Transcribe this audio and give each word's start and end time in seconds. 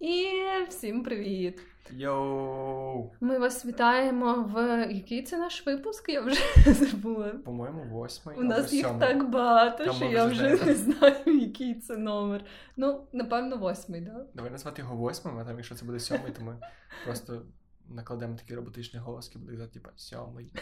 І 0.00 0.26
всім 0.68 1.02
привіт! 1.02 1.62
Йоу! 1.90 3.10
Ми 3.20 3.38
вас 3.38 3.66
вітаємо 3.66 4.50
в 4.54 4.86
який 4.92 5.22
це 5.22 5.38
наш 5.38 5.66
випуск? 5.66 6.08
Я 6.08 6.20
вже 6.20 6.40
забула. 6.72 7.28
По-моєму, 7.28 7.84
восьмий. 7.84 8.36
У 8.36 8.42
нас 8.42 8.72
їх 8.72 8.86
сьомий. 8.86 9.00
так 9.00 9.30
багато, 9.30 9.84
Там 9.84 9.94
що 9.94 10.04
я 10.04 10.26
вже 10.26 10.64
не 10.64 10.74
знаю, 10.74 11.14
який 11.40 11.74
це 11.74 11.96
номер. 11.96 12.44
Ну, 12.76 13.06
напевно, 13.12 13.56
восьмий, 13.56 14.04
так? 14.04 14.14
Да? 14.14 14.26
Давай 14.34 14.50
назвати 14.50 14.82
його 14.82 14.96
восьмим, 14.96 15.38
а 15.38 15.44
там, 15.44 15.56
якщо 15.56 15.74
це 15.74 15.84
буде 15.84 16.00
сьомий, 16.00 16.32
то 16.38 16.44
ми 16.44 16.56
просто 17.04 17.42
накладемо 17.88 18.36
такий 18.36 18.56
роботичний 18.56 19.02
голос, 19.02 19.26
який 19.26 19.40
буде 19.42 19.52
казати, 19.52 19.72
типа, 19.72 19.90
сьомий. 19.96 20.52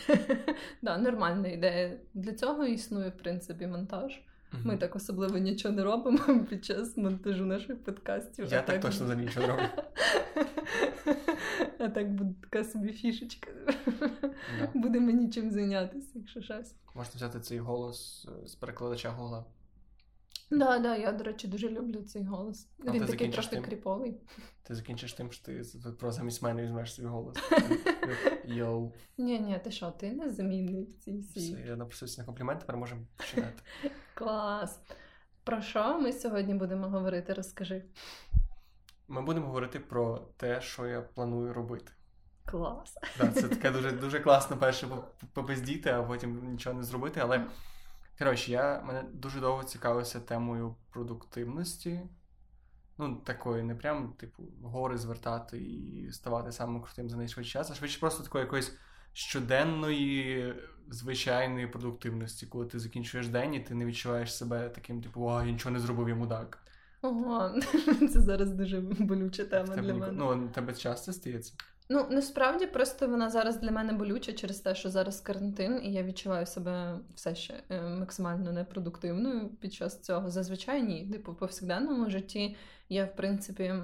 Да, 0.82 0.98
нормальна 0.98 1.48
ідея. 1.48 1.98
Для 2.14 2.32
цього 2.32 2.64
існує, 2.66 3.09
в 3.09 3.16
принципі, 3.16 3.66
монтаж. 3.66 4.21
Ми 4.65 4.77
так 4.77 4.97
особливо 4.97 5.39
нічого 5.39 5.75
не 5.75 5.85
робимо 5.85 6.45
під 6.51 6.65
час 6.65 6.96
монтажу 6.96 7.46
наших 7.46 7.85
подкастів. 7.85 8.46
Я 8.51 8.59
а 8.59 8.63
так 8.63 8.81
точно 8.81 9.07
за 9.07 9.15
нічого 9.15 9.46
не 9.46 9.53
роблю. 9.53 9.69
А 11.79 11.89
так 11.89 12.14
буде 12.14 12.35
така 12.41 12.64
собі 12.64 12.93
фішечка. 12.93 13.51
Да. 14.59 14.68
Будемо 14.75 15.11
нічим 15.11 15.51
зайнятися, 15.51 16.09
якщо 16.14 16.43
щось. 16.43 16.75
Можна 16.95 17.13
взяти 17.14 17.40
цей 17.40 17.59
голос 17.59 18.29
е, 18.29 18.49
з 18.49 18.54
перекладача 18.54 19.11
Гугла. 19.11 19.45
Да, 20.50 20.79
да, 20.79 20.96
я, 20.96 21.13
до 21.13 21.25
речі, 21.25 21.49
дуже 21.49 21.68
люблю 21.68 22.03
цей 22.03 22.25
голос. 22.25 22.68
А 22.87 22.91
Він 22.91 23.07
такий 23.07 23.29
трохи 23.29 23.49
тим? 23.49 23.64
кріповий. 23.64 24.21
Ти 24.63 24.75
закінчиш 24.75 25.13
тим, 25.13 25.32
що 25.32 25.45
ти 25.45 25.63
про 25.99 26.13
замість 26.13 26.43
мене 26.43 26.63
візьмеш 26.63 26.95
свій 26.95 27.04
голос. 27.07 27.37
Йоу. 28.45 28.93
Ні, 29.18 29.40
ні, 29.40 29.61
ти 29.64 29.71
що, 29.71 29.90
ти 29.90 30.13
незамінний 30.13 30.85
в 30.85 30.95
цій 30.95 31.18
всій. 31.18 31.57
я 31.67 31.77
напросився 31.77 32.20
на 32.20 32.27
комплімент, 32.27 32.61
тепер 32.61 32.77
можемо 32.77 33.01
починати. 33.17 33.62
Клас. 34.14 34.81
Про 35.45 35.61
що 35.61 36.01
ми 36.01 36.12
сьогодні 36.12 36.55
будемо 36.55 36.89
говорити? 36.89 37.33
Розкажи. 37.34 37.84
Ми 39.09 39.23
будемо 39.23 39.47
говорити 39.47 39.81
про 39.81 40.19
те, 40.37 40.61
що 40.61 40.87
я 40.87 41.01
планую 41.01 41.53
робити. 41.53 41.92
Клас. 42.45 42.98
Да, 43.19 43.29
це 43.29 43.42
таке 43.48 43.70
дуже, 43.70 43.92
дуже 43.92 44.20
класно 44.20 44.57
перше 44.57 44.87
по- 44.87 45.05
побездіти, 45.33 45.91
а 45.91 46.03
потім 46.03 46.51
нічого 46.53 46.77
не 46.77 46.83
зробити. 46.83 47.20
Але 47.20 47.47
коротше, 48.19 48.53
я 48.53 48.83
мене 48.83 49.05
дуже 49.12 49.41
довго 49.41 49.64
цікавився 49.64 50.20
темою 50.20 50.77
продуктивності. 50.91 52.00
Ну, 52.98 53.17
такої, 53.17 53.62
не 53.62 53.75
прям, 53.75 54.12
типу, 54.12 54.42
гори 54.62 54.98
звертати 54.98 55.58
і 55.58 56.12
ставати 56.12 56.53
самим 56.53 56.83
крутим 56.83 57.11
за 57.11 57.17
найшвидший 57.17 57.53
час, 57.53 57.70
а 57.70 57.75
швидше 57.75 58.00
просто 58.00 58.23
такої 58.23 58.45
якоїсь 58.45 58.77
щоденної, 59.12 60.55
звичайної 60.89 61.67
продуктивності, 61.67 62.47
коли 62.47 62.67
ти 62.67 62.78
закінчуєш 62.78 63.28
день 63.28 63.55
і 63.55 63.61
ти 63.61 63.75
не 63.75 63.84
відчуваєш 63.86 64.36
себе 64.36 64.69
таким, 64.69 65.03
типу, 65.03 65.25
о, 65.25 65.42
я 65.42 65.53
нічого 65.53 65.73
не 65.73 65.80
зробив, 65.80 66.08
я 66.08 66.14
мудак. 66.14 66.58
Ого, 67.03 67.61
це 68.12 68.20
зараз 68.20 68.51
дуже 68.51 68.80
болюча 68.80 69.45
тема 69.45 69.75
тебе 69.75 69.83
для 69.83 69.95
мене. 69.95 70.12
Ну, 70.12 70.48
тебе 70.48 70.75
часто 70.75 71.12
стається? 71.12 71.55
Ну, 71.89 72.06
насправді 72.11 72.67
просто 72.67 73.09
вона 73.09 73.31
зараз 73.31 73.61
для 73.61 73.70
мене 73.70 73.92
болюча 73.92 74.33
через 74.33 74.61
те, 74.61 74.75
що 74.75 74.91
зараз 74.91 75.20
карантин, 75.20 75.81
і 75.84 75.92
я 75.92 76.03
відчуваю 76.03 76.47
себе 76.47 77.01
все 77.15 77.34
ще 77.34 77.62
е, 77.70 77.83
максимально 77.83 78.53
непродуктивною 78.53 79.48
під 79.48 79.75
час 79.75 80.01
цього. 80.01 80.31
Зазвичай 80.31 80.83
ні. 80.83 81.11
Типу, 81.12 81.33
в 81.33 81.37
повсякденному 81.37 82.11
житті 82.11 82.57
я, 82.89 83.05
в 83.05 83.17
принципі, 83.17 83.75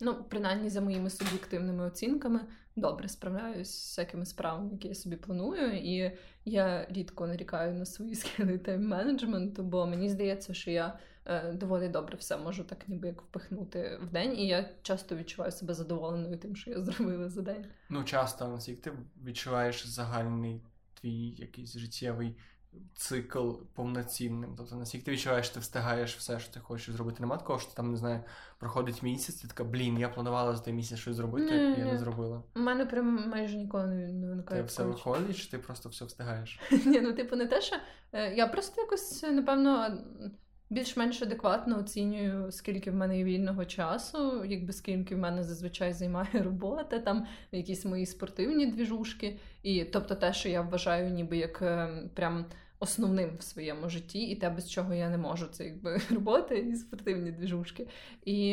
ну, 0.00 0.24
принаймні 0.28 0.68
за 0.68 0.80
моїми 0.80 1.10
суб'єктивними 1.10 1.86
оцінками, 1.86 2.40
добре 2.76 3.08
справляюсь 3.08 3.70
з 3.70 3.88
всякими 3.88 4.26
справами, 4.26 4.70
які 4.72 4.88
я 4.88 4.94
собі 4.94 5.16
планую. 5.16 5.78
І 5.78 6.18
я 6.44 6.86
рідко 6.90 7.26
нарікаю 7.26 7.74
на 7.74 7.86
свої 7.86 8.14
скили 8.14 8.58
тайм-менеджменту, 8.58 9.62
бо 9.62 9.86
мені 9.86 10.08
здається, 10.08 10.54
що 10.54 10.70
я 10.70 10.98
доволі 11.52 11.88
добре 11.88 12.16
все 12.16 12.36
можу 12.36 12.64
так 12.64 12.88
ніби 12.88 13.08
як 13.08 13.22
впихнути 13.22 13.98
в 14.02 14.12
день, 14.12 14.38
і 14.38 14.46
я 14.46 14.70
часто 14.82 15.16
відчуваю 15.16 15.52
себе 15.52 15.74
задоволеною 15.74 16.38
тим, 16.38 16.56
що 16.56 16.70
я 16.70 16.80
зробила 16.82 17.28
за 17.28 17.42
день. 17.42 17.66
Ну, 17.90 18.04
часто, 18.04 18.48
наскільки 18.48 18.80
ти 18.80 18.92
відчуваєш 19.24 19.86
загальний 19.86 20.62
твій 20.94 21.34
якийсь 21.38 21.76
життєвий 21.76 22.36
цикл 22.94 23.52
повноцінним. 23.74 24.54
Тобто, 24.56 24.76
наскільки 24.76 25.04
ти 25.04 25.10
відчуваєш, 25.10 25.48
ти 25.48 25.60
встигаєш 25.60 26.16
все, 26.16 26.40
що 26.40 26.52
ти 26.52 26.60
хочеш 26.60 26.94
зробити. 26.94 27.16
Нема 27.20 27.36
такого, 27.36 27.58
що 27.58 27.72
там, 27.72 27.90
не 27.90 27.96
знаю, 27.96 28.20
проходить 28.58 29.02
місяць, 29.02 29.34
ти 29.34 29.48
така, 29.48 29.64
блін, 29.64 29.98
я 29.98 30.08
планувала 30.08 30.56
за 30.56 30.62
той 30.62 30.72
місяць 30.72 30.98
щось 30.98 31.16
зробити, 31.16 31.54
і 31.54 31.80
я 31.80 31.92
не 31.92 31.98
зробила. 31.98 32.42
У 32.56 32.60
мене 32.60 32.86
прям 32.86 33.28
майже 33.28 33.56
ніколи 33.56 33.86
не, 33.86 34.12
не 34.12 34.42
Ти 34.42 34.62
все 34.62 34.84
виходить, 34.84 35.36
чи 35.36 35.50
ти 35.50 35.58
просто 35.58 35.88
все 35.88 36.04
встигаєш? 36.04 36.60
Ні, 36.86 37.00
ну 37.00 37.12
типу, 37.12 37.36
не 37.36 37.46
те, 37.46 37.60
що 37.60 37.76
е, 38.12 38.34
я 38.34 38.46
просто 38.46 38.80
якось, 38.80 39.22
напевно, 39.22 39.98
більш-менш 40.70 41.22
адекватно 41.22 41.78
оцінюю, 41.78 42.52
скільки 42.52 42.90
в 42.90 42.94
мене 42.94 43.18
є 43.18 43.24
вільного 43.24 43.64
часу, 43.64 44.44
якби 44.44 44.72
скільки 44.72 45.14
в 45.14 45.18
мене 45.18 45.42
зазвичай 45.42 45.92
займає 45.92 46.28
робота, 46.32 46.98
там 46.98 47.26
якісь 47.52 47.84
мої 47.84 48.06
спортивні 48.06 48.66
двіжушки. 48.66 49.38
І 49.62 49.84
тобто 49.84 50.14
те, 50.14 50.32
що 50.32 50.48
я 50.48 50.62
вважаю 50.62 51.10
ніби 51.10 51.36
як 51.36 51.62
е, 51.62 51.88
прям 52.14 52.44
основним 52.78 53.36
в 53.38 53.42
своєму 53.42 53.88
житті, 53.88 54.22
і 54.22 54.36
те, 54.36 54.50
без 54.50 54.70
чого 54.70 54.94
я 54.94 55.10
не 55.10 55.18
можу, 55.18 55.46
це 55.46 55.64
якби 55.64 56.00
робота 56.10 56.54
і 56.54 56.74
спортивні 56.74 57.30
двіжушки. 57.30 57.88
І 58.24 58.46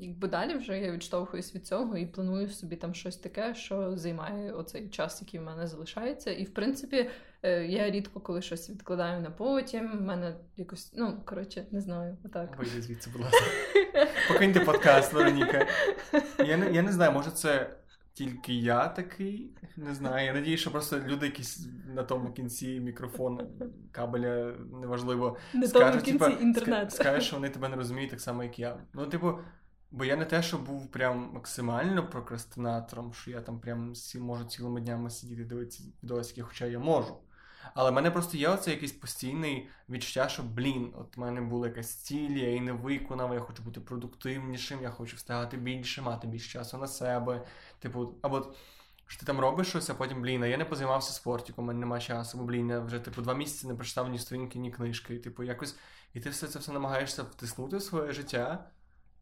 якби 0.00 0.28
далі 0.28 0.54
вже 0.54 0.80
я 0.80 0.92
відштовхуюсь 0.92 1.54
від 1.54 1.66
цього 1.66 1.96
і 1.96 2.06
планую 2.06 2.48
собі 2.48 2.76
там 2.76 2.94
щось 2.94 3.16
таке, 3.16 3.54
що 3.54 3.96
займає 3.96 4.52
оцей 4.52 4.88
час, 4.88 5.22
який 5.22 5.40
в 5.40 5.42
мене 5.42 5.66
залишається. 5.66 6.32
І 6.32 6.44
в 6.44 6.54
принципі, 6.54 7.10
я 7.68 7.90
рідко 7.90 8.20
коли 8.20 8.42
щось 8.42 8.70
відкладаю 8.70 9.20
на 9.20 9.30
потім. 9.30 9.98
В 9.98 10.00
мене 10.02 10.36
якось, 10.56 10.92
ну 10.96 11.22
коротше, 11.24 11.66
не 11.70 11.80
знаю, 11.80 12.18
отак. 12.24 12.58
Вийди 12.58 12.82
звідси, 12.82 13.10
будь 13.10 13.20
ласка. 13.22 13.44
Покиньте 14.32 14.60
подкаст, 14.60 15.12
Вероніка. 15.12 15.66
Я 16.38 16.56
не, 16.56 16.72
я 16.72 16.82
не 16.82 16.92
знаю, 16.92 17.12
може 17.12 17.30
це 17.30 17.76
тільки 18.12 18.54
я 18.54 18.88
такий. 18.88 19.50
Не 19.76 19.94
знаю. 19.94 20.26
Я 20.26 20.32
надію, 20.34 20.56
що 20.56 20.70
просто 20.70 21.00
люди 21.06 21.26
якісь 21.26 21.68
на 21.94 22.02
тому 22.02 22.32
кінці 22.32 22.80
мікрофон, 22.80 23.40
кабеля, 23.92 24.54
неважливо. 24.72 25.36
На 25.54 25.68
тому 25.68 25.90
кінці 25.92 26.12
типа, 26.12 26.28
інтернету. 26.28 26.86
ска- 26.86 26.90
Скажуть, 27.00 27.22
що 27.22 27.36
вони 27.36 27.48
тебе 27.48 27.68
не 27.68 27.76
розуміють 27.76 28.10
так 28.10 28.20
само, 28.20 28.42
як 28.42 28.58
я. 28.58 28.76
Ну, 28.94 29.06
типу, 29.06 29.38
бо 29.90 30.04
я 30.04 30.16
не 30.16 30.24
те, 30.24 30.42
що 30.42 30.58
був 30.58 30.90
прям 30.90 31.30
максимально 31.34 32.10
прокрастинатором, 32.10 33.12
що 33.12 33.30
я 33.30 33.40
там 33.40 33.60
прям 33.60 33.92
можу 34.20 34.44
цілими 34.44 34.80
днями 34.80 35.10
сидіти 35.10 35.44
дивитися 35.44 35.82
відосики, 36.02 36.42
хоча 36.42 36.66
я 36.66 36.78
можу. 36.78 37.16
Але 37.74 37.90
в 37.90 37.94
мене 37.94 38.10
просто 38.10 38.36
є 38.36 38.48
оце 38.48 38.70
якийсь 38.70 38.92
постійний 38.92 39.68
відчуття, 39.88 40.28
що 40.28 40.42
блін, 40.42 40.94
от 40.98 41.16
в 41.16 41.20
мене 41.20 41.40
була 41.40 41.66
якась 41.68 41.94
ціль, 41.94 42.30
я 42.30 42.48
її 42.48 42.60
не 42.60 42.72
виконав, 42.72 43.34
я 43.34 43.40
хочу 43.40 43.62
бути 43.62 43.80
продуктивнішим, 43.80 44.82
я 44.82 44.90
хочу 44.90 45.16
встигати 45.16 45.56
більше, 45.56 46.02
мати 46.02 46.26
більше 46.26 46.48
часу 46.48 46.78
на 46.78 46.86
себе. 46.86 47.46
Типу, 47.78 48.14
або 48.22 48.52
що 49.06 49.20
ти 49.20 49.26
там 49.26 49.40
робиш 49.40 49.68
щось, 49.68 49.90
а 49.90 49.94
потім, 49.94 50.22
блін, 50.22 50.42
а 50.42 50.46
я 50.46 50.56
не 50.56 50.64
позаймався 50.64 51.12
спортиком, 51.12 51.64
у 51.64 51.66
мене 51.66 51.80
немає 51.80 52.02
часу, 52.02 52.38
бо 52.38 52.44
блін, 52.44 52.68
я 52.68 52.80
вже 52.80 52.98
типу 52.98 53.22
два 53.22 53.34
місяці 53.34 53.66
не 53.66 53.74
прочитав 53.74 54.08
ні 54.08 54.18
сторінки, 54.18 54.58
ні 54.58 54.70
книжки. 54.70 55.14
І, 55.14 55.18
типу, 55.18 55.42
якось, 55.42 55.78
і 56.14 56.20
ти 56.20 56.30
все 56.30 56.46
це 56.46 56.58
все 56.58 56.72
намагаєшся 56.72 57.22
втиснути 57.22 57.76
в 57.76 57.82
своє 57.82 58.12
життя, 58.12 58.70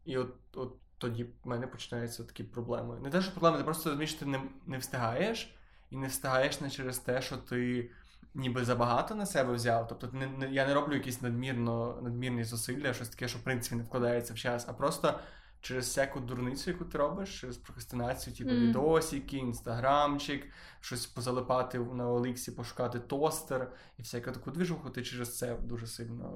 і 0.05 0.17
от, 0.17 0.35
от 0.53 0.75
тоді 0.97 1.23
в 1.23 1.47
мене 1.47 1.67
починаються 1.67 2.23
такі 2.23 2.43
проблеми. 2.43 2.99
Не 2.99 3.09
те, 3.09 3.21
що 3.21 3.31
проблеми, 3.31 3.57
ти 3.57 3.63
просто 3.63 3.89
розумієш, 3.89 4.13
ти 4.13 4.25
не, 4.25 4.41
не 4.65 4.77
встигаєш, 4.77 5.55
і 5.89 5.97
не 5.97 6.07
встигаєш 6.07 6.61
не 6.61 6.69
через 6.69 6.99
те, 6.99 7.21
що 7.21 7.37
ти 7.37 7.91
ніби 8.37 8.65
забагато 8.65 9.15
на 9.15 9.25
себе 9.25 9.53
взяв. 9.53 9.87
Тобто 9.87 10.09
не, 10.17 10.27
не, 10.27 10.49
я 10.51 10.67
не 10.67 10.73
роблю 10.73 10.93
якісь 10.93 11.21
надмірно, 11.21 11.99
надмірні 12.01 12.43
зусилля, 12.43 12.93
щось 12.93 13.09
таке, 13.09 13.27
що 13.27 13.39
в 13.39 13.41
принципі 13.41 13.75
не 13.75 13.83
вкладається 13.83 14.33
в 14.33 14.37
час, 14.37 14.65
а 14.69 14.73
просто 14.73 15.19
через 15.61 15.85
всяку 15.85 16.19
дурницю, 16.19 16.71
яку 16.71 16.85
ти 16.85 16.97
робиш, 16.97 17.41
через 17.41 17.57
прокрастинацію, 17.57 18.35
типу 18.35 18.49
mm. 18.49 18.59
відосики, 18.59 19.37
інстаграмчик, 19.37 20.51
щось 20.79 21.05
позалипати 21.05 21.79
на 21.79 22.09
Оліксі, 22.09 22.51
пошукати 22.51 22.99
тостер 22.99 23.71
і 23.97 24.01
всяку 24.01 24.31
таку 24.31 24.51
движуху, 24.51 24.89
ти 24.89 25.03
через 25.03 25.37
це 25.37 25.55
дуже 25.55 25.87
сильно, 25.87 26.33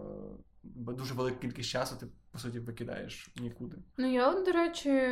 дуже 0.63 1.13
велика 1.13 1.37
кількість 1.37 1.69
часу 1.69 1.95
ти 1.99 2.07
по 2.31 2.39
суті 2.39 2.59
викидаєш 2.59 3.33
нікуди. 3.41 3.77
Ну, 3.97 4.13
я, 4.13 4.33
до 4.33 4.51
речі, 4.51 5.11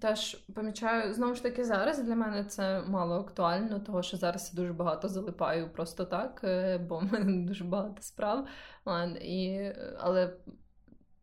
теж 0.00 0.34
помічаю, 0.34 1.14
знову 1.14 1.34
ж 1.34 1.42
таки, 1.42 1.64
зараз 1.64 2.02
для 2.02 2.14
мене 2.14 2.44
це 2.44 2.82
мало 2.82 3.14
актуально, 3.14 3.80
того 3.80 4.02
що 4.02 4.16
зараз 4.16 4.50
я 4.54 4.62
дуже 4.62 4.72
багато 4.72 5.08
залипаю 5.08 5.72
просто 5.72 6.04
так, 6.04 6.40
е, 6.44 6.78
бо 6.78 6.98
в 6.98 7.12
мене 7.12 7.46
дуже 7.46 7.64
багато 7.64 8.02
справ. 8.02 8.46
І, 9.22 9.70
але 9.98 10.36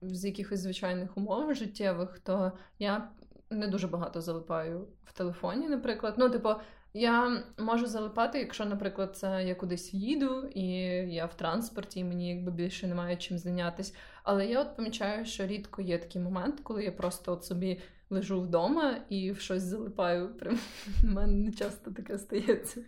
з 0.01 0.25
якихось 0.25 0.59
звичайних 0.59 1.17
умов 1.17 1.53
життєвих, 1.53 2.19
то 2.19 2.51
я 2.79 3.09
не 3.49 3.67
дуже 3.67 3.87
багато 3.87 4.21
залипаю 4.21 4.87
в 5.03 5.13
телефоні, 5.13 5.69
наприклад. 5.69 6.15
Ну, 6.17 6.29
типу, 6.29 6.49
я 6.95 7.43
можу 7.57 7.87
залипати, 7.87 8.39
якщо, 8.39 8.65
наприклад, 8.65 9.17
це 9.17 9.43
я 9.43 9.55
кудись 9.55 9.93
їду, 9.93 10.47
і 10.47 10.67
я 11.13 11.25
в 11.25 11.33
транспорті, 11.37 11.99
і 11.99 12.03
мені 12.03 12.29
якби 12.29 12.51
більше 12.51 12.87
немає 12.87 13.17
чим 13.17 13.37
зайнятися. 13.37 13.93
Але 14.23 14.45
я 14.45 14.61
от 14.61 14.75
помічаю, 14.75 15.25
що 15.25 15.47
рідко 15.47 15.81
є 15.81 15.97
такий 15.97 16.21
момент, 16.21 16.59
коли 16.63 16.83
я 16.83 16.91
просто 16.91 17.33
от 17.33 17.45
собі 17.45 17.81
лежу 18.09 18.41
вдома 18.41 18.97
і 19.09 19.31
в 19.31 19.39
щось 19.39 19.63
залипаю. 19.63 20.37
Прям 20.37 20.55
в 21.01 21.05
мене 21.05 21.33
не 21.33 21.51
часто 21.51 21.91
таке 21.91 22.17
стається. 22.17 22.81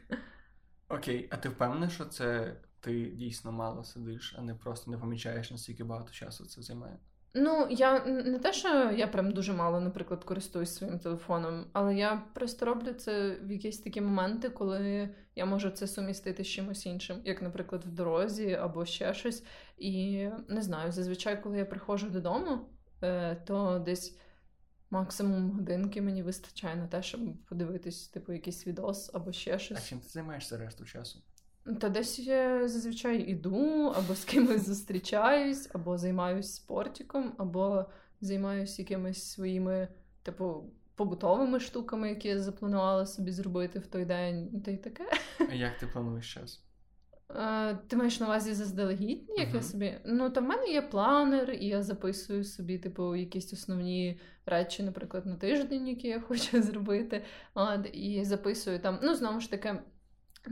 Окей, 0.89 1.27
а 1.31 1.37
ти 1.37 1.49
впевнений, 1.49 1.89
що 1.89 2.05
це 2.05 2.55
ти 2.79 3.05
дійсно 3.05 3.51
мало 3.51 3.83
сидиш, 3.83 4.35
а 4.37 4.41
не 4.41 4.55
просто 4.55 4.91
не 4.91 4.97
помічаєш, 4.97 5.51
наскільки 5.51 5.83
багато 5.83 6.11
часу 6.11 6.45
це 6.45 6.61
займає? 6.61 6.97
Ну, 7.33 7.67
я 7.69 8.05
не 8.05 8.39
те, 8.39 8.53
що 8.53 8.91
я 8.91 9.07
прям 9.07 9.31
дуже 9.31 9.53
мало, 9.53 9.79
наприклад, 9.79 10.23
користуюсь 10.23 10.75
своїм 10.75 10.99
телефоном, 10.99 11.65
але 11.73 11.95
я 11.95 12.23
просто 12.33 12.65
роблю 12.65 12.93
це 12.93 13.37
в 13.41 13.51
якісь 13.51 13.79
такі 13.79 14.01
моменти, 14.01 14.49
коли 14.49 15.09
я 15.35 15.45
можу 15.45 15.69
це 15.69 15.87
сумістити 15.87 16.43
з 16.43 16.47
чимось 16.47 16.85
іншим, 16.85 17.21
як, 17.25 17.41
наприклад, 17.41 17.85
в 17.85 17.91
дорозі 17.91 18.53
або 18.53 18.85
ще 18.85 19.13
щось. 19.13 19.43
І 19.77 20.27
не 20.47 20.61
знаю, 20.61 20.91
зазвичай, 20.91 21.43
коли 21.43 21.57
я 21.57 21.65
приходжу 21.65 22.07
додому, 22.07 22.69
е, 23.03 23.35
то 23.35 23.79
десь 23.85 24.17
максимум 24.89 25.51
годинки 25.51 26.01
мені 26.01 26.23
вистачає 26.23 26.75
на 26.75 26.87
те, 26.87 27.03
щоб 27.03 27.21
подивитись, 27.49 28.07
типу, 28.07 28.33
якийсь 28.33 28.67
відос 28.67 29.11
або 29.13 29.31
ще 29.31 29.59
щось. 29.59 29.77
А 29.77 29.89
чим 29.89 29.99
ти 29.99 30.07
займаєшся 30.07 30.57
решту 30.57 30.85
часу? 30.85 31.19
Та 31.79 31.89
десь 31.89 32.19
я 32.19 32.67
зазвичай 32.67 33.21
іду, 33.21 33.93
або 33.95 34.15
з 34.15 34.25
кимось 34.25 34.65
зустрічаюсь, 34.67 35.69
або 35.73 35.97
займаюсь 35.97 36.53
спортиком, 36.53 37.33
або 37.37 37.85
займаюсь 38.21 38.79
якимись 38.79 39.31
своїми, 39.31 39.87
типу, 40.23 40.63
побутовими 40.95 41.59
штуками, 41.59 42.09
які 42.09 42.27
я 42.27 42.39
запланувала 42.39 43.05
собі 43.05 43.31
зробити 43.31 43.79
в 43.79 43.87
той 43.87 44.05
день, 44.05 44.61
та 44.65 44.71
й 44.71 44.77
таке. 44.77 45.09
А 45.49 45.53
як 45.53 45.77
ти 45.77 45.87
плануєш 45.87 46.33
час? 46.33 46.63
Ти 47.87 47.95
маєш 47.95 48.19
на 48.19 48.25
увазі 48.25 48.53
заздалегідь, 48.53 49.29
як 49.37 49.49
uh-huh. 49.49 49.55
я 49.55 49.61
собі. 49.61 49.93
Ну, 50.05 50.29
там 50.29 50.45
в 50.45 50.47
мене 50.47 50.67
є 50.67 50.81
планер, 50.81 51.51
і 51.51 51.65
я 51.65 51.83
записую 51.83 52.43
собі, 52.43 52.77
типу, 52.77 53.15
якісь 53.15 53.53
основні 53.53 54.19
речі, 54.45 54.83
наприклад, 54.83 55.25
на 55.25 55.35
тиждень, 55.35 55.87
які 55.87 56.07
я 56.07 56.19
хочу 56.27 56.63
зробити. 56.63 57.23
От, 57.53 57.89
І 57.93 58.23
записую 58.23 58.79
там, 58.79 58.99
ну, 59.03 59.15
знову 59.15 59.39
ж 59.39 59.51
таки. 59.51 59.75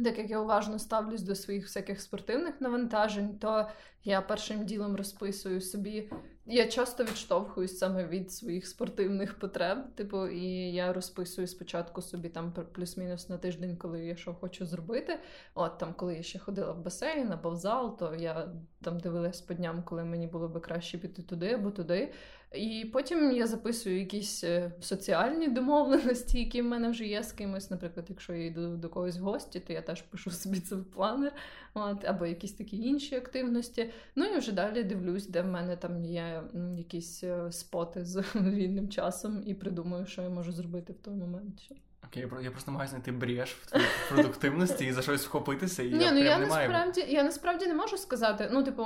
Так 0.03 0.17
як 0.17 0.29
я 0.29 0.39
уважно 0.39 0.79
ставлюсь 0.79 1.21
до 1.21 1.35
своїх 1.35 1.63
всяких 1.63 2.01
спортивних 2.01 2.61
навантажень, 2.61 3.39
то 3.39 3.69
я 4.03 4.21
першим 4.21 4.65
ділом 4.65 4.95
розписую 4.95 5.61
собі. 5.61 6.11
Я 6.47 6.67
часто 6.67 7.03
відштовхуюсь 7.03 7.77
саме 7.77 8.07
від 8.07 8.31
своїх 8.31 8.67
спортивних 8.67 9.39
потреб. 9.39 9.77
Типу, 9.95 10.27
і 10.27 10.47
я 10.73 10.93
розписую 10.93 11.47
спочатку 11.47 12.01
собі 12.01 12.29
там 12.29 12.53
плюс-мінус 12.71 13.29
на 13.29 13.37
тиждень, 13.37 13.77
коли 13.77 14.05
я 14.05 14.15
що 14.15 14.33
хочу 14.33 14.65
зробити. 14.65 15.19
От 15.55 15.77
там, 15.77 15.93
коли 15.93 16.15
я 16.15 16.23
ще 16.23 16.39
ходила 16.39 16.71
в 16.71 16.83
басейн 16.83 17.31
або 17.31 17.49
в 17.49 17.55
зал, 17.55 17.97
то 17.97 18.15
я 18.15 18.49
там 18.81 18.99
дивилась 18.99 19.41
по 19.41 19.53
дням, 19.53 19.83
коли 19.83 20.03
мені 20.03 20.27
було 20.27 20.47
би 20.47 20.59
краще 20.59 20.97
піти 20.97 21.21
туди 21.21 21.53
або 21.53 21.71
туди. 21.71 22.13
І 22.53 22.89
потім 22.93 23.31
я 23.31 23.47
записую 23.47 23.99
якісь 23.99 24.43
е, 24.43 24.71
соціальні 24.81 25.47
домовленості, 25.47 26.39
які 26.39 26.61
в 26.61 26.65
мене 26.65 26.89
вже 26.89 27.05
є 27.05 27.23
з 27.23 27.31
кимось. 27.31 27.71
Наприклад, 27.71 28.05
якщо 28.09 28.33
я 28.33 28.45
йду 28.45 28.77
до 28.77 28.89
когось 28.89 29.17
в 29.17 29.23
гості, 29.23 29.59
то 29.59 29.73
я 29.73 29.81
теж 29.81 30.01
пишу 30.01 30.31
собі 30.31 30.59
це 30.59 30.75
в 30.75 30.85
планер, 30.85 31.31
от, 31.73 32.05
або 32.05 32.25
якісь 32.25 32.53
такі 32.53 32.77
інші 32.77 33.15
активності. 33.15 33.89
Ну 34.15 34.25
і 34.25 34.37
вже 34.37 34.51
далі 34.51 34.83
дивлюсь, 34.83 35.27
де 35.27 35.41
в 35.41 35.47
мене 35.47 35.75
там 35.75 36.05
є 36.05 36.34
якісь 36.77 37.23
е, 37.23 37.51
споти 37.51 38.05
з 38.05 38.23
вільним 38.35 38.89
часом, 38.89 39.43
і 39.45 39.53
придумаю, 39.53 40.05
що 40.05 40.21
я 40.21 40.29
можу 40.29 40.51
зробити 40.51 40.93
в 40.93 40.97
той 40.97 41.13
момент. 41.13 41.61
Окей, 42.07 42.27
я 42.41 42.51
просто 42.51 42.71
маю 42.71 42.89
знайти 42.89 43.11
брєш 43.11 43.53
в 43.53 43.65
твоїй 43.65 43.85
продуктивності 44.09 44.85
і 44.85 44.91
за 44.91 45.01
щось 45.01 45.25
вхопитися. 45.25 45.83
І 45.83 45.93
Ні, 45.93 46.03
я 46.03 46.11
ну 46.11 46.19
я 46.19 46.37
насправді 46.37 47.05
я 47.09 47.23
насправді 47.23 47.67
не 47.67 47.73
можу 47.73 47.97
сказати. 47.97 48.49
Ну, 48.51 48.63
типу, 48.63 48.85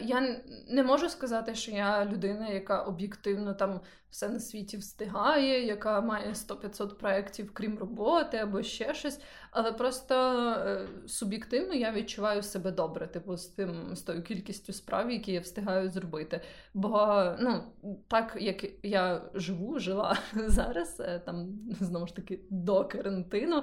я 0.00 0.42
не 0.68 0.82
можу 0.82 1.08
сказати, 1.08 1.54
що 1.54 1.70
я 1.70 2.04
людина, 2.04 2.48
яка 2.48 2.82
об'єктивно 2.82 3.54
там 3.54 3.80
все 4.10 4.28
на 4.28 4.40
світі 4.40 4.76
встигає, 4.76 5.66
яка 5.66 6.00
має 6.00 6.32
100-500 6.32 6.94
проєктів, 6.94 7.50
крім 7.54 7.78
роботи 7.78 8.36
або 8.36 8.62
ще 8.62 8.94
щось. 8.94 9.20
Але 9.50 9.72
просто 9.72 10.14
е, 10.50 10.88
суб'єктивно 11.06 11.74
я 11.74 11.92
відчуваю 11.92 12.42
себе 12.42 12.70
добре, 12.70 13.06
типу, 13.06 13.36
з 13.36 13.46
тим 13.46 13.96
з 13.96 14.02
тою 14.02 14.22
кількістю 14.22 14.72
справ, 14.72 15.10
які 15.10 15.32
я 15.32 15.40
встигаю 15.40 15.90
зробити. 15.90 16.40
Бо 16.74 17.24
ну, 17.40 17.62
так 18.08 18.36
як 18.40 18.64
я 18.82 19.22
живу, 19.34 19.78
жила 19.78 20.18
зараз, 20.34 21.00
е, 21.00 21.18
там 21.18 21.58
знову 21.80 22.06
ж 22.06 22.16
таки 22.16 22.40
до 22.50 22.84
карантину, 22.84 23.62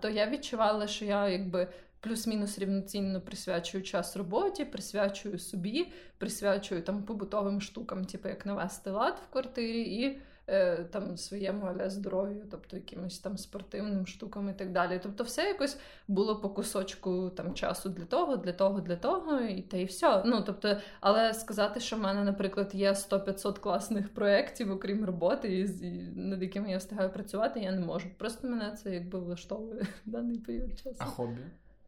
то 0.00 0.08
я 0.08 0.30
відчувала, 0.30 0.86
що 0.86 1.04
я 1.04 1.28
якби 1.28 1.68
плюс-мінус 2.04 2.58
рівноцінно 2.58 3.20
присвячую 3.20 3.82
час 3.82 4.16
роботі, 4.16 4.64
присвячую 4.64 5.38
собі, 5.38 5.92
присвячую 6.18 6.82
там 6.82 7.02
побутовим 7.02 7.60
штукам, 7.60 8.04
типу 8.04 8.28
як 8.28 8.46
навести 8.46 8.90
лад 8.90 9.22
в 9.28 9.32
квартирі, 9.32 9.80
і 9.80 10.18
е, 10.46 10.84
там 10.84 11.16
своєму 11.16 11.66
але 11.66 11.90
здоров'ю, 11.90 12.46
тобто 12.50 12.76
якимось 12.76 13.18
там 13.18 13.38
спортивним 13.38 14.06
штукам 14.06 14.48
і 14.48 14.52
так 14.52 14.72
далі. 14.72 15.00
Тобто, 15.02 15.24
все 15.24 15.42
якось 15.42 15.78
було 16.08 16.40
по 16.40 16.50
кусочку 16.50 17.30
там 17.30 17.54
часу 17.54 17.88
для 17.88 18.04
того, 18.04 18.36
для 18.36 18.52
того, 18.52 18.80
для 18.80 18.96
того, 18.96 19.40
і 19.40 19.62
та 19.62 19.76
й 19.76 19.84
все. 19.84 20.22
Ну 20.26 20.42
тобто, 20.46 20.76
але 21.00 21.34
сказати, 21.34 21.80
що 21.80 21.96
в 21.96 22.00
мене, 22.00 22.24
наприклад, 22.24 22.70
є 22.74 22.92
100-500 22.92 23.60
класних 23.60 24.14
проєктів, 24.14 24.70
окрім 24.70 25.04
роботи, 25.04 25.58
і, 25.58 25.86
і 25.86 26.12
над 26.16 26.42
якими 26.42 26.70
я 26.70 26.78
встигаю 26.78 27.10
працювати, 27.10 27.60
я 27.60 27.72
не 27.72 27.80
можу. 27.80 28.08
Просто 28.18 28.48
мене 28.48 28.72
це 28.82 28.94
якби 28.94 29.18
влаштовує 29.18 29.86
в 30.06 30.10
даний 30.10 30.38
період 30.38 30.78
часу. 30.78 30.96
А 30.98 31.04
хобі? 31.04 31.40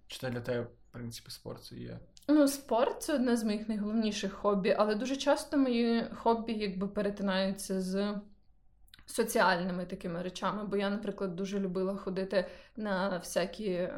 Чи 0.06 0.18
це 0.18 0.30
для 0.30 0.40
тебе, 0.40 0.62
в 0.62 0.92
принципі, 0.92 1.30
спорт 1.30 1.64
це 1.64 1.76
є? 1.76 1.98
Ну, 2.28 2.48
спорт 2.48 3.02
це 3.02 3.14
одне 3.14 3.36
з 3.36 3.44
моїх 3.44 3.68
найголовніших 3.68 4.32
хобі, 4.32 4.74
але 4.78 4.94
дуже 4.94 5.16
часто 5.16 5.58
мої 5.58 6.04
хобі 6.14 6.52
якби 6.52 6.88
перетинаються 6.88 7.80
з 7.80 8.14
соціальними 9.06 9.86
такими 9.86 10.22
речами. 10.22 10.64
Бо 10.64 10.76
я, 10.76 10.90
наприклад, 10.90 11.36
дуже 11.36 11.60
любила 11.60 11.96
ходити 11.96 12.46
на 12.76 13.18
всякі 13.18 13.88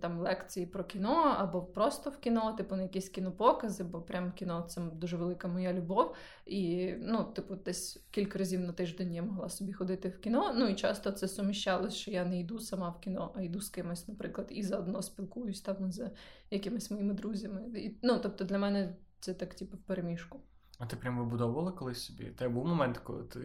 там 0.00 0.20
лекції 0.20 0.66
про 0.66 0.84
кіно 0.84 1.36
або 1.38 1.62
просто 1.62 2.10
в 2.10 2.18
кіно, 2.18 2.52
типу 2.52 2.76
на 2.76 2.82
якісь 2.82 3.08
кінопокази, 3.08 3.84
бо 3.84 4.02
прям 4.02 4.32
кіно 4.32 4.66
це 4.68 4.80
дуже 4.80 5.16
велика 5.16 5.48
моя 5.48 5.72
любов. 5.72 6.14
І 6.46 6.92
ну, 6.98 7.24
типу, 7.24 7.54
десь 7.54 8.06
кілька 8.10 8.38
разів 8.38 8.60
на 8.60 8.72
тиждень 8.72 9.14
я 9.14 9.22
могла 9.22 9.48
собі 9.48 9.72
ходити 9.72 10.08
в 10.08 10.20
кіно. 10.20 10.52
Ну 10.56 10.68
і 10.68 10.74
часто 10.74 11.12
це 11.12 11.28
суміщалось, 11.28 11.94
що 11.94 12.10
я 12.10 12.24
не 12.24 12.40
йду 12.40 12.58
сама 12.58 12.90
в 12.90 13.00
кіно, 13.00 13.32
а 13.36 13.42
йду 13.42 13.60
з 13.60 13.68
кимось, 13.68 14.08
наприклад, 14.08 14.46
і 14.50 14.62
заодно 14.62 15.02
спілкуюсь 15.02 15.60
там 15.60 15.92
з 15.92 16.10
якимись 16.50 16.90
моїми 16.90 17.14
друзями. 17.14 17.62
І, 17.74 17.98
Ну 18.02 18.18
тобто 18.22 18.44
для 18.44 18.58
мене 18.58 18.96
це 19.20 19.34
так, 19.34 19.54
типу, 19.54 19.76
в 19.76 19.80
переміжку. 19.80 20.40
А 20.78 20.86
ти 20.86 20.96
прям 20.96 21.18
вибудовувала 21.18 21.72
колись 21.72 22.04
собі? 22.04 22.24
Та 22.24 22.48
був 22.48 22.66
момент, 22.66 22.98
коли 22.98 23.24
ти 23.24 23.38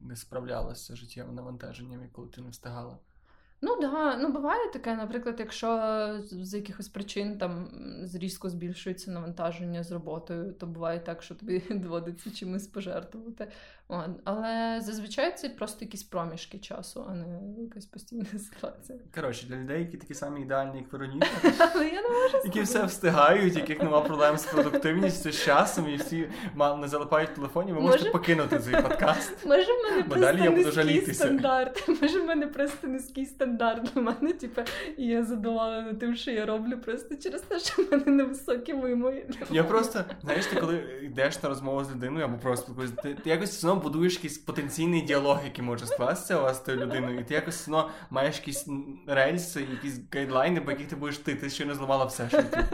не 0.00 0.16
справлялася 0.16 0.94
з 0.94 0.96
життєвим 0.96 1.34
навантаженням 1.34 2.04
і 2.04 2.08
коли 2.08 2.28
ти 2.28 2.40
не 2.40 2.50
встигала? 2.50 2.98
Ну 3.62 3.80
да, 3.80 4.16
ну 4.16 4.28
буває 4.28 4.70
таке, 4.72 4.96
наприклад, 4.96 5.36
якщо 5.38 5.78
з 6.30 6.54
якихось 6.54 6.88
причин 6.88 7.38
там 7.38 7.68
різко 8.14 8.50
збільшується 8.50 9.10
навантаження 9.10 9.82
з 9.82 9.92
роботою, 9.92 10.52
то 10.52 10.66
буває 10.66 11.00
так, 11.00 11.22
що 11.22 11.34
тобі 11.34 11.62
доводиться 11.70 12.30
чимось 12.30 12.66
пожертвувати. 12.66 13.48
Але 14.24 14.80
зазвичай 14.84 15.36
це 15.36 15.48
просто 15.48 15.84
якісь 15.84 16.02
проміжки 16.02 16.58
часу, 16.58 17.06
а 17.08 17.14
не 17.14 17.62
якась 17.62 17.86
постійна 17.86 18.24
ситуація. 18.54 18.98
Коротше, 19.14 19.46
для 19.46 19.56
людей, 19.56 19.80
які 19.80 19.96
такі 19.96 20.14
самі 20.14 20.40
ідеальні, 20.40 20.78
як 20.78 20.92
Вероніка, 20.92 21.26
які 22.44 22.60
все 22.60 22.84
встигають, 22.84 23.56
яких 23.56 23.82
нема 23.82 24.00
проблем 24.00 24.38
з 24.38 24.44
продуктивністю, 24.46 25.32
з 25.32 25.44
часом, 25.44 25.88
і 25.88 25.96
всі 25.96 26.30
не 26.80 26.88
залипають 26.88 27.34
телефоні, 27.34 27.72
ви 27.72 27.80
можете 27.80 28.10
покинути 28.10 28.58
цей 28.58 28.82
подкаст. 28.82 29.46
Може, 29.46 29.72
в 29.72 29.82
мене 29.84 30.02
просто 30.50 30.70
жалітися. 30.70 31.24
стандарт. 31.24 31.88
Може, 32.02 32.20
в 32.20 32.24
мене 32.24 32.46
просто 32.46 32.86
низький 32.86 33.26
стандарт 33.26 33.45
стандарт 33.46 33.92
для 33.94 34.02
мене, 34.02 34.32
типу, 34.32 34.60
і 34.96 35.06
я 35.06 35.24
задоволена 35.24 35.94
тим, 35.94 36.16
що 36.16 36.30
я 36.30 36.46
роблю, 36.46 36.78
просто 36.78 37.16
через 37.16 37.40
те, 37.40 37.58
що 37.58 37.82
в 37.82 37.92
мене 37.92 38.04
невисокі 38.06 38.72
вимоги. 38.72 39.26
Я 39.50 39.64
просто, 39.64 40.04
знаєш, 40.22 40.46
ти 40.46 40.60
коли 40.60 41.00
йдеш 41.02 41.42
на 41.42 41.48
розмову 41.48 41.84
з 41.84 41.90
людиною 41.90 42.24
або 42.24 42.38
просто 42.38 42.72
ти, 43.02 43.14
ти 43.14 43.30
якось 43.30 43.60
знову 43.60 43.80
будуєш 43.80 44.14
якийсь 44.14 44.38
потенційний 44.38 45.02
діалог, 45.02 45.40
який 45.44 45.64
може 45.64 45.86
скластися 45.86 46.38
у 46.38 46.42
вас 46.42 46.56
з 46.56 46.60
тою 46.60 46.80
людиною, 46.80 47.20
і 47.20 47.24
ти 47.24 47.34
якось 47.34 47.64
знову 47.64 47.88
маєш 48.10 48.36
якісь 48.38 48.66
рельси, 49.06 49.60
якісь 49.60 50.00
гайдлайни, 50.12 50.60
по 50.60 50.70
яких 50.70 50.88
ти 50.88 50.96
будеш 50.96 51.18
ти, 51.18 51.34
ти 51.34 51.50
ще 51.50 51.64
не 51.64 51.74
зламала 51.74 52.04
все, 52.04 52.28
що 52.28 52.42
ти. 52.42 52.64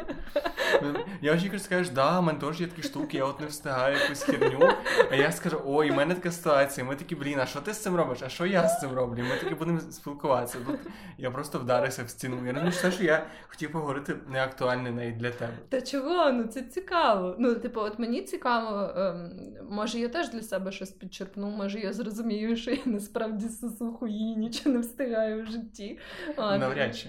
Я 1.20 1.34
очікую, 1.34 1.58
що 1.58 1.66
скажеш, 1.66 1.88
да, 1.88 2.20
в 2.20 2.22
мене 2.22 2.38
теж 2.38 2.60
є 2.60 2.66
такі 2.66 2.82
штуки, 2.82 3.16
я 3.16 3.24
от 3.24 3.40
не 3.40 3.46
встигаю 3.46 3.96
якусь 3.98 4.22
херню. 4.22 4.68
А 5.10 5.14
я 5.14 5.32
скажу, 5.32 5.62
ой, 5.66 5.90
у 5.90 5.94
мене 5.94 6.14
така 6.14 6.30
ситуація. 6.30 6.86
Ми 6.86 6.96
такі, 6.96 7.14
блін, 7.14 7.40
а 7.40 7.46
що 7.46 7.60
ти 7.60 7.72
з 7.74 7.78
цим 7.82 7.96
робиш? 7.96 8.18
А 8.22 8.28
що 8.28 8.46
я 8.46 8.68
з 8.68 8.80
цим 8.80 8.92
роблю? 8.92 9.22
Ми 9.22 9.36
таки 9.36 9.54
будемо 9.54 9.80
спілкуватися. 9.80 10.58
Тут 10.66 10.78
я 11.18 11.30
просто 11.30 11.58
вдарився 11.58 12.04
в 12.04 12.08
стіну. 12.10 12.46
Я 12.46 12.52
розумію, 12.52 12.72
що 12.72 12.90
що 12.90 13.04
я 13.04 13.26
хотів 13.48 13.72
поговорити, 13.72 14.16
не 14.28 14.42
актуальне 14.42 14.90
навіть 14.90 15.16
для 15.16 15.30
тебе. 15.30 15.52
Та 15.68 15.80
чого? 15.80 16.32
Ну 16.32 16.44
це 16.44 16.62
цікаво. 16.62 17.36
Ну, 17.38 17.54
типу, 17.54 17.80
от 17.80 17.98
мені 17.98 18.22
цікаво, 18.22 18.92
ем, 18.96 19.30
може, 19.70 19.98
я 19.98 20.08
теж 20.08 20.30
для 20.30 20.42
себе 20.42 20.72
щось 20.72 20.90
підчерпну, 20.90 21.50
може 21.50 21.80
я 21.80 21.92
зрозумію, 21.92 22.56
що 22.56 22.70
я 22.70 22.78
насправді 22.84 23.48
сосу 23.48 23.92
хуї, 23.92 24.36
нічого 24.36 24.74
не 24.74 24.80
встигаю 24.80 25.42
в 25.42 25.46
житті. 25.46 25.98
Навряд 26.38 26.96
чи. 26.96 27.08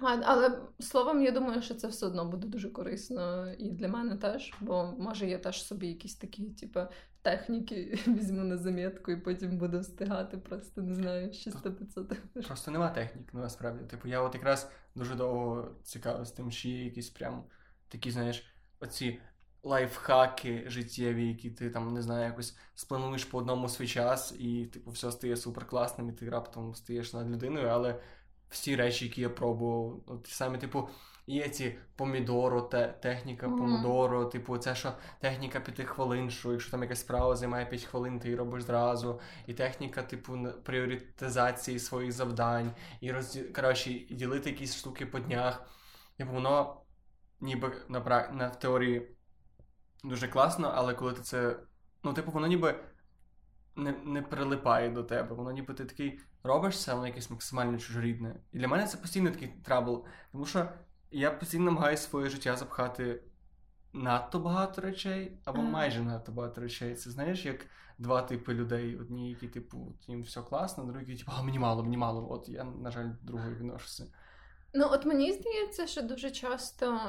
Але 0.00 0.60
словом, 0.80 1.22
я 1.22 1.30
думаю, 1.30 1.62
що 1.62 1.74
це 1.74 1.88
все 1.88 2.06
одно 2.06 2.24
буде 2.24 2.46
дуже 2.46 2.70
корисно 2.70 3.52
і 3.58 3.70
для 3.70 3.88
мене 3.88 4.16
теж, 4.16 4.54
бо 4.60 4.94
може 4.98 5.26
я 5.26 5.38
теж 5.38 5.64
собі 5.64 5.88
якісь 5.88 6.14
такі, 6.14 6.50
типу, 6.50 6.80
техніки 7.22 7.98
візьму 8.06 8.44
на 8.44 8.56
замітку 8.56 9.12
і 9.12 9.16
потім 9.16 9.58
буду 9.58 9.80
встигати, 9.80 10.36
просто 10.38 10.82
не 10.82 10.94
знаю, 10.94 11.28
600-500. 11.28 12.42
Просто 12.46 12.70
нема 12.70 12.88
технік, 12.90 13.28
ну 13.32 13.40
насправді. 13.40 13.84
Типу, 13.84 14.08
я 14.08 14.20
от 14.20 14.34
якраз 14.34 14.70
дуже 14.94 15.14
довго 15.14 15.70
цікавився 15.82 16.36
тим, 16.36 16.50
чи 16.50 16.68
є 16.68 16.84
якісь 16.84 17.10
прям 17.10 17.44
такі, 17.88 18.10
знаєш, 18.10 18.46
оці 18.80 19.20
лайфхаки 19.62 20.64
життєві, 20.66 21.28
які 21.28 21.50
ти 21.50 21.70
там 21.70 21.94
не 21.94 22.02
знаю, 22.02 22.24
якось 22.24 22.56
сплануєш 22.74 23.24
по 23.24 23.38
одному 23.38 23.68
свій 23.68 23.86
час, 23.86 24.34
і 24.38 24.66
типу 24.66 24.90
все 24.90 25.12
стає 25.12 25.36
супер 25.36 25.66
класним, 25.66 26.08
і 26.08 26.12
ти 26.12 26.28
раптом 26.28 26.74
стаєш 26.74 27.12
над 27.12 27.30
людиною, 27.30 27.68
але 27.68 28.00
всі 28.52 28.76
речі, 28.76 29.04
які 29.04 29.20
я 29.20 29.30
пробував, 29.30 30.00
от 30.06 30.26
саме, 30.26 30.58
типу. 30.58 30.88
Є 31.26 31.48
ці 31.48 31.78
помідоро, 31.96 32.62
те, 32.62 32.88
техніка 32.88 33.46
mm-hmm. 33.46 33.58
помідоро, 33.58 34.24
типу, 34.24 34.58
це 34.58 34.74
що 34.74 34.92
техніка 35.20 35.60
п'яти 35.60 35.84
хвилин, 35.84 36.30
що 36.30 36.52
якщо 36.52 36.70
там 36.70 36.82
якась 36.82 37.00
справа 37.00 37.36
займає 37.36 37.66
5 37.66 37.84
хвилин, 37.84 38.20
ти 38.20 38.28
її 38.28 38.38
робиш 38.38 38.62
зразу. 38.62 39.20
І 39.46 39.54
техніка, 39.54 40.02
типу, 40.02 40.38
пріоритизації 40.64 41.78
своїх 41.78 42.12
завдань, 42.12 42.72
і 43.00 43.12
роз... 43.12 43.38
коротше, 43.54 43.90
ділити 43.90 44.50
якісь 44.50 44.76
штуки 44.76 45.06
по 45.06 45.18
днях. 45.18 45.62
Типу, 46.18 46.32
воно 46.32 46.82
ніби 47.40 47.72
на 47.88 48.28
на 48.32 48.48
в 48.48 48.58
теорії 48.58 49.16
дуже 50.04 50.28
класно, 50.28 50.72
але 50.74 50.94
коли 50.94 51.12
ти 51.12 51.22
це. 51.22 51.56
Ну, 52.04 52.12
типу, 52.12 52.30
воно 52.30 52.46
ніби 52.46 52.74
не 53.76 53.94
не 54.04 54.22
прилипає 54.22 54.90
до 54.90 55.02
тебе. 55.02 55.34
Воно 55.34 55.52
ніби 55.52 55.74
ти 55.74 55.84
такий 55.84 56.20
робиш 56.42 56.82
це, 56.82 56.94
воно 56.94 57.06
якесь 57.06 57.30
максимально 57.30 57.78
чужорідне. 57.78 58.34
І 58.52 58.58
для 58.58 58.68
мене 58.68 58.86
це 58.86 58.96
постійно 58.96 59.30
такий 59.30 59.48
trouble. 59.48 60.04
Тому 60.32 60.46
що 60.46 60.68
я 61.10 61.30
постійно 61.30 61.64
намагаюся 61.64 62.08
своє 62.08 62.28
життя 62.28 62.56
запхати 62.56 63.22
надто 63.92 64.38
багато 64.38 64.80
речей, 64.80 65.38
або 65.44 65.60
mm. 65.60 65.70
майже 65.70 66.00
надто 66.02 66.32
багато 66.32 66.60
речей. 66.60 66.94
Це 66.94 67.10
знаєш, 67.10 67.44
як 67.44 67.66
два 67.98 68.22
типи 68.22 68.54
людей. 68.54 68.96
Одні, 68.96 69.30
які, 69.30 69.48
типу, 69.48 69.94
їм 70.06 70.22
все 70.22 70.42
класно, 70.42 70.84
другі, 70.84 71.16
типу, 71.16 71.32
а 71.34 71.42
мені 71.42 71.58
мало, 71.58 71.82
мені 71.82 71.96
мало. 71.96 72.32
От 72.32 72.48
я, 72.48 72.64
на 72.64 72.90
жаль, 72.90 73.08
другою 73.22 73.56
відношуся. 73.56 74.06
Ну, 74.74 74.88
от 74.90 75.06
мені 75.06 75.32
здається, 75.32 75.86
що 75.86 76.02
дуже 76.02 76.30
часто 76.30 77.00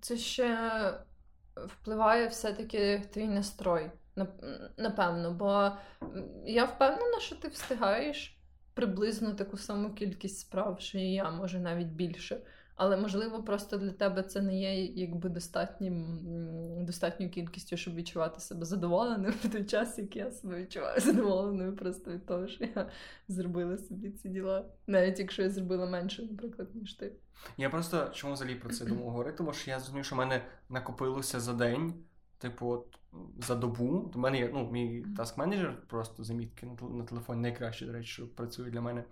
це 0.00 0.16
ще 0.16 0.78
впливає 1.56 2.28
все-таки 2.28 3.02
твій 3.12 3.28
настрой. 3.28 3.90
Напевно, 4.76 5.32
бо 5.32 5.70
я 6.46 6.64
впевнена, 6.64 7.20
що 7.20 7.36
ти 7.36 7.48
встигаєш 7.48 8.38
приблизно 8.74 9.34
таку 9.34 9.56
саму 9.56 9.94
кількість 9.94 10.38
справ, 10.38 10.80
що 10.80 10.98
і 10.98 11.12
я, 11.12 11.30
може 11.30 11.60
навіть 11.60 11.86
більше. 11.86 12.40
Але 12.74 12.96
можливо, 12.96 13.42
просто 13.42 13.76
для 13.76 13.90
тебе 13.90 14.22
це 14.22 14.40
не 14.40 14.60
є 14.60 14.84
якби 14.84 15.28
достатнім 15.28 16.18
достатньою 16.84 17.32
кількістю, 17.32 17.76
щоб 17.76 17.94
відчувати 17.94 18.40
себе 18.40 18.64
задоволеним 18.64 19.32
в 19.44 19.52
той 19.52 19.64
час, 19.64 19.98
як 19.98 20.16
я 20.16 20.30
себе 20.30 20.56
відчуваю 20.56 21.00
задоволеною 21.00 21.76
просто 21.76 22.10
від 22.10 22.26
того, 22.26 22.48
що 22.48 22.64
я 22.64 22.90
зробила 23.28 23.78
собі 23.78 24.10
ці 24.10 24.28
діла, 24.28 24.64
навіть 24.86 25.18
якщо 25.18 25.42
я 25.42 25.50
зробила 25.50 25.86
менше, 25.86 26.22
наприклад, 26.22 26.68
ніж 26.74 26.94
ти. 26.94 27.12
Я 27.56 27.70
просто 27.70 28.10
чому 28.12 28.34
взагалі 28.34 28.54
про 28.54 28.70
це 28.70 28.84
думав 28.84 29.04
говорити, 29.04 29.38
тому 29.38 29.52
що 29.52 29.70
я 29.70 29.80
зрозумів, 29.80 30.04
що 30.04 30.14
в 30.14 30.18
мене 30.18 30.42
накопилося 30.68 31.40
за 31.40 31.52
день. 31.52 31.94
Типу, 32.42 32.68
от 32.68 32.98
за 33.46 33.54
добу. 33.54 34.10
До 34.12 34.18
мене 34.18 34.38
є 34.38 34.50
ну, 34.52 34.70
мій 34.70 35.06
таск 35.16 35.38
менеджер 35.38 35.82
просто 35.88 36.24
замітки 36.24 36.66
на 36.90 37.04
телефоні 37.04 37.40
найкраще, 37.40 37.86
до 37.86 37.92
речі, 37.92 38.08
що 38.08 38.28
працює 38.28 38.70
для 38.70 38.80
мене. 38.80 39.04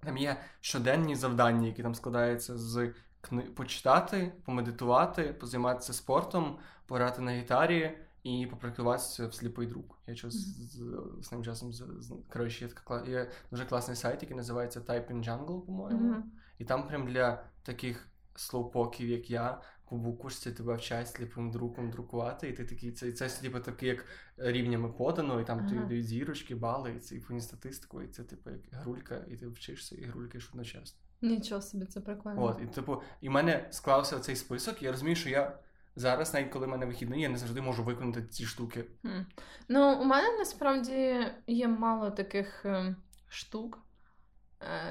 Там 0.00 0.16
є 0.16 0.40
щоденні 0.60 1.14
завдання, 1.14 1.66
які 1.66 1.82
там 1.82 1.94
складаються 1.94 2.58
з 2.58 2.92
кни... 3.20 3.42
почитати, 3.42 4.32
помедитувати, 4.44 5.22
позайматися 5.22 5.92
спортом, 5.92 6.58
пограти 6.86 7.22
на 7.22 7.32
гітарі 7.32 7.98
і 8.22 8.46
попрактикуватися 8.50 9.26
в 9.26 9.34
сліпий 9.34 9.66
друк. 9.66 9.98
Я 10.06 10.14
щось 10.14 10.34
mm-hmm. 10.34 11.20
з, 11.22 11.26
з 11.26 11.32
ним 11.32 11.44
часом 11.44 11.72
з, 11.72 11.76
з 11.98 12.14
коротше, 12.32 12.64
є, 12.64 12.70
така, 12.70 13.04
є 13.06 13.30
дуже 13.50 13.64
класний 13.64 13.96
сайт, 13.96 14.22
який 14.22 14.36
називається 14.36 14.80
Type 14.80 15.12
in 15.12 15.24
Jungle, 15.24 15.60
по-моєму. 15.66 16.14
Mm-hmm. 16.14 16.22
І 16.58 16.64
там 16.64 16.88
прям 16.88 17.06
для 17.06 17.44
таких 17.62 18.08
слоупоків, 18.34 19.08
як 19.08 19.30
я, 19.30 19.60
по 19.90 19.96
буквушці 19.96 20.52
тебе 20.52 20.74
вчать 20.74 21.08
сліпим 21.08 21.50
друком 21.50 21.90
друкувати, 21.90 22.48
і 22.48 22.52
ти 22.52 22.64
такий 22.64 22.92
це 22.92 23.12
це 23.12 23.28
типу, 23.28 23.60
таке, 23.60 23.86
як 23.86 24.04
рівнями 24.36 24.88
подано, 24.88 25.40
і 25.40 25.44
там 25.44 25.58
ага. 25.58 25.68
тобі 25.68 25.80
дають 25.80 26.06
зірочки, 26.06 26.54
бали, 26.54 26.94
і 26.96 26.98
це 26.98 27.14
і 27.14 27.20
повні 27.20 27.40
статистику, 27.40 28.02
і 28.02 28.08
це 28.08 28.24
типу 28.24 28.50
як 28.50 28.60
грулька, 28.72 29.24
і 29.28 29.36
ти 29.36 29.48
вчишся 29.48 29.96
і 29.96 30.04
грулькаєш 30.04 30.48
одночасно. 30.48 31.00
Нічого 31.22 31.62
собі, 31.62 31.86
це 31.86 32.00
прикольно. 32.00 32.44
От, 32.44 32.60
і 32.62 32.66
типу, 32.66 33.02
і 33.20 33.28
в 33.28 33.32
мене 33.32 33.68
склався 33.70 34.20
цей 34.20 34.36
список, 34.36 34.82
і 34.82 34.84
я 34.84 34.90
розумію, 34.90 35.16
що 35.16 35.28
я. 35.28 35.58
Зараз, 35.96 36.34
навіть 36.34 36.50
коли 36.50 36.66
в 36.66 36.68
мене 36.68 36.86
вихідний, 36.86 37.20
я 37.20 37.28
не 37.28 37.38
завжди 37.38 37.60
можу 37.60 37.84
виконати 37.84 38.22
ці 38.22 38.44
штуки. 38.44 38.84
Хм. 39.02 39.20
Ну, 39.68 40.00
у 40.00 40.04
мене 40.04 40.38
насправді 40.38 41.26
є 41.46 41.68
мало 41.68 42.10
таких 42.10 42.64
е, 42.64 42.96
штук, 43.28 43.78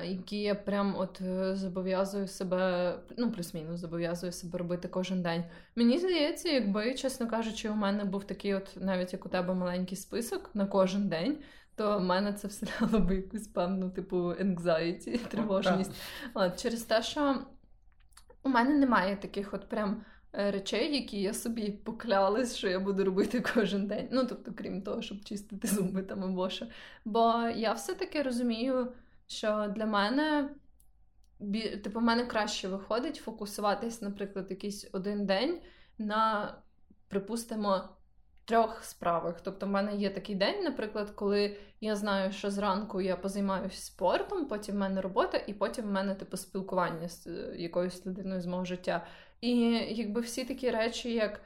які 0.03 0.37
я 0.37 0.55
прям 0.55 0.95
от 0.97 1.21
е, 1.21 1.55
зобов'язую 1.55 2.27
себе, 2.27 2.93
ну, 3.17 3.31
плюс-мінус, 3.31 3.79
зобов'язую 3.79 4.31
себе 4.31 4.59
робити 4.59 4.87
кожен 4.87 5.21
день. 5.21 5.43
Мені 5.75 5.97
здається, 5.97 6.49
якби, 6.49 6.93
чесно 6.93 7.27
кажучи, 7.27 7.69
у 7.69 7.75
мене 7.75 8.05
був 8.05 8.23
такий, 8.23 8.53
от 8.53 8.77
навіть 8.79 9.13
як 9.13 9.25
у 9.25 9.29
тебе 9.29 9.53
маленький 9.53 9.97
список 9.97 10.49
на 10.53 10.65
кожен 10.65 11.09
день. 11.09 11.37
То 11.75 11.97
в 11.97 12.03
мене 12.03 12.33
це 12.33 12.47
вселяло 12.47 12.99
би 13.07 13.15
якусь 13.15 13.47
певну, 13.47 13.89
типу, 13.89 14.17
anxiety, 14.17 15.27
тривожність. 15.27 15.91
От, 16.33 16.61
Через 16.61 16.83
те, 16.83 17.03
що 17.03 17.35
у 18.43 18.49
мене 18.49 18.73
немає 18.73 19.15
таких 19.15 19.53
от 19.53 19.69
прям 19.69 20.05
е, 20.33 20.51
речей, 20.51 20.95
які 20.95 21.21
я 21.21 21.33
собі 21.33 21.71
поклялась, 21.71 22.55
що 22.55 22.67
я 22.67 22.79
буду 22.79 23.03
робити 23.03 23.43
кожен 23.53 23.87
день. 23.87 24.07
Ну, 24.11 24.25
тобто, 24.25 24.51
крім 24.57 24.81
того, 24.81 25.01
щоб 25.01 25.23
чистити 25.23 25.67
зуби 25.67 26.03
там 26.03 26.23
або 26.23 26.49
що. 26.49 26.65
Бо 27.05 27.33
я 27.55 27.73
все-таки 27.73 28.21
розумію 28.21 28.91
що 29.27 29.73
для 29.75 29.85
мене 29.85 30.49
типу, 31.83 31.99
в 31.99 32.03
мене 32.03 32.25
краще 32.25 32.67
виходить 32.67 33.15
фокусуватись, 33.15 34.01
наприклад, 34.01 34.45
якийсь 34.49 34.89
один 34.91 35.25
день 35.25 35.61
на, 35.97 36.53
припустимо, 37.07 37.89
трьох 38.45 38.83
справах. 38.83 39.41
Тобто, 39.41 39.65
в 39.65 39.69
мене 39.69 39.95
є 39.95 40.09
такий 40.09 40.35
день, 40.35 40.63
наприклад, 40.63 41.09
коли 41.09 41.57
я 41.81 41.95
знаю, 41.95 42.31
що 42.31 42.51
зранку 42.51 43.01
я 43.01 43.15
позаймаюся 43.15 43.81
спортом, 43.81 44.45
потім 44.45 44.75
в 44.75 44.77
мене 44.77 45.01
робота, 45.01 45.37
і 45.47 45.53
потім 45.53 45.85
в 45.85 45.91
мене 45.91 46.15
типу 46.15 46.37
спілкування 46.37 47.09
з 47.09 47.27
е, 47.27 47.55
якоюсь 47.57 48.05
людиною 48.05 48.41
з 48.41 48.45
мого 48.45 48.65
життя. 48.65 49.07
І 49.41 49.59
якби 49.89 50.21
всі 50.21 50.45
такі 50.45 50.71
речі, 50.71 51.13
як 51.13 51.41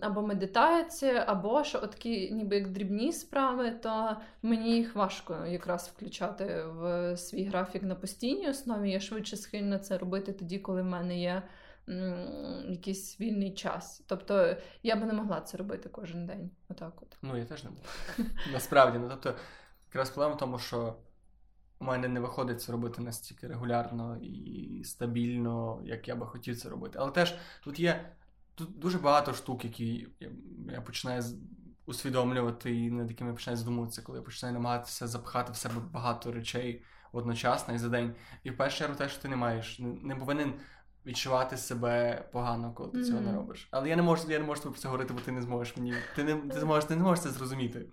або 0.00 0.22
медитація, 0.22 1.24
або 1.26 1.64
що 1.64 1.78
такі 1.78 2.30
ніби 2.30 2.56
як 2.56 2.70
дрібні 2.70 3.12
справи, 3.12 3.70
то 3.70 4.16
мені 4.42 4.76
їх 4.76 4.96
важко 4.96 5.46
якраз 5.46 5.92
включати 5.96 6.64
в 6.64 7.16
свій 7.16 7.44
графік 7.44 7.82
на 7.82 7.94
постійній 7.94 8.48
основі. 8.48 8.90
Я 8.90 9.00
швидше 9.00 9.36
схильна 9.36 9.78
це 9.78 9.98
робити 9.98 10.32
тоді, 10.32 10.58
коли 10.58 10.82
в 10.82 10.84
мене 10.84 11.20
є 11.20 11.42
якийсь 12.68 13.20
вільний 13.20 13.54
час. 13.54 14.04
Тобто 14.06 14.56
я 14.82 14.96
би 14.96 15.06
не 15.06 15.12
могла 15.12 15.40
це 15.40 15.56
робити 15.56 15.88
кожен 15.88 16.26
день. 16.26 16.50
Отак 16.68 17.02
от. 17.02 17.16
Ну, 17.22 17.36
я 17.36 17.44
теж 17.44 17.64
не 17.64 17.70
можу. 17.70 18.30
Насправді, 18.52 18.98
ну 18.98 19.08
тобто, 19.08 19.34
якраз 19.86 20.10
проблема 20.10 20.34
в 20.34 20.38
тому, 20.38 20.58
що. 20.58 20.96
У 21.82 21.84
мене 21.84 22.08
не 22.08 22.20
виходить 22.20 22.62
це 22.62 22.72
робити 22.72 23.02
настільки 23.02 23.46
регулярно 23.46 24.16
і 24.22 24.84
стабільно, 24.84 25.80
як 25.84 26.08
я 26.08 26.16
би 26.16 26.26
хотів 26.26 26.56
це 26.56 26.68
робити. 26.68 26.98
Але 27.00 27.10
теж 27.10 27.34
тут 27.64 27.80
є 27.80 28.10
тут 28.64 28.78
дуже 28.78 28.98
багато 28.98 29.34
штук, 29.34 29.64
які 29.64 30.08
я 30.72 30.80
починаю 30.80 31.22
усвідомлювати 31.86 32.76
і 32.76 32.90
над 32.90 33.10
якими 33.10 33.30
я 33.30 33.34
починаю 33.34 33.56
задумуватися, 33.56 34.02
коли 34.02 34.18
я 34.18 34.24
починаю 34.24 34.54
намагатися 34.54 35.06
запхати 35.06 35.52
в 35.52 35.56
себе 35.56 35.74
багато 35.92 36.32
речей 36.32 36.82
одночасно 37.12 37.74
і 37.74 37.78
за 37.78 37.88
день. 37.88 38.14
І 38.44 38.50
в 38.50 38.56
першу 38.56 38.78
чергу 38.78 38.94
те, 38.94 39.08
що 39.08 39.22
ти 39.22 39.28
не 39.28 39.36
маєш, 39.36 39.80
не 40.02 40.16
повинен 40.16 40.54
відчувати 41.06 41.56
себе 41.56 42.24
погано, 42.32 42.72
коли 42.72 42.90
ти 42.90 42.98
mm-hmm. 42.98 43.04
цього 43.04 43.20
не 43.20 43.32
робиш. 43.32 43.68
Але 43.70 43.88
я 43.88 43.96
не 43.96 44.02
можу 44.02 44.30
я 44.30 44.38
не 44.38 44.44
можу 44.44 44.62
тобі 44.62 44.72
про 44.72 44.82
це 44.82 44.88
говорити, 44.88 45.14
бо 45.14 45.20
ти 45.20 45.32
не 45.32 45.42
зможеш 45.42 45.76
мені. 45.76 45.94
Ти 46.16 46.24
не 46.24 46.34
ти 46.34 46.60
зможеш, 46.60 46.84
ти 46.84 46.94
не 46.96 47.00
зможеш 47.00 47.24
це 47.24 47.30
зрозуміти. 47.30 47.86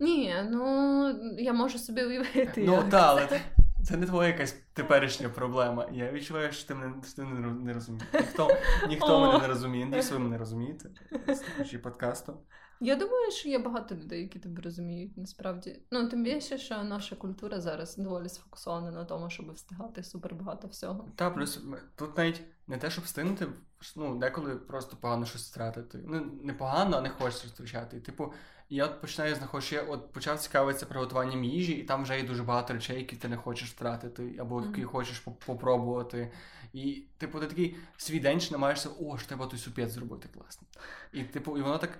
Ні, 0.00 0.34
ну 0.50 1.08
я 1.38 1.52
можу 1.52 1.78
собі 1.78 2.04
уявити. 2.04 2.64
Ну 2.66 2.84
так, 2.90 3.04
але 3.04 3.40
це 3.84 3.96
не 3.96 4.06
твоя 4.06 4.28
якась 4.28 4.56
теперішня 4.72 5.28
проблема. 5.28 5.88
Я 5.92 6.12
відчуваю, 6.12 6.52
що 6.52 6.68
ти 6.68 6.74
мене 6.74 6.94
ти 7.16 7.22
не 7.24 7.72
розумієш. 7.72 8.06
Ніхто 8.14 8.48
ніхто 8.88 9.20
мене 9.20 9.38
не 9.38 9.46
розуміє. 9.46 9.84
Надіюсь, 9.84 10.10
ви 10.10 10.18
мене 10.18 10.38
розумієте. 10.38 10.90
Слухачі 11.26 11.78
подкасту. 11.78 12.36
Я 12.80 12.96
думаю, 12.96 13.30
що 13.30 13.48
є 13.48 13.58
багато 13.58 13.94
людей, 13.94 14.22
які 14.22 14.38
тебе 14.38 14.62
розуміють 14.62 15.16
насправді. 15.16 15.80
Ну, 15.90 16.08
тим 16.08 16.24
більше, 16.24 16.58
що 16.58 16.82
наша 16.82 17.16
культура 17.16 17.60
зараз 17.60 17.96
доволі 17.96 18.28
сфокусована 18.28 18.90
на 18.90 19.04
тому, 19.04 19.30
щоб 19.30 19.52
встигати 19.52 20.02
супер 20.02 20.34
багато 20.34 20.68
всього. 20.68 21.08
Та, 21.16 21.30
плюс 21.30 21.60
тут 21.94 22.18
навіть 22.18 22.42
не 22.66 22.78
те, 22.78 22.90
щоб 22.90 23.04
встигнути, 23.04 23.46
ну, 23.96 24.18
деколи 24.18 24.56
просто 24.56 24.96
погано 24.96 25.26
щось 25.26 25.50
втратити. 25.50 26.00
Ну, 26.06 26.32
не 26.42 26.52
погано, 26.52 26.96
а 26.96 27.00
не 27.00 27.08
хочеш 27.08 27.44
втрачати. 27.44 28.00
Типу, 28.00 28.32
я 28.68 28.84
от 28.84 29.00
починаю 29.00 29.34
знаходити, 29.34 29.74
я 29.74 29.82
от 29.82 30.12
почав 30.12 30.38
цікавитися 30.38 30.86
приготуванням 30.86 31.44
їжі, 31.44 31.72
і 31.72 31.82
там 31.82 32.02
вже 32.02 32.16
є 32.16 32.22
дуже 32.22 32.42
багато 32.42 32.72
речей, 32.72 32.98
які 32.98 33.16
ти 33.16 33.28
не 33.28 33.36
хочеш 33.36 33.70
втратити, 33.70 34.36
або 34.40 34.60
які 34.60 34.82
mm-hmm. 34.82 34.84
хочеш 34.84 35.18
попробувати. 35.18 36.32
І, 36.72 37.04
типу, 37.18 37.40
ти 37.40 37.46
такий 37.46 37.76
свій 37.96 38.20
день 38.20 38.40
намагаєшся, 38.50 38.88
о, 39.00 39.16
ж 39.16 39.28
треба 39.28 39.46
той 39.46 39.58
супець 39.58 39.90
зробити 39.90 40.28
класно. 40.28 40.68
І 41.12 41.24
типу, 41.24 41.58
і 41.58 41.62
воно 41.62 41.78
так 41.78 41.98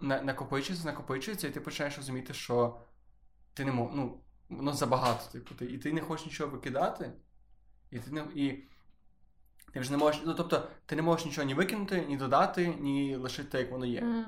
накопичується, 0.00 0.86
накопичується, 0.86 1.48
і 1.48 1.50
ти 1.50 1.60
починаєш 1.60 1.96
розуміти, 1.96 2.34
що 2.34 2.80
ти 3.54 3.64
не 3.64 3.72
мог, 3.72 3.90
ну, 3.94 4.20
воно 4.48 4.72
забагато, 4.72 5.32
типу, 5.32 5.54
ти, 5.54 5.64
і 5.64 5.78
ти 5.78 5.92
не 5.92 6.00
хочеш 6.00 6.26
нічого 6.26 6.50
викидати, 6.50 7.12
і 7.90 7.98
ти 7.98 8.10
не. 8.10 8.26
І 8.34 8.68
Ти 9.72 9.80
вже 9.80 9.90
не 9.90 9.96
можеш, 9.96 10.22
ну 10.26 10.34
тобто, 10.34 10.68
ти 10.86 10.96
не 10.96 11.02
можеш 11.02 11.26
нічого 11.26 11.46
ні 11.46 11.54
викинути, 11.54 12.06
ні 12.08 12.16
додати, 12.16 12.74
ні 12.80 13.16
лишити, 13.16 13.58
як 13.58 13.72
воно 13.72 13.86
є. 13.86 14.00
Mm. 14.00 14.24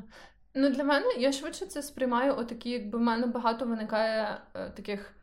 Ну, 0.60 0.70
для 0.70 0.84
мене 0.84 1.06
я 1.18 1.32
швидше 1.32 1.66
це 1.66 1.82
сприймаю, 1.82 2.34
отакі, 2.38 2.70
якби 2.70 2.98
в 2.98 3.02
мене 3.02 3.26
багато 3.26 3.66
виникає 3.66 4.40
е, 4.54 4.70
таких 4.70 5.14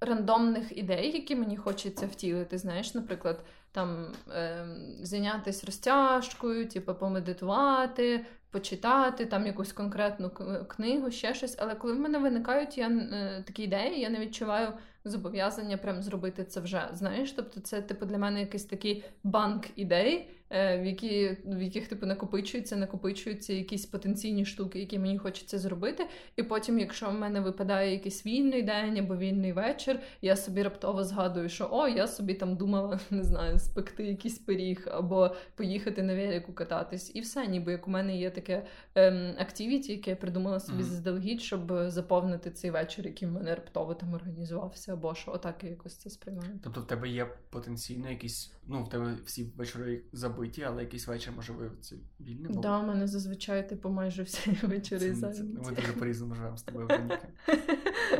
рандомних 0.00 0.78
ідей, 0.78 1.12
які 1.12 1.36
мені 1.36 1.56
хочеться 1.56 2.06
втілити. 2.06 2.58
Знаєш, 2.58 2.94
наприклад, 2.94 3.44
там 3.72 4.12
е, 4.28 4.66
зайнятися 5.02 5.66
розтяжкою, 5.66 6.68
типу, 6.68 6.94
помедитувати, 6.94 8.26
почитати 8.50 9.26
там 9.26 9.46
якусь 9.46 9.72
конкретну 9.72 10.30
книгу, 10.68 11.10
ще 11.10 11.34
щось. 11.34 11.56
Але 11.58 11.74
коли 11.74 11.92
в 11.92 12.00
мене 12.00 12.18
виникають 12.18 12.78
я, 12.78 12.88
е, 12.88 13.42
такі 13.46 13.62
ідеї, 13.62 14.00
я 14.00 14.10
не 14.10 14.20
відчуваю 14.20 14.72
зобов'язання 15.04 15.76
прям 15.76 16.02
зробити 16.02 16.44
це 16.44 16.60
вже. 16.60 16.88
Знаєш, 16.92 17.32
тобто 17.32 17.60
це 17.60 17.82
типу 17.82 18.06
для 18.06 18.18
мене 18.18 18.40
якийсь 18.40 18.64
такий 18.64 19.04
банк 19.24 19.66
ідей. 19.76 20.30
Е, 20.52 20.82
в 20.82 20.86
які, 20.86 21.36
в 21.44 21.62
яких 21.62 21.88
типу 21.88 22.06
накопичуються, 22.06 22.76
накопичуються 22.76 23.52
якісь 23.52 23.86
потенційні 23.86 24.44
штуки, 24.44 24.78
які 24.80 24.98
мені 24.98 25.18
хочеться 25.18 25.58
зробити. 25.58 26.06
І 26.36 26.42
потім, 26.42 26.78
якщо 26.78 27.10
в 27.10 27.14
мене 27.14 27.40
випадає 27.40 27.92
якийсь 27.92 28.26
вільний 28.26 28.62
день 28.62 28.98
або 28.98 29.16
вільний 29.16 29.52
вечір, 29.52 30.00
я 30.22 30.36
собі 30.36 30.62
раптово 30.62 31.04
згадую, 31.04 31.48
що 31.48 31.68
о, 31.72 31.88
я 31.88 32.06
собі 32.06 32.34
там 32.34 32.56
думала, 32.56 33.00
не 33.10 33.22
знаю, 33.22 33.58
спекти 33.58 34.06
якийсь 34.06 34.38
пиріг 34.38 34.88
або 34.90 35.34
поїхати 35.54 36.02
на 36.02 36.14
велику 36.14 36.52
кататись, 36.52 37.10
і 37.14 37.20
все, 37.20 37.46
ніби 37.46 37.72
як 37.72 37.88
у 37.88 37.90
мене 37.90 38.18
є 38.18 38.30
таке 38.30 38.66
ем, 38.94 39.34
активіті, 39.38 39.92
яке 39.92 40.10
я 40.10 40.16
придумала 40.16 40.60
собі 40.60 40.78
mm-hmm. 40.78 40.86
заздалегідь, 40.86 41.40
щоб 41.40 41.72
заповнити 41.86 42.50
цей 42.50 42.70
вечір, 42.70 43.06
який 43.06 43.28
в 43.28 43.32
мене 43.32 43.54
раптово 43.54 43.94
там 43.94 44.14
організувався, 44.14 44.92
або 44.92 45.14
що 45.14 45.32
отак 45.32 45.64
я 45.64 45.70
якось 45.70 45.96
це 45.96 46.10
сприймаю. 46.10 46.60
Тобто 46.64 46.80
в 46.80 46.86
тебе 46.86 47.08
є 47.08 47.26
потенційно 47.50 48.10
якісь, 48.10 48.52
ну 48.70 48.82
в 48.82 48.88
тебе 48.88 49.16
всі 49.24 49.52
вечори 49.56 50.02
забиті, 50.12 50.62
але 50.62 50.82
якийсь 50.82 51.06
вечір 51.06 51.32
може 51.36 51.52
виявитися 51.52 51.96
вільним. 52.20 52.52
Так, 52.52 52.62
да, 52.62 52.78
у 52.78 52.86
мене 52.86 53.06
зазвичай 53.06 53.68
типу 53.68 53.88
майже 53.88 54.22
всі 54.22 54.50
вечори 54.62 55.14
зайняті. 55.14 55.42
Ми 55.42 55.72
дуже 55.72 55.92
по-різному 55.92 56.34
живемо 56.34 56.56
з 56.56 56.62
тобою 56.62 56.86
Вероніка. 56.90 57.28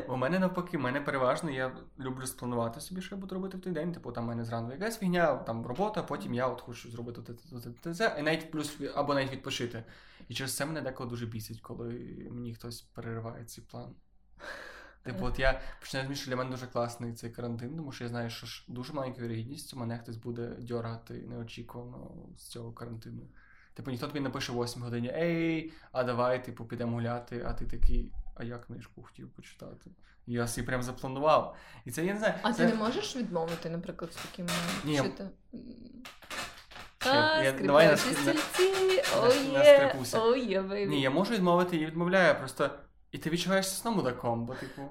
У 0.08 0.16
мене 0.16 0.38
навпаки, 0.38 0.76
у 0.76 0.80
мене 0.80 1.00
переважно 1.00 1.50
я 1.50 1.76
люблю 2.00 2.26
спланувати 2.26 2.80
собі, 2.80 3.00
що 3.00 3.14
я 3.14 3.20
буду 3.20 3.34
робити 3.34 3.56
в 3.56 3.60
той 3.60 3.72
день. 3.72 3.92
Типу, 3.92 4.12
там 4.12 4.24
у 4.24 4.28
мене 4.28 4.44
зранку 4.44 4.72
якась 4.72 4.98
фігня, 4.98 5.36
там 5.36 5.66
робота, 5.66 6.02
потім 6.02 6.34
я 6.34 6.48
от 6.48 6.60
хочу 6.60 6.90
зробити 6.90 7.34
це, 7.94 8.16
і 8.18 8.22
навіть 8.22 8.50
плюс 8.50 8.78
або 8.94 9.14
навіть 9.14 9.32
відпочити. 9.32 9.84
І 10.28 10.34
через 10.34 10.56
це 10.56 10.66
мене 10.66 10.80
деколи 10.82 11.10
дуже 11.10 11.26
бісить, 11.26 11.60
коли 11.60 11.88
мені 12.30 12.54
хтось 12.54 12.82
перериває 12.82 13.44
цей 13.44 13.64
план. 13.64 13.94
Типу, 15.02 15.24
от 15.24 15.38
я 15.38 15.60
починаю 15.80 16.04
розуміти, 16.04 16.20
що 16.20 16.30
для 16.30 16.36
мене 16.36 16.50
дуже 16.50 16.66
класний 16.66 17.12
цей 17.12 17.30
карантин, 17.30 17.76
тому 17.76 17.92
що 17.92 18.04
я 18.04 18.10
знаю, 18.10 18.30
що 18.30 18.46
ж 18.46 18.64
дуже 18.68 18.92
маленькою 18.92 19.26
вірогідністю 19.26 19.76
мене 19.76 19.98
хтось 19.98 20.16
буде 20.16 20.46
дьоргати 20.46 21.14
неочікувано 21.14 22.10
з 22.36 22.42
цього 22.42 22.72
карантину. 22.72 23.22
Типу, 23.74 23.90
ніхто 23.90 24.06
тобі 24.06 24.20
напише 24.20 24.52
в 24.52 24.64
8 24.64 24.82
годині 24.82 25.12
Ей, 25.14 25.72
а 25.92 26.04
давай, 26.04 26.44
типу, 26.44 26.64
підемо 26.64 26.92
гуляти, 26.92 27.44
а 27.46 27.52
ти 27.52 27.66
такий, 27.66 28.12
а 28.34 28.44
я 28.44 28.58
книжку 28.58 29.02
хотів 29.02 29.30
почитати. 29.30 29.90
Я 30.26 30.48
собі 30.48 30.66
прям 30.66 30.82
запланував. 30.82 31.56
І 31.84 31.90
це 31.90 32.04
я 32.04 32.12
не 32.12 32.18
знаю. 32.18 32.34
А 32.42 32.52
це... 32.52 32.66
ти 32.66 32.72
не 32.72 32.78
можеш 32.78 33.16
відмовити, 33.16 33.70
наприклад, 33.70 34.12
з 34.12 34.16
таким 34.16 34.46
Ні, 34.84 34.94
що 34.94 35.08
ти... 35.08 35.28
А, 37.06 37.42
я, 37.42 37.52
давай 37.52 37.86
на, 37.86 37.92
на, 37.92 38.32
на, 38.32 38.40
Ні, 40.86 41.00
я 41.00 41.10
можу 41.10 41.34
відмовити 41.34 41.76
і 41.76 41.86
відмовляю. 41.86 42.38
Просто 42.38 42.70
і 43.12 43.18
ти 43.18 43.30
відчуваєшся 43.30 43.82
знову 43.82 43.96
мудаком, 43.96 44.46
бо 44.46 44.54
типу. 44.54 44.82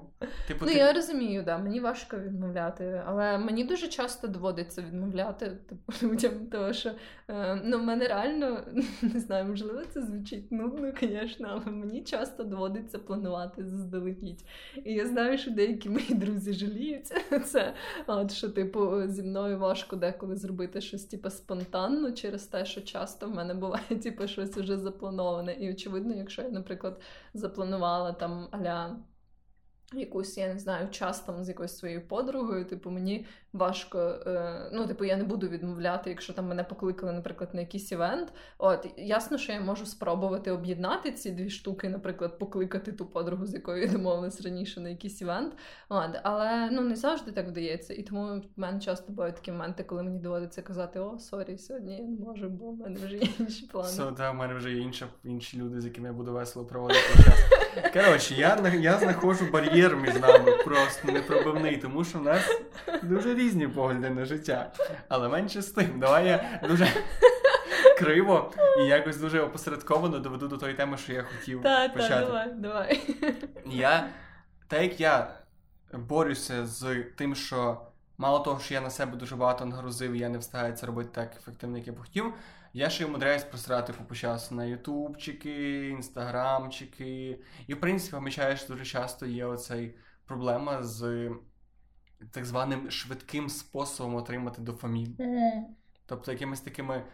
типу 0.48 0.64
Ну, 0.64 0.72
ти... 0.72 0.78
я 0.78 0.92
розумію, 0.92 1.42
да, 1.42 1.58
мені 1.58 1.80
важко 1.80 2.18
відмовляти, 2.18 3.02
але 3.06 3.38
мені 3.38 3.64
дуже 3.64 3.88
часто 3.88 4.28
доводиться 4.28 4.82
відмовляти 4.82 5.56
типу, 5.68 5.92
людям, 6.06 6.32
тому 6.52 6.72
що 6.72 6.90
е, 7.28 7.60
ну, 7.64 7.78
в 7.78 7.82
мене 7.82 8.08
реально 8.08 8.64
не 9.02 9.20
знаю, 9.20 9.44
можливо, 9.44 9.82
це 9.90 10.02
звучить 10.02 10.52
нудно, 10.52 10.92
звісно, 11.00 11.48
але 11.50 11.76
мені 11.76 12.04
часто 12.04 12.44
доводиться 12.44 12.98
планувати 12.98 13.64
заздалегідь. 13.64 14.44
І 14.84 14.92
я 14.92 15.06
знаю, 15.06 15.38
що 15.38 15.50
деякі 15.50 15.88
мої 15.88 16.14
друзі 16.14 16.52
жаліються 16.52 17.14
це, 17.44 17.74
от 18.06 18.32
що, 18.32 18.48
типу, 18.48 19.06
зі 19.06 19.22
мною 19.22 19.58
важко 19.58 19.96
деколи 19.96 20.36
зробити 20.36 20.80
щось 20.80 21.04
типу, 21.04 21.30
спонтанно 21.30 22.12
через 22.12 22.44
те, 22.44 22.64
що 22.64 22.80
часто 22.80 23.26
в 23.26 23.34
мене 23.34 23.54
буває 23.54 23.84
типу, 24.02 24.26
щось 24.26 24.56
вже 24.56 24.78
заплановане. 24.78 25.52
І 25.52 25.72
очевидно, 25.72 26.14
якщо 26.14 26.42
я, 26.42 26.48
наприклад, 26.48 27.00
запланувала 27.34 28.09
там 28.12 28.48
аля 28.52 28.96
якусь, 29.92 30.38
я 30.38 30.52
не 30.52 30.58
знаю, 30.58 30.88
час 30.90 31.20
там 31.20 31.44
з 31.44 31.48
якоюсь 31.48 31.78
своєю 31.78 32.08
подругою, 32.08 32.64
типу, 32.64 32.90
мені 32.90 33.26
важко, 33.52 33.98
е, 33.98 34.70
ну, 34.72 34.86
типу, 34.86 35.04
я 35.04 35.16
не 35.16 35.24
буду 35.24 35.48
відмовляти, 35.48 36.10
якщо 36.10 36.32
там 36.32 36.48
мене 36.48 36.64
покликали, 36.64 37.12
наприклад, 37.12 37.50
на 37.52 37.60
якийсь 37.60 37.92
івент. 37.92 38.32
От, 38.58 38.86
ясно, 38.96 39.38
що 39.38 39.52
я 39.52 39.60
можу 39.60 39.86
спробувати 39.86 40.50
об'єднати 40.50 41.12
ці 41.12 41.30
дві 41.30 41.50
штуки, 41.50 41.88
наприклад, 41.88 42.38
покликати 42.38 42.92
ту 42.92 43.06
подругу, 43.06 43.46
з 43.46 43.54
якою 43.54 43.82
я 43.82 43.88
домовилась 43.88 44.40
раніше 44.40 44.80
на 44.80 44.88
якийсь 44.88 45.22
івент. 45.22 45.54
От, 45.88 46.10
але 46.22 46.70
ну, 46.72 46.82
не 46.82 46.96
завжди 46.96 47.32
так 47.32 47.48
вдається. 47.48 47.94
І 47.94 48.02
тому 48.02 48.42
в 48.56 48.60
мене 48.60 48.80
часто 48.80 49.12
бувають 49.12 49.36
такі 49.36 49.52
моменти, 49.52 49.84
коли 49.84 50.02
мені 50.02 50.18
доводиться 50.18 50.62
казати: 50.62 51.00
О, 51.00 51.18
sorry, 51.18 51.58
сьогодні 51.58 51.96
я 51.96 52.02
не 52.02 52.24
можу, 52.24 52.48
бо 52.48 52.70
в 52.70 52.76
мене 52.76 53.00
вже 53.04 53.16
є 53.16 53.28
інші 53.38 53.66
плани. 53.66 53.88
Все, 53.88 54.10
да, 54.16 54.30
в 54.30 54.34
мене 54.34 54.54
вже 54.54 54.72
є 54.72 54.80
інші, 54.80 55.04
інші 55.24 55.58
люди, 55.58 55.80
з 55.80 55.84
якими 55.84 56.08
я 56.08 56.14
буду 56.14 56.32
весело 56.32 56.64
проводити 56.64 57.00
час. 57.24 57.40
Коротше, 57.92 58.34
я 58.34 58.72
я 58.80 58.98
знаходжу 58.98 59.44
бар'єр 59.52 59.96
між 59.96 60.14
нами, 60.14 60.52
просто 60.64 61.12
непробивний, 61.12 61.76
тому 61.76 62.04
що 62.04 62.18
в 62.18 62.22
нас 62.22 62.42
дуже 63.02 63.34
різні 63.40 63.68
погляди 63.68 64.10
на 64.10 64.24
життя. 64.24 64.72
Але 65.08 65.28
менше 65.28 65.62
з 65.62 65.70
тим, 65.70 66.00
давай 66.00 66.26
я 66.26 66.60
дуже 66.68 66.88
криво 67.98 68.52
і 68.80 68.86
якось 68.86 69.16
дуже 69.16 69.40
опосередковано 69.40 70.18
доведу 70.18 70.48
до 70.48 70.56
тої 70.56 70.74
теми, 70.74 70.96
що 70.96 71.12
я 71.12 71.22
хотів 71.22 71.62
та, 71.62 71.88
почати. 71.88 72.14
Так, 72.14 72.26
давай, 72.26 72.52
давай. 72.54 73.16
Я, 73.66 74.08
Так 74.68 74.82
як 74.82 75.00
я 75.00 75.34
борюся 75.92 76.66
з 76.66 77.04
тим, 77.16 77.34
що 77.34 77.80
мало 78.18 78.38
того, 78.38 78.60
що 78.60 78.74
я 78.74 78.80
на 78.80 78.90
себе 78.90 79.16
дуже 79.16 79.36
багато 79.36 79.64
нагрузив, 79.64 80.12
і 80.12 80.18
я 80.18 80.28
не 80.28 80.38
встигаю 80.38 80.72
це 80.72 80.86
робити 80.86 81.10
так 81.12 81.36
ефективно, 81.36 81.78
як 81.78 81.86
я 81.86 81.92
б 81.92 82.00
хотів. 82.00 82.34
Я 82.72 82.90
ще 82.90 83.04
й 83.04 83.06
умудряюсь 83.06 83.44
просирати 83.44 83.92
купу 83.92 84.14
часу 84.14 84.54
на 84.54 84.64
ютубчики, 84.64 85.88
інстаграмчики. 85.88 87.38
І, 87.66 87.74
в 87.74 87.80
принципі, 87.80 88.16
помічаєш, 88.16 88.66
дуже 88.66 88.84
часто 88.84 89.26
є 89.26 89.44
оцей 89.44 89.94
проблема 90.26 90.82
з 90.82 91.30
так 92.30 92.44
званим 92.44 92.90
швидким 92.90 93.48
способом 93.48 94.14
отримати 94.14 94.62
дофамін. 94.62 95.16
Mm. 95.18 95.62
Тобто, 96.06 96.32
якимись 96.32 96.60
такими. 96.60 97.04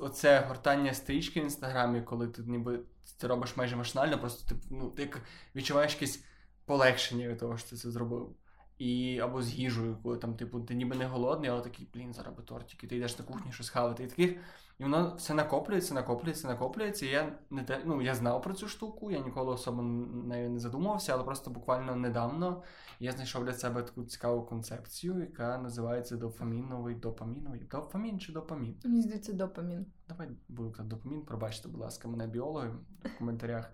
Оце 0.00 0.40
гортання 0.40 0.94
стрічки 0.94 1.40
в 1.40 1.44
інстаграмі, 1.44 2.02
коли 2.02 2.28
ти 2.28 2.42
ніби 2.42 2.80
це 3.18 3.28
робиш 3.28 3.56
майже 3.56 3.76
машинально, 3.76 4.18
просто 4.18 4.54
ти 4.54 4.60
ну, 4.70 4.90
ти 4.90 5.12
відчуваєш 5.54 5.94
якесь 5.94 6.24
полегшення 6.64 7.28
від 7.28 7.38
того, 7.38 7.58
що 7.58 7.70
ти 7.70 7.76
це 7.76 7.90
зробив. 7.90 8.36
І 8.78 9.18
або 9.18 9.42
з 9.42 9.54
їжею, 9.54 9.98
коли 10.02 10.18
там, 10.18 10.34
типу, 10.34 10.60
ти 10.60 10.74
ніби 10.74 10.96
не 10.96 11.06
голодний, 11.06 11.50
але 11.50 11.60
такий, 11.60 11.88
блін, 11.94 12.14
зараз 12.14 12.34
би 12.36 12.42
тортики, 12.42 12.86
ти 12.86 12.96
йдеш 12.96 13.18
на 13.18 13.24
кухню 13.24 13.52
щось 13.52 13.68
хавати. 13.68 14.04
І 14.04 14.06
таких, 14.06 14.36
і 14.78 14.82
воно 14.82 15.14
все 15.14 15.34
накоплюється, 15.34 15.94
накоплюється, 15.94 16.48
накоплюється. 16.48 17.06
І 17.06 17.08
я 17.08 17.38
не 17.50 17.62
те, 17.64 17.82
ну, 17.84 18.02
я 18.02 18.14
знав 18.14 18.42
про 18.42 18.54
цю 18.54 18.68
штуку, 18.68 19.10
я 19.10 19.18
ніколи 19.18 19.52
особо 19.52 19.82
нею 19.82 20.50
не 20.50 20.58
задумувався, 20.58 21.12
але 21.12 21.24
просто 21.24 21.50
буквально 21.50 21.96
недавно 21.96 22.62
я 23.00 23.12
знайшов 23.12 23.44
для 23.44 23.52
себе 23.52 23.82
таку 23.82 24.04
цікаву 24.04 24.42
концепцію, 24.42 25.20
яка 25.20 25.58
називається 25.58 26.16
дофаміновий 26.16 26.94
допаміновий. 26.94 27.60
Дофамін 27.60 28.20
чи 28.20 28.32
допамін? 28.32 28.76
Мені 28.84 29.02
здається, 29.02 29.32
допамін. 29.32 29.86
Давай 30.08 30.28
буду 30.48 30.70
казати 30.70 30.88
допамін, 30.88 31.22
пробачте, 31.22 31.68
будь 31.68 31.80
ласка, 31.80 32.08
мене 32.08 32.26
біологи 32.26 32.70
в 33.04 33.18
коментарях, 33.18 33.72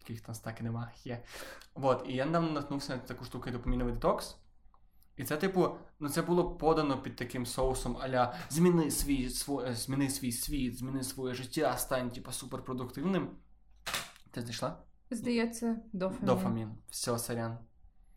яких 0.00 0.20
там 0.20 0.34
так 0.34 0.60
і 0.60 0.62
немає. 0.62 0.92
Є. 1.04 1.22
От, 1.74 2.04
і 2.08 2.14
я 2.14 2.26
недавно 2.26 2.50
наткнувся 2.50 2.96
на 2.96 2.98
таку 2.98 3.24
штуку 3.24 3.50
допаміновий 3.50 3.94
детокс. 3.94 4.36
І 5.16 5.24
це, 5.24 5.36
типу, 5.36 5.68
ну 6.00 6.08
це 6.08 6.22
було 6.22 6.50
подано 6.50 7.02
під 7.02 7.16
таким 7.16 7.46
соусом 7.46 7.96
аля 7.96 8.34
зміни 8.50 8.90
свій 8.90 9.28
свій, 9.28 9.58
е, 9.66 9.74
зміни 9.74 10.10
свій 10.10 10.32
світ, 10.32 10.78
зміни 10.78 11.02
своє 11.02 11.34
життя, 11.34 11.76
стань, 11.76 12.10
типу, 12.10 12.32
суперпродуктивним. 12.32 13.30
Ти 14.30 14.40
знайшла? 14.40 14.82
Здається, 15.10 15.76
дофамін. 15.92 16.26
Дофамін. 16.26 16.70
Все, 16.90 17.18
сорян. 17.18 17.58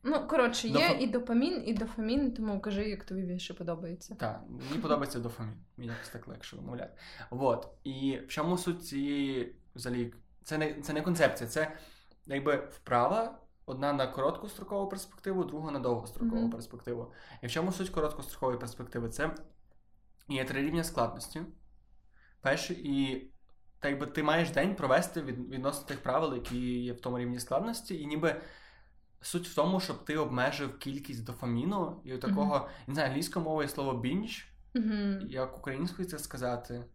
Ну, 0.03 0.27
коротше, 0.27 0.67
є 0.67 0.73
Доф... 0.73 1.01
і 1.01 1.07
допамін, 1.07 1.63
і 1.65 1.73
дофамін, 1.73 2.33
тому 2.33 2.61
кажи, 2.61 2.89
як 2.89 3.03
тобі 3.03 3.21
більше 3.21 3.53
подобається. 3.53 4.15
Так, 4.15 4.43
мені 4.49 4.81
подобається 4.81 5.19
дофамін. 5.19 5.57
Мені 5.77 5.91
якось 5.91 6.09
так 6.09 6.27
легше 6.27 6.55
вимовляти. 6.55 6.93
Вот. 7.29 7.67
І 7.83 8.19
в 8.25 8.27
чому 8.27 8.57
суть 8.57 8.85
цієї 8.85 9.55
взагалі? 9.75 10.13
Це 10.43 10.57
не 10.57 10.81
це 10.81 10.93
не 10.93 11.01
концепція, 11.01 11.49
це 11.49 11.77
якби 12.25 12.55
вправа 12.55 13.39
Одна 13.65 13.93
на 13.93 14.07
короткострокову 14.07 14.89
перспективу, 14.89 15.43
друга 15.43 15.71
на 15.71 15.79
довгострокову 15.79 16.47
mm-hmm. 16.47 16.51
перспективу. 16.51 17.13
І 17.41 17.47
в 17.47 17.51
чому 17.51 17.71
суть 17.71 17.89
короткострокової 17.89 18.59
перспективи? 18.59 19.09
Це 19.09 19.35
є 20.27 20.45
три 20.45 20.61
рівня 20.61 20.83
складності. 20.83 21.41
Перший, 22.41 22.77
і 22.83 23.27
так 23.79 23.91
якби 23.91 24.05
ти 24.05 24.23
маєш 24.23 24.49
день 24.49 24.75
провести 24.75 25.21
від, 25.21 25.49
відносно 25.49 25.87
тих 25.87 26.03
правил, 26.03 26.33
які 26.33 26.83
є 26.83 26.93
в 26.93 27.01
тому 27.01 27.19
рівні 27.19 27.39
складності, 27.39 28.01
і 28.01 28.05
ніби 28.05 28.41
суть 29.21 29.47
в 29.47 29.55
тому, 29.55 29.79
щоб 29.79 30.05
ти 30.05 30.17
обмежив 30.17 30.79
кількість 30.79 31.23
дофаміну 31.23 32.01
і 32.05 32.17
такого, 32.17 32.55
mm-hmm. 32.55 32.87
не 32.87 32.93
знаю, 32.93 33.09
англійською 33.09 33.45
мовою 33.45 33.67
слово 33.67 33.93
бінч, 33.93 34.53
Угу. 34.75 35.27
Як 35.27 35.57
українською 35.57 36.07
це 36.07 36.19
сказати? 36.19 36.85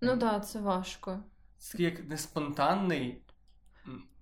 Ну 0.00 0.10
так, 0.10 0.18
да, 0.18 0.40
це 0.40 0.60
важко. 0.60 1.18
Це 1.60 1.82
як 1.82 1.94
не. 2.88 3.16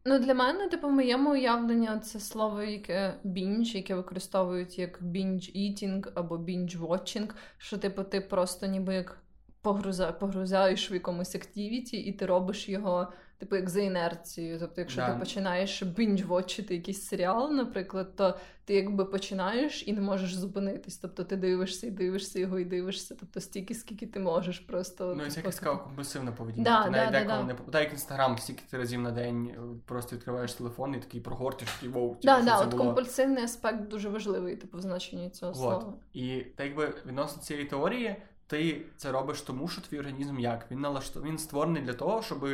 Ну, 0.05 0.19
для 0.19 0.35
мене, 0.35 0.69
типу, 0.69 0.89
моєму 0.91 1.31
уявленні 1.31 1.89
це 2.05 2.21
слово, 2.21 2.63
яке 2.63 3.21
бінж, 3.25 3.75
яке 3.75 3.95
використовують 3.95 4.79
як 4.79 5.03
бінж 5.03 5.51
ітінг 5.55 6.13
або 6.15 6.39
бінж 6.39 6.77
вотчинг 6.77 7.35
що, 7.59 7.79
типу, 7.79 8.05
ти 8.05 8.21
просто 8.21 8.67
ніби 8.67 8.95
як 8.95 9.23
погруза, 9.63 10.13
погрузаєш 10.13 10.91
в 10.91 10.95
якомусь 10.95 11.35
активіті, 11.35 11.97
і 11.97 12.13
ти 12.13 12.27
робиш 12.27 12.69
його, 12.69 13.13
типу, 13.39 13.57
як 13.57 13.71
за 13.71 13.81
інерцією. 13.81 14.59
Тобто, 14.59 14.81
якщо 14.81 15.01
Да. 15.01 15.13
ти 15.13 15.19
починаєш 15.19 15.83
бінж-вотчити 15.83 16.75
якийсь 16.75 17.07
серіал, 17.07 17.53
наприклад, 17.53 18.17
то 18.17 18.39
ти 18.65 18.75
якби 18.75 19.05
починаєш 19.05 19.89
і 19.89 19.93
не 19.93 20.01
можеш 20.01 20.35
зупинитись. 20.35 20.97
Тобто 20.99 21.25
ти 21.25 21.37
дивишся 21.37 21.87
і 21.87 21.91
дивишся 21.91 22.39
його, 22.39 22.59
і 22.59 22.65
дивишся. 22.65 23.17
Тобто 23.21 23.41
стільки, 23.41 23.75
скільки 23.75 24.07
ти 24.07 24.21
можеш 24.21 24.59
просто. 24.59 25.15
Ну, 25.17 25.27
і 25.27 25.31
це 25.31 25.41
якась 25.41 25.61
компульсивна 25.61 26.33
поведінка. 26.33 26.71
Да, 26.71 26.85
ти 26.85 26.91
навіть 26.91 27.13
да, 27.13 27.21
деколи 27.21 27.39
да. 27.39 27.45
не 27.45 27.55
так 27.73 27.83
як 27.83 27.93
інстаграм, 27.93 28.39
стільки 28.39 28.63
ти 28.71 28.79
разів 28.79 29.01
на 29.01 29.11
день 29.11 29.47
е, 29.47 29.61
просто 29.87 30.17
відкриваєш 30.17 30.53
телефон 30.53 30.95
і 30.95 30.99
такий 30.99 31.21
прогортиш, 31.21 31.69
такий 31.69 31.89
воу, 31.89 32.09
типу, 32.09 32.21
Да, 32.23 32.43
да, 32.43 32.61
от 32.61 32.71
було. 32.71 32.85
компульсивний 32.85 33.45
аспект 33.45 33.89
дуже 33.89 34.09
важливий, 34.09 34.57
типу, 34.57 34.79
в 34.79 34.81
значенні 34.81 35.31
цього 35.31 35.55
слова. 35.55 35.93
І 36.13 36.45
так 36.57 36.67
якби 36.67 36.95
відносно 37.07 37.43
цієї 37.43 37.67
теорії, 37.67 38.17
ти 38.47 38.83
це 38.97 39.13
робиш 39.13 39.41
тому, 39.41 39.69
що 39.69 39.81
твій 39.81 39.99
організм 39.99 40.39
як? 40.39 40.71
Він 40.71 40.81
налаштов... 40.81 41.23
він 41.25 41.39
створений 41.39 41.83
для 41.83 41.93
того, 41.95 42.23
щоб 42.23 42.49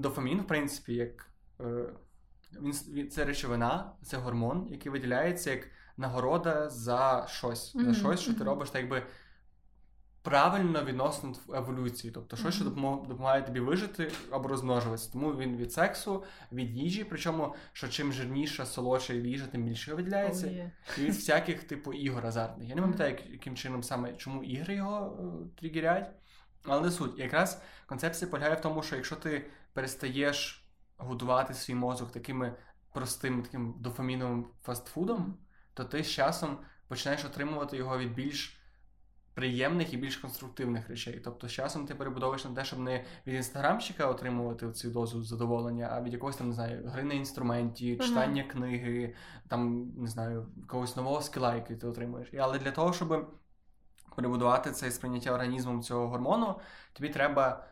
дофамін, 0.00 0.40
в 0.40 0.46
принципі, 0.46 0.94
як 0.94 1.30
е... 1.60 1.64
він... 2.62 3.10
це 3.10 3.24
речовина, 3.24 3.92
це 4.02 4.16
гормон, 4.16 4.66
який 4.70 4.92
виділяється 4.92 5.50
як 5.50 5.68
нагорода 5.96 6.70
за 6.70 7.26
щось. 7.28 7.74
Мгм, 7.74 7.84
За 7.84 7.94
щось, 7.94 8.20
що 8.20 8.34
ти 8.34 8.44
робиш 8.44 8.70
так 8.70 8.80
якби. 8.82 9.02
Правильно 10.22 10.84
відносно 10.84 11.32
еволюції, 11.54 12.12
тобто 12.12 12.36
щось, 12.36 12.54
що 12.54 12.64
допомагає 12.64 13.42
тобі 13.42 13.60
вижити 13.60 14.12
або 14.30 14.48
розмножуватися. 14.48 15.12
Тому 15.12 15.30
він 15.30 15.56
від 15.56 15.72
сексу, 15.72 16.24
від 16.52 16.70
їжі, 16.76 17.04
причому 17.04 17.54
що 17.72 17.88
чим 17.88 18.12
жирніша, 18.12 18.66
солодша 18.66 19.14
їжа, 19.14 19.46
тим 19.46 19.64
більше 19.64 19.94
виділяється. 19.94 20.46
О, 20.46 20.50
є. 20.50 20.72
І 20.98 21.00
від 21.00 21.14
всяких 21.14 21.64
типу 21.64 21.92
ігор 21.92 22.26
азартних. 22.26 22.68
Я 22.68 22.74
не 22.74 22.80
пам'ятаю, 22.82 23.18
яким 23.30 23.56
чином 23.56 23.82
саме 23.82 24.12
чому 24.12 24.42
ігри 24.42 24.74
його 24.74 25.18
е, 25.20 25.60
тригерять. 25.60 26.10
Але 26.64 26.80
не 26.80 26.90
суть. 26.90 27.18
Якраз 27.18 27.62
концепція 27.86 28.30
полягає 28.30 28.54
в 28.54 28.60
тому, 28.60 28.82
що 28.82 28.96
якщо 28.96 29.16
ти 29.16 29.46
перестаєш 29.80 30.64
годувати 30.96 31.54
свій 31.54 31.74
мозок 31.74 32.12
такими 32.12 32.54
простим 32.92 33.42
таким 33.42 33.74
дофаміновим 33.78 34.46
фастфудом, 34.62 35.36
то 35.74 35.84
ти 35.84 36.04
з 36.04 36.10
часом 36.10 36.58
починаєш 36.88 37.24
отримувати 37.24 37.76
його 37.76 37.98
від 37.98 38.14
більш 38.14 38.60
приємних 39.34 39.92
і 39.92 39.96
більш 39.96 40.16
конструктивних 40.16 40.88
речей. 40.88 41.20
Тобто 41.24 41.48
з 41.48 41.52
часом 41.52 41.86
ти 41.86 41.94
перебудовуєш 41.94 42.44
на 42.44 42.54
те, 42.54 42.64
щоб 42.64 42.78
не 42.78 43.04
від 43.26 43.34
інстаграмщика 43.34 44.06
отримувати 44.06 44.72
цю 44.72 44.90
дозу 44.90 45.22
задоволення, 45.22 45.88
а 45.92 46.02
від 46.02 46.12
якогось 46.12 46.36
там 46.36 46.48
не 46.48 46.54
знаю, 46.54 46.88
гри 46.88 47.02
на 47.02 47.14
інструменті, 47.14 47.96
читання 47.96 48.42
книги, 48.42 49.14
там 49.48 49.92
не 49.96 50.08
знаю, 50.08 50.46
якогось 50.56 50.96
нового 50.96 51.22
скіла, 51.22 51.54
який 51.54 51.76
ти 51.76 51.86
отримуєш. 51.86 52.28
Але 52.38 52.58
для 52.58 52.70
того, 52.70 52.92
щоб 52.92 53.34
перебудувати 54.16 54.70
це 54.70 54.90
сприйняття 54.90 55.32
організмом 55.32 55.82
цього 55.82 56.08
гормону, 56.08 56.60
тобі 56.92 57.08
треба. 57.08 57.66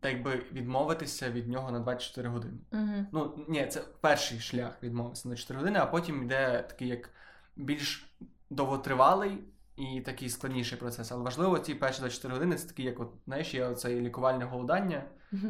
Так 0.00 0.12
якби 0.12 0.42
відмовитися 0.52 1.30
від 1.30 1.48
нього 1.48 1.70
на 1.70 1.80
24 1.80 2.28
години. 2.28 2.58
Мгм. 2.72 3.06
Ну, 3.12 3.44
ні, 3.48 3.66
це 3.66 3.82
перший 4.00 4.40
шлях 4.40 4.82
відмовитися 4.82 5.28
на 5.28 5.36
4 5.36 5.58
години, 5.58 5.78
а 5.78 5.86
потім 5.86 6.22
йде 6.22 6.64
такий 6.68 6.88
як 6.88 7.10
більш 7.56 8.10
довготривалий 8.50 9.38
і 9.76 10.00
такий 10.00 10.28
складніший 10.28 10.78
процес. 10.78 11.12
Але 11.12 11.24
важливо, 11.24 11.58
ці 11.58 11.74
перші 11.74 12.00
24 12.00 12.34
години 12.34 12.56
це 12.56 12.68
такий, 12.68 12.84
як 12.84 13.00
от, 13.00 13.12
знаєш, 13.24 13.54
є 13.54 13.64
оце 13.64 14.00
лікувальне 14.00 14.44
голодання, 14.44 15.02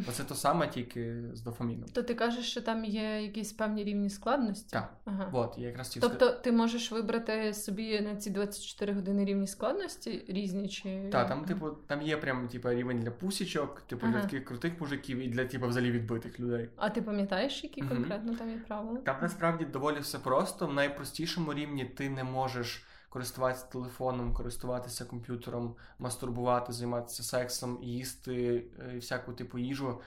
оце 0.09 0.25
то 0.25 0.35
саме 0.35 0.69
тільки 0.69 1.17
з 1.33 1.41
дофаміном. 1.41 1.88
То 1.93 2.03
ти 2.03 2.14
кажеш, 2.14 2.51
що 2.51 2.61
там 2.62 2.85
є 2.85 3.23
якісь 3.23 3.53
певні 3.53 3.85
рівні 3.85 4.11
складності? 4.11 4.73
Так. 4.73 4.95
Ага. 5.05 5.31
От, 5.33 5.55
я 5.59 5.67
якраз 5.67 5.88
хотів 5.88 6.03
Тобто 6.03 6.31
ти 6.31 6.53
можеш 6.53 6.93
вибрати 6.93 7.55
собі 7.55 8.01
на 8.01 8.17
ці 8.17 8.31
24 8.31 8.93
години 8.93 9.25
рівні 9.25 9.47
складності 9.47 10.25
різні 10.29 10.69
чи. 10.69 11.09
Так, 11.12 11.29
там, 11.29 11.45
типу, 11.45 11.71
там 11.71 12.03
є 12.03 12.17
прям 12.17 12.49
типу, 12.49 12.71
рівень 12.71 13.01
для 13.01 13.11
пусічок, 13.11 13.81
типу, 13.81 14.07
для 14.07 14.12
Ага. 14.12 14.23
таких 14.23 14.45
крутих 14.45 14.81
мужиків 14.81 15.19
і 15.19 15.29
для 15.29 15.45
типу, 15.45 15.69
взагалі 15.69 15.91
відбитих 15.91 16.41
людей. 16.41 16.69
А 16.77 16.91
ти 16.91 17.03
пам'ятаєш, 17.03 17.64
які 17.64 17.81
конкретно 17.81 18.35
там 18.35 18.51
є 18.51 18.59
правила? 18.69 18.99
Там 18.99 19.17
насправді 19.23 19.64
доволі 19.64 19.99
все 20.01 20.19
просто. 20.19 20.67
В 20.67 20.73
найпростішому 20.73 21.55
рівні 21.55 21.85
ти 21.85 22.11
не 22.11 22.25
можеш 22.25 22.85
користуватися 23.09 23.66
телефоном, 23.66 24.35
користуватися 24.35 25.05
комп'ютером, 25.05 25.77
мастурбувати, 25.99 26.73
займатися 26.73 27.23
сексом, 27.23 27.79
їсти 27.83 28.64
е, 28.79 28.99
всяку 28.99 29.33
типу 29.33 29.59
їжу, 29.59 30.01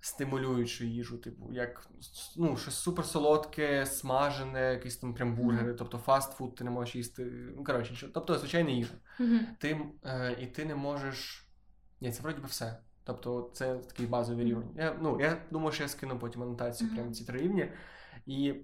стимулюючу 0.00 0.84
їжу, 0.84 1.18
типу, 1.18 1.52
як 1.52 1.88
ну, 2.36 2.56
щось 2.56 2.74
суперсолодке, 2.74 3.86
смажене, 3.86 4.72
якісь 4.72 4.96
там 4.96 5.14
прям 5.14 5.34
бургери, 5.36 5.74
тобто 5.74 5.98
фастфуд 5.98 6.54
ти 6.54 6.64
не 6.64 6.70
можеш 6.70 6.96
їсти. 6.96 7.24
Ну, 7.56 7.64
коротше, 7.64 7.94
що, 7.94 8.08
тобто 8.08 8.38
звичайна 8.38 8.70
їжа. 8.70 8.94
Мгм. 9.18 9.46
Ти, 9.58 9.80
е, 10.04 10.36
і 10.40 10.46
ти 10.46 10.64
не 10.64 10.74
можеш. 10.74 11.48
Ні, 12.00 12.12
це 12.12 12.22
вроді 12.22 12.40
би 12.40 12.46
все. 12.46 12.78
Тобто 13.04 13.50
це 13.54 13.74
такий 13.74 14.06
базовий 14.06 14.44
рівень. 14.44 14.70
Я, 14.76 14.96
ну, 15.00 15.20
я 15.20 15.42
думаю, 15.50 15.72
що 15.72 15.82
я 15.82 15.88
скину 15.88 16.18
потім 16.18 16.42
анотацію 16.42 16.90
прямо 16.94 17.12
ці 17.12 17.24
три 17.24 17.38
рівні. 17.38 17.72
І 18.26 18.54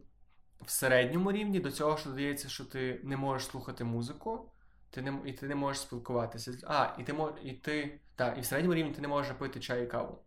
в 0.60 0.70
середньому 0.70 1.32
рівні 1.32 1.60
до 1.60 1.70
цього 1.70 1.96
ж 1.96 2.04
додається, 2.08 2.48
що 2.48 2.64
ти 2.64 3.00
не 3.04 3.16
можеш 3.16 3.48
слухати 3.48 3.84
музику, 3.84 4.50
ти 4.90 5.02
не, 5.02 5.18
і 5.24 5.32
ти 5.32 5.48
не 5.48 5.54
можеш 5.54 5.82
спілкуватися. 5.82 6.52
А, 6.66 6.96
і 6.98 7.04
ти 7.04 7.12
мож, 7.12 7.30
і 7.42 7.52
ти. 7.52 8.00
Так, 8.16 8.38
і 8.38 8.40
в 8.40 8.44
середньому 8.44 8.74
рівні 8.74 8.92
ти 8.92 9.00
не 9.00 9.08
можеш 9.08 9.32
пити 9.32 9.60
чай 9.60 9.84
і 9.84 9.86
каву. 9.86 10.18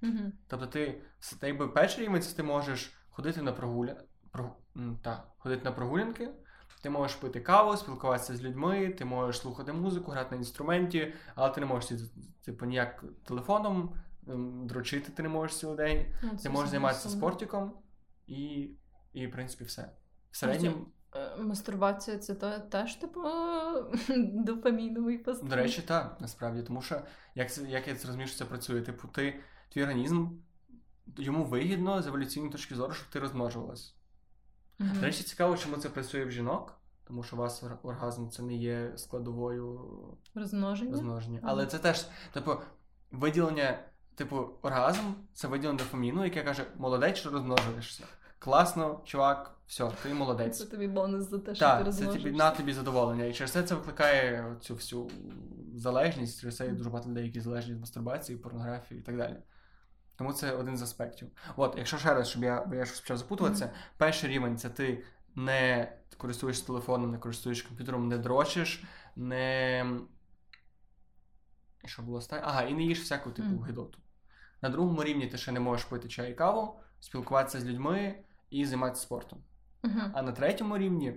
Мгм. 0.00 0.32
Тобто 0.46 0.66
ти, 0.66 1.00
якби 1.42 1.68
перший 1.68 2.04
рівень 2.04 2.22
це 2.22 2.36
ти 2.36 2.42
можеш 2.42 2.92
ходити 3.10 3.42
на 3.42 3.52
прогуля... 3.52 3.96
Про... 4.30 4.56
та, 5.02 5.24
ходити 5.38 5.64
на 5.64 5.72
прогулянки, 5.72 6.30
ти 6.82 6.90
можеш 6.90 7.16
пити 7.16 7.40
каву, 7.40 7.76
спілкуватися 7.76 8.36
з 8.36 8.42
людьми, 8.42 8.88
ти 8.88 9.04
можеш 9.04 9.40
слухати 9.40 9.72
музику, 9.72 10.10
грати 10.10 10.30
на 10.30 10.36
інструменті, 10.36 11.14
але 11.34 11.50
ти 11.50 11.60
не 11.60 11.66
можеш 11.66 12.00
типу, 12.44 12.66
ніяк 12.66 13.04
телефоном, 13.24 13.94
ем, 14.28 14.66
дрочити 14.66 15.12
ти 15.12 15.22
не 15.22 15.28
можеш 15.28 15.56
цілий 15.56 15.76
день. 15.76 16.06
Ну, 16.22 16.30
Ти 16.42 16.50
можеш 16.50 16.70
займатися 16.70 17.08
спортиком 17.08 17.72
і, 18.26 18.70
і 19.14 19.26
в 19.26 19.30
принципі, 19.30 19.64
все. 19.64 19.90
В 20.30 20.36
середньому, 20.36 20.86
Е, 21.16 21.36
Мастурбація 21.36 22.18
це 22.18 22.34
то, 22.34 22.58
теж 22.58 22.94
типу 22.94 23.20
дофаміновий 24.44 25.18
пастиль. 25.18 25.48
до 25.48 25.56
речі, 25.56 25.82
так, 25.82 26.16
насправді, 26.20 26.62
тому 26.62 26.82
що 26.82 27.00
як, 27.34 27.58
як 27.58 27.88
я 27.88 27.94
зрозумів, 27.94 28.28
що 28.28 28.38
це 28.38 28.44
працює? 28.44 28.82
Типу, 28.82 29.08
ти, 29.08 29.40
твій 29.68 29.82
організм, 29.82 30.28
йому 31.16 31.44
вигідно 31.44 32.02
з 32.02 32.06
еволюційної 32.06 32.52
точки 32.52 32.74
зору, 32.74 32.92
щоб 32.94 33.08
ти 33.08 33.18
розмножувалась. 33.18 33.94
Мгм. 34.78 34.94
До 34.94 35.00
речі, 35.00 35.22
цікаво, 35.22 35.56
чому 35.56 35.76
це 35.76 35.88
працює 35.88 36.24
в 36.24 36.30
жінок, 36.30 36.78
тому 37.04 37.22
що 37.22 37.36
у 37.36 37.38
вас 37.38 37.64
оргазм 37.82 38.28
це 38.28 38.42
не 38.42 38.54
є 38.54 38.92
складовою 38.96 39.90
Розмноження. 40.34 40.90
розмноження. 40.90 41.38
Мгм. 41.38 41.48
Але 41.50 41.66
це 41.66 41.78
теж, 41.78 42.06
типу, 42.32 42.56
виділення, 43.10 43.78
типу, 44.14 44.50
оргазм 44.62 45.12
це 45.32 45.48
виділення 45.48 45.78
дофаміну, 45.78 46.24
яке 46.24 46.42
каже, 46.42 46.66
молодець, 46.76 47.16
що 47.16 47.30
розмножуєшся. 47.30 48.04
Класно, 48.44 49.00
чувак, 49.04 49.56
все, 49.66 49.84
ти 50.02 50.08
Це 50.08 50.14
молодець. 50.14 50.58
тобі 50.64 50.88
бонус 50.88 51.30
за 51.30 51.38
те, 51.38 51.54
що 51.54 51.76
ти 51.78 51.84
Так, 51.84 51.94
це 51.94 52.06
тобі 52.06 52.32
на 52.32 52.50
тобі 52.50 52.72
задоволення. 52.72 53.24
І 53.24 53.32
через 53.34 53.52
це 53.52 53.62
це 53.62 53.74
викликає 53.74 54.56
цю 54.60 54.74
всю 54.74 55.10
залежність, 55.74 56.40
через 56.40 56.56
це 56.56 56.66
є 56.66 56.72
дуже 56.72 56.90
багато 56.90 57.10
людей, 57.10 57.24
які 57.24 57.40
залежні 57.40 57.72
від 57.72 57.80
мастурбації, 57.80 58.38
порнографії 58.38 59.00
і 59.00 59.02
так 59.02 59.16
далі. 59.16 59.36
Тому 60.16 60.32
це 60.32 60.52
один 60.52 60.76
з 60.76 60.82
аспектів. 60.82 61.28
От, 61.56 61.74
якщо 61.78 61.98
ще 61.98 62.14
раз, 62.14 62.28
щоб 62.28 62.42
я, 62.44 62.64
бо 62.64 62.74
я 62.74 62.84
щось 62.86 63.00
почав 63.00 63.16
запутуватися, 63.16 63.70
перший 63.96 64.30
рівень 64.30 64.58
це 64.58 64.70
ти 64.70 65.04
не 65.34 65.92
користуєшся 66.16 66.66
телефоном, 66.66 67.10
не 67.10 67.18
користуєшся 67.18 67.68
комп'ютером, 67.68 68.08
не 68.08 68.18
дрочиш, 68.18 68.84
не. 69.16 69.86
Що 71.84 72.02
було 72.02 72.18
останнє? 72.18 72.42
Ага, 72.46 72.62
і 72.62 72.74
не 72.74 72.82
їш 72.82 73.00
всяку 73.00 73.30
типу 73.30 73.48
Мгм. 73.48 73.62
гидоту. 73.62 73.98
На 74.62 74.68
другому 74.68 75.04
рівні 75.04 75.26
ти 75.26 75.38
ще 75.38 75.52
не 75.52 75.60
можеш 75.60 75.84
пити 75.86 76.08
чай 76.08 76.30
і 76.30 76.34
каву, 76.34 76.80
спілкуватися 77.00 77.60
з 77.60 77.64
людьми 77.64 78.14
і 78.54 78.64
займатися 78.64 79.02
спортом. 79.02 79.38
Мгм. 79.82 80.10
А 80.14 80.22
на 80.22 80.32
третьому 80.32 80.78
рівні 80.78 81.14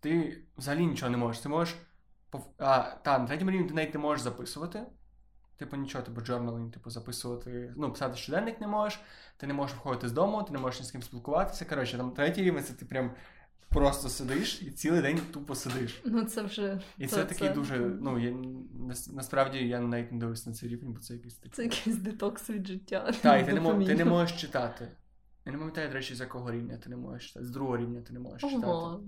ти 0.00 0.42
взагалі 0.56 0.86
нічого 0.86 1.10
не 1.10 1.16
можеш. 1.16 1.42
Ти 1.42 1.48
можеш. 1.48 1.74
А, 2.58 2.82
та, 3.02 3.18
на 3.18 3.26
третьому 3.26 3.50
рівні 3.50 3.68
ти 3.68 3.74
навіть 3.74 3.94
не 3.94 4.00
можеш 4.00 4.24
записувати. 4.24 4.82
Типу 5.56 5.76
нічого, 5.76 6.04
типу 6.04 6.20
journaling, 6.20 6.70
типу 6.70 6.90
записувати. 6.90 7.74
Ну, 7.76 7.92
писати 7.92 8.16
щоденник 8.16 8.60
не 8.60 8.66
можеш, 8.66 9.00
ти 9.36 9.46
не 9.46 9.54
можеш 9.54 9.76
виходити 9.76 10.08
з 10.08 10.12
дому, 10.12 10.42
ти 10.42 10.52
не 10.52 10.58
можеш 10.58 10.80
ні 10.80 10.86
з 10.86 10.90
ким 10.90 11.02
спілкуватися. 11.02 11.64
Коротше, 11.64 11.96
там 11.96 12.10
третій 12.10 12.42
рівень 12.42 12.64
це 12.64 12.72
ти 12.72 12.84
прям 12.84 13.10
просто 13.68 14.08
сидиш 14.08 14.62
і 14.62 14.70
цілий 14.70 15.02
день 15.02 15.20
тупо 15.32 15.54
сидиш. 15.54 16.02
Ну 16.04 16.24
це 16.24 16.42
вже. 16.42 16.80
І 16.98 17.06
це, 17.06 17.24
такий 17.24 17.48
дуже. 17.48 17.78
Ну, 17.78 18.18
я, 18.18 18.36
насправді 19.12 19.58
я 19.58 19.80
навіть 19.80 20.12
не 20.12 20.18
дивився 20.18 20.50
на 20.50 20.56
цей 20.56 20.68
рівень, 20.68 20.92
бо 20.92 21.00
це 21.00 21.14
якийсь 21.14 21.34
такий. 21.34 21.50
Це 21.50 21.62
якийсь 21.62 21.96
детокс 21.96 22.50
від 22.50 22.66
життя. 22.66 23.12
Так, 23.22 23.42
і 23.42 23.44
ти 23.44 23.60
не, 23.60 23.86
ти 23.86 23.94
не 23.94 24.04
можеш 24.04 24.40
читати. 24.40 24.88
Я 25.48 25.52
не 25.52 25.58
пам'ятаю, 25.58 25.88
до 25.88 25.94
речі, 25.94 26.14
з 26.14 26.20
якого 26.20 26.52
рівня 26.52 26.76
ти 26.76 26.90
не 26.90 26.96
можеш 26.96 27.28
читати. 27.28 27.46
З 27.46 27.50
другого 27.50 27.76
рівня 27.76 28.00
ти 28.00 28.12
не 28.12 28.18
можеш 28.20 28.50
читати. 28.50 28.66
Ого, 28.66 29.00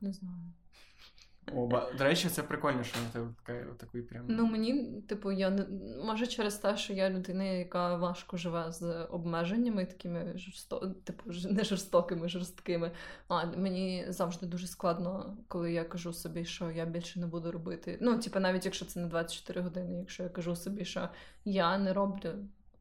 не 0.00 0.12
знаю. 0.12 0.52
Оба. 1.54 1.92
До 1.98 2.04
речі, 2.04 2.28
це 2.28 2.42
прикольно, 2.42 2.84
що 2.84 2.98
на 2.98 3.08
тебе 3.08 3.34
така 3.44 3.74
такий 3.74 4.02
прям. 4.02 4.24
Ну 4.28 4.46
мені, 4.46 5.02
типу, 5.08 5.32
я 5.32 5.50
не 5.50 5.66
може 6.04 6.26
через 6.26 6.54
те, 6.54 6.76
що 6.76 6.92
я 6.92 7.10
людина, 7.10 7.44
яка 7.44 7.96
важко 7.96 8.36
живе 8.36 8.72
з 8.72 9.04
обмеженнями, 9.04 9.86
такими 9.86 10.32
жорсто... 10.36 10.94
типу, 11.04 11.30
не 11.50 11.64
жорстокими, 11.64 12.28
жорсткими. 12.28 12.90
А 13.28 13.46
мені 13.46 14.04
завжди 14.08 14.46
дуже 14.46 14.66
складно, 14.66 15.36
коли 15.48 15.72
я 15.72 15.84
кажу 15.84 16.12
собі, 16.12 16.44
що 16.44 16.70
я 16.70 16.84
більше 16.84 17.20
не 17.20 17.26
буду 17.26 17.52
робити. 17.52 17.98
Ну, 18.00 18.18
типу, 18.18 18.40
навіть 18.40 18.64
якщо 18.64 18.84
це 18.84 19.00
не 19.00 19.06
24 19.06 19.60
години, 19.60 19.98
якщо 19.98 20.22
я 20.22 20.28
кажу 20.28 20.56
собі, 20.56 20.84
що 20.84 21.08
я 21.44 21.78
не 21.78 21.92
роблю 21.92 22.32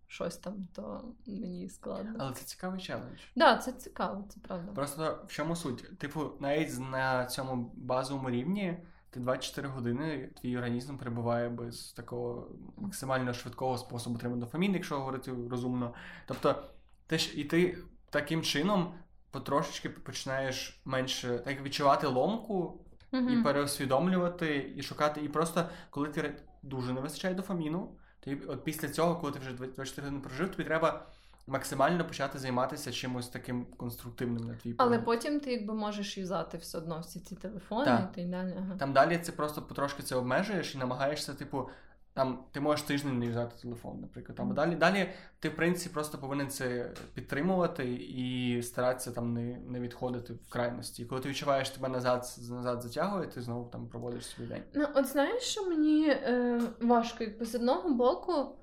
щось 0.07 0.37
там, 0.37 0.67
то 0.73 1.05
мені 1.27 1.69
складно. 1.69 2.15
Але 2.19 2.33
це 2.33 2.45
цікавий 2.45 2.81
челендж. 2.81 3.19
Так, 3.19 3.29
да, 3.35 3.57
це 3.57 3.71
цікаво, 3.71 4.25
це 4.29 4.39
правда. 4.39 4.71
Просто 4.71 5.25
в 5.27 5.31
чому 5.31 5.55
суть? 5.55 5.99
Типу, 5.99 6.31
навіть 6.39 6.79
на 6.79 7.25
цьому 7.25 7.71
базовому 7.75 8.29
рівні 8.29 8.77
ти 9.09 9.19
24 9.19 9.67
години 9.67 10.29
твій 10.41 10.57
організм 10.57 10.97
перебуває 10.97 11.49
без 11.49 11.91
такого 11.91 12.51
максимально 12.77 13.33
швидкого 13.33 13.77
способу 13.77 14.15
отримати 14.15 14.39
дофамін, 14.39 14.73
якщо 14.73 14.99
говорити 14.99 15.33
розумно. 15.49 15.93
Тобто, 16.25 16.63
ти 17.07 17.17
ж 17.17 17.39
і 17.39 17.43
ти 17.43 17.77
таким 18.09 18.41
чином 18.41 18.93
потрошечки 19.31 19.89
починаєш 19.89 20.81
менше 20.85 21.39
так 21.39 21.61
відчувати 21.61 22.07
ломку. 22.07 22.81
І 23.11 23.37
переусвідомлювати, 23.43 24.73
і 24.75 24.83
шукати. 24.83 25.21
І 25.21 25.29
просто 25.29 25.69
коли 25.89 26.09
ти 26.09 26.35
дуже 26.63 26.93
не 26.93 27.01
вистачає 27.01 27.33
дофаміну, 27.35 27.95
ти 28.25 28.37
от 28.47 28.63
після 28.63 28.89
цього, 28.89 29.15
коли 29.15 29.33
ти 29.33 29.39
вже 29.39 29.51
24 29.53 30.07
години 30.07 30.23
прожив, 30.23 30.51
тобі 30.51 30.63
треба 30.63 31.05
максимально 31.47 32.05
почати 32.05 32.39
займатися 32.39 32.91
чимось 32.91 33.27
таким 33.27 33.65
конструктивним 33.77 34.47
на 34.47 34.53
твій 34.53 34.73
погляд. 34.73 34.93
Але 34.93 34.99
потім 34.99 35.39
ти 35.39 35.51
якби 35.51 35.73
можеш 35.73 36.17
юзати 36.17 36.57
все 36.57 36.77
одно 36.77 36.99
всі 36.99 37.19
ці 37.19 37.35
телефони 37.35 37.85
так. 37.85 38.11
і 38.15 38.25
далі. 38.25 38.53
Ага. 38.57 38.75
Там 38.79 38.93
далі 38.93 39.17
це 39.17 39.31
просто 39.31 39.61
потрошки 39.61 40.03
це 40.03 40.15
обмежуєш 40.15 40.75
і 40.75 40.77
намагаєшся, 40.77 41.33
типу, 41.33 41.69
там 42.15 42.45
ти 42.51 42.59
можеш 42.59 42.85
тиждень 42.85 43.19
не 43.19 43.29
взяти 43.29 43.61
телефон, 43.61 44.01
наприклад. 44.01 44.37
Там, 44.37 44.53
далі 44.53 44.75
далі 44.75 45.09
ти, 45.39 45.49
в 45.49 45.55
принципі, 45.55 45.93
просто 45.93 46.17
повинен 46.17 46.49
це 46.49 46.91
підтримувати 47.13 47.93
і 47.93 48.61
старатися 48.63 49.11
там 49.11 49.33
не 49.33 49.57
не 49.57 49.79
відходити 49.79 50.33
в 50.33 50.49
крайності. 50.49 51.03
І 51.03 51.05
коли 51.05 51.21
ти 51.21 51.29
відчуваєш 51.29 51.69
тебе 51.69 51.89
назад 51.89 52.35
назад 52.49 52.81
затягує, 52.81 53.27
ти 53.27 53.41
знову 53.41 53.69
там 53.69 53.87
проводиш 53.87 54.25
свій 54.25 54.45
день. 54.45 54.63
Ну, 54.73 54.87
от 54.95 55.05
знаєш, 55.05 55.43
що 55.43 55.69
мені 55.69 56.09
е, 56.09 56.61
важко, 56.81 57.23
якби 57.23 57.45
з 57.45 57.55
одного 57.55 57.93
боку, 57.93 58.55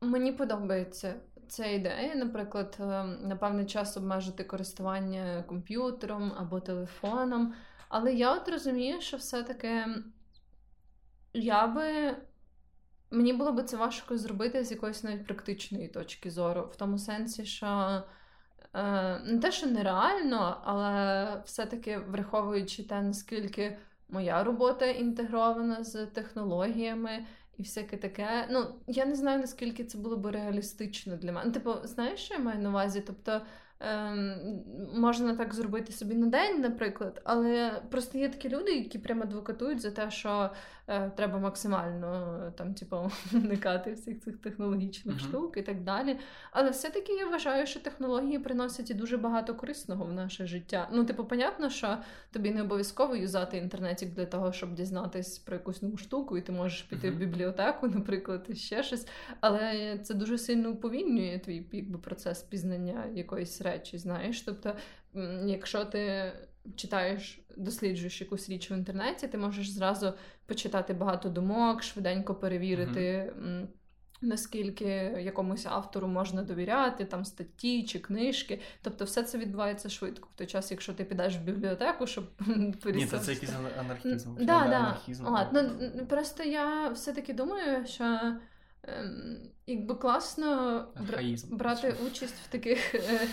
мені 0.00 0.32
подобається. 0.32 1.14
Ця 1.48 1.66
ідея, 1.66 2.14
наприклад, 2.14 2.76
е, 2.80 2.84
на 3.04 3.36
певний 3.40 3.66
час 3.66 3.96
обмежити 3.96 4.44
користування 4.44 5.44
комп'ютером 5.46 6.32
або 6.38 6.60
телефоном. 6.60 7.54
Але 7.88 8.14
я 8.14 8.32
от 8.32 8.48
розумію, 8.48 9.00
що 9.00 9.16
все-таки 9.16 9.84
я 11.32 11.66
би 11.66 12.16
Мені 13.10 13.32
було 13.32 13.52
би 13.52 13.62
це 13.62 13.76
важко 13.76 14.18
зробити 14.18 14.64
з 14.64 14.70
якоїсь 14.70 15.04
навіть 15.04 15.26
практичної 15.26 15.88
точки 15.88 16.30
зору, 16.30 16.70
в 16.72 16.76
тому 16.76 16.98
сенсі, 16.98 17.44
що 17.44 18.02
е, 18.74 19.18
не 19.24 19.38
те, 19.38 19.52
що 19.52 19.66
нереально, 19.66 20.60
але 20.64 21.42
все-таки 21.44 21.98
враховуючи 21.98 22.82
те, 22.82 23.02
наскільки 23.02 23.78
моя 24.08 24.44
робота 24.44 24.86
інтегрована 24.86 25.84
з 25.84 26.06
технологіями 26.06 27.26
і 27.56 27.62
всяке 27.62 27.96
таке. 27.96 28.48
Ну, 28.50 28.74
я 28.86 29.06
не 29.06 29.14
знаю, 29.14 29.38
наскільки 29.38 29.84
це 29.84 29.98
було 29.98 30.16
б 30.16 30.26
реалістично 30.26 31.16
для 31.16 31.32
мене. 31.32 31.50
Типу, 31.50 31.74
знаєш, 31.84 32.20
що 32.20 32.34
я 32.34 32.40
маю 32.40 32.58
на 32.58 32.68
увазі? 32.68 33.00
Тобто. 33.06 33.40
Ем, 33.80 34.62
можна 34.94 35.36
так 35.36 35.54
зробити 35.54 35.92
собі 35.92 36.14
на 36.14 36.26
день, 36.26 36.60
наприклад, 36.60 37.20
але 37.24 37.82
просто 37.90 38.18
є 38.18 38.28
такі 38.28 38.48
люди, 38.48 38.72
які 38.72 38.98
прямо 38.98 39.22
адвокатують 39.22 39.80
за 39.80 39.90
те, 39.90 40.10
що 40.10 40.50
е, 40.88 41.10
треба 41.16 41.38
максимально 41.38 42.52
там, 42.56 42.74
типу, 42.74 43.10
уникати 43.32 43.92
всіх 43.92 44.20
цих 44.20 44.36
технологічних 44.36 45.16
uh-huh. 45.16 45.28
штук 45.28 45.56
і 45.56 45.62
так 45.62 45.82
далі. 45.82 46.18
Але 46.50 46.70
все-таки 46.70 47.12
я 47.12 47.26
вважаю, 47.26 47.66
що 47.66 47.80
технології 47.80 48.38
приносять 48.38 48.90
і 48.90 48.94
дуже 48.94 49.16
багато 49.16 49.54
корисного 49.54 50.04
в 50.04 50.12
наше 50.12 50.46
життя. 50.46 50.88
Ну, 50.92 51.04
типу, 51.04 51.24
понятно, 51.24 51.70
що 51.70 51.98
тобі 52.30 52.50
не 52.50 52.62
обов'язково 52.62 53.16
юзати 53.16 53.56
інтернетик 53.56 54.14
для 54.14 54.26
того, 54.26 54.52
щоб 54.52 54.74
дізнатись 54.74 55.38
про 55.38 55.56
якусь 55.56 55.82
нову 55.82 55.96
штуку, 55.96 56.38
і 56.38 56.42
ти 56.42 56.52
можеш 56.52 56.82
піти 56.82 57.10
uh-huh. 57.10 57.14
в 57.14 57.18
бібліотеку, 57.18 57.88
наприклад, 57.94 58.46
і 58.48 58.54
ще 58.54 58.82
щось. 58.82 59.06
Але 59.40 59.98
це 59.98 60.14
дуже 60.14 60.38
сильно 60.38 60.70
уповільнює 60.70 61.38
твій 61.38 61.66
якби, 61.72 61.98
процес 61.98 62.42
пізнання 62.42 63.04
якоїсь 63.14 63.65
речі, 63.66 63.98
знаєш. 63.98 64.40
Тобто, 64.40 64.76
якщо 65.46 65.84
ти 65.84 66.32
читаєш, 66.76 67.40
досліджуєш 67.56 68.20
якусь 68.20 68.48
річ 68.48 68.70
в 68.70 68.72
інтернеті, 68.72 69.28
ти 69.28 69.38
можеш 69.38 69.70
зразу 69.70 70.12
почитати 70.46 70.94
багато 70.94 71.28
думок, 71.28 71.82
швиденько 71.82 72.34
перевірити. 72.34 73.00
Mm-hmm. 73.00 73.66
Наскільки 74.20 74.84
якомусь 75.24 75.66
автору 75.66 76.08
можна 76.08 76.42
довіряти, 76.42 77.04
там 77.04 77.24
статті 77.24 77.82
чи 77.84 77.98
книжки. 77.98 78.60
Тобто 78.82 79.04
все 79.04 79.22
це 79.22 79.38
відбувається 79.38 79.88
швидко. 79.88 80.28
В 80.34 80.38
той 80.38 80.46
час, 80.46 80.70
якщо 80.70 80.94
ти 80.94 81.04
підеш 81.04 81.36
в 81.36 81.40
бібліотеку, 81.40 82.06
щоб 82.06 82.24
Ні, 82.86 83.06
це, 83.06 83.18
це 83.18 83.32
якийсь 83.32 83.52
анархізм. 83.78 84.34
Да, 84.34 84.44
да. 84.44 84.52
анархізм. 84.52 85.26
Ну, 85.52 86.06
Просто 86.06 86.42
я 86.42 86.88
все-таки 86.88 87.32
думаю, 87.32 87.86
що 87.86 88.36
якби 89.66 89.94
класно 89.94 90.46
Архаїзм. 90.94 91.56
брати 91.56 91.94
участь 92.06 92.34
в 92.34 92.48
таких 92.48 92.94
е, 92.94 93.28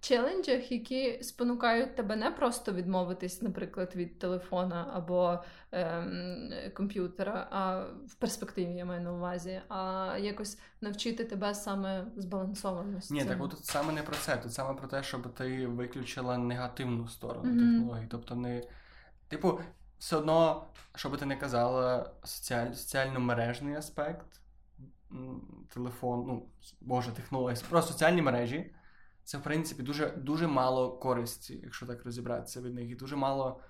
челенджах, 0.00 0.72
які 0.72 1.22
спонукають 1.22 1.96
тебе 1.96 2.16
не 2.16 2.30
просто 2.30 2.72
відмовитись, 2.72 3.42
наприклад, 3.42 3.92
від 3.96 4.18
телефона 4.18 4.90
або 4.92 5.38
е, 5.72 6.72
комп'ютера, 6.76 7.48
а 7.50 7.80
в 8.06 8.14
перспективі 8.14 8.72
я 8.72 8.84
маю 8.84 9.00
на 9.00 9.12
увазі, 9.12 9.60
а 9.68 10.16
якось 10.20 10.58
навчити 10.80 11.24
тебе 11.24 11.54
саме 11.54 12.06
збалансованості. 12.16 13.14
Ні, 13.14 13.24
так 13.24 13.42
от 13.42 13.50
тут 13.50 13.64
саме 13.64 13.92
не 13.92 14.02
про 14.02 14.16
це. 14.16 14.36
Тут 14.36 14.52
саме 14.52 14.74
про 14.74 14.88
те, 14.88 15.02
щоб 15.02 15.34
ти 15.34 15.66
виключила 15.66 16.38
негативну 16.38 17.08
сторону 17.08 17.52
mm-hmm. 17.52 17.58
технологій. 17.58 18.06
Тобто, 18.10 18.34
не 18.34 18.62
типу, 19.28 19.60
все 19.98 20.16
одно, 20.16 20.66
що 20.94 21.08
би 21.08 21.16
ти 21.16 21.26
не 21.26 21.36
казала, 21.36 22.10
соціаль... 22.24 22.72
соціально-мережний 22.72 23.74
аспект 23.74 24.40
телефон, 25.68 26.24
ну, 26.26 26.48
боже, 26.80 27.12
технології, 27.12 27.64
просто 27.70 27.92
соціальні 27.92 28.22
мережі. 28.22 28.74
Це, 29.24 29.38
в 29.38 29.42
принципі, 29.42 29.82
дуже 29.82 30.10
дуже 30.10 30.46
мало 30.46 30.98
користі, 30.98 31.60
якщо 31.62 31.86
так 31.86 32.04
розібратися 32.04 32.60
від 32.60 32.74
них, 32.74 32.90
і 32.90 32.94
дуже 32.94 33.16
мало 33.16 33.60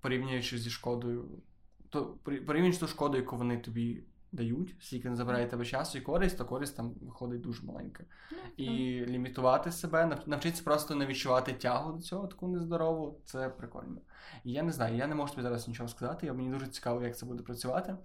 порівнюючи 0.00 0.58
зі 0.58 0.70
шкодою. 0.70 1.42
То 1.88 2.06
порівнюючи 2.46 2.78
ту 2.78 2.86
шкоду, 2.86 3.16
яку 3.16 3.36
вони 3.36 3.58
тобі 3.58 4.04
дають, 4.32 4.74
скільки 4.80 5.10
не 5.10 5.16
забирає 5.16 5.46
тебе 5.46 5.64
часу 5.64 5.98
і 5.98 6.00
користь, 6.00 6.38
то 6.38 6.44
користь 6.44 6.76
там 6.76 6.94
виходить 7.00 7.40
дуже 7.40 7.66
маленька. 7.66 8.04
Mm-hmm. 8.04 8.64
І 8.64 9.06
лімітувати 9.06 9.72
себе, 9.72 10.18
навчитися 10.26 10.62
просто 10.64 10.94
не 10.94 11.06
відчувати 11.06 11.52
тягу 11.52 11.92
до 11.92 12.02
цього 12.02 12.26
таку 12.26 12.48
нездорову, 12.48 13.20
це 13.24 13.48
прикольно. 13.48 14.00
І 14.44 14.52
я 14.52 14.62
не 14.62 14.72
знаю, 14.72 14.96
я 14.96 15.06
не 15.06 15.14
можу 15.14 15.30
тобі 15.30 15.42
зараз 15.42 15.68
нічого 15.68 15.88
сказати. 15.88 16.32
Мені 16.32 16.50
дуже 16.50 16.66
цікаво, 16.66 17.02
як 17.02 17.18
це 17.18 17.26
буде 17.26 17.42
працювати. 17.42 17.96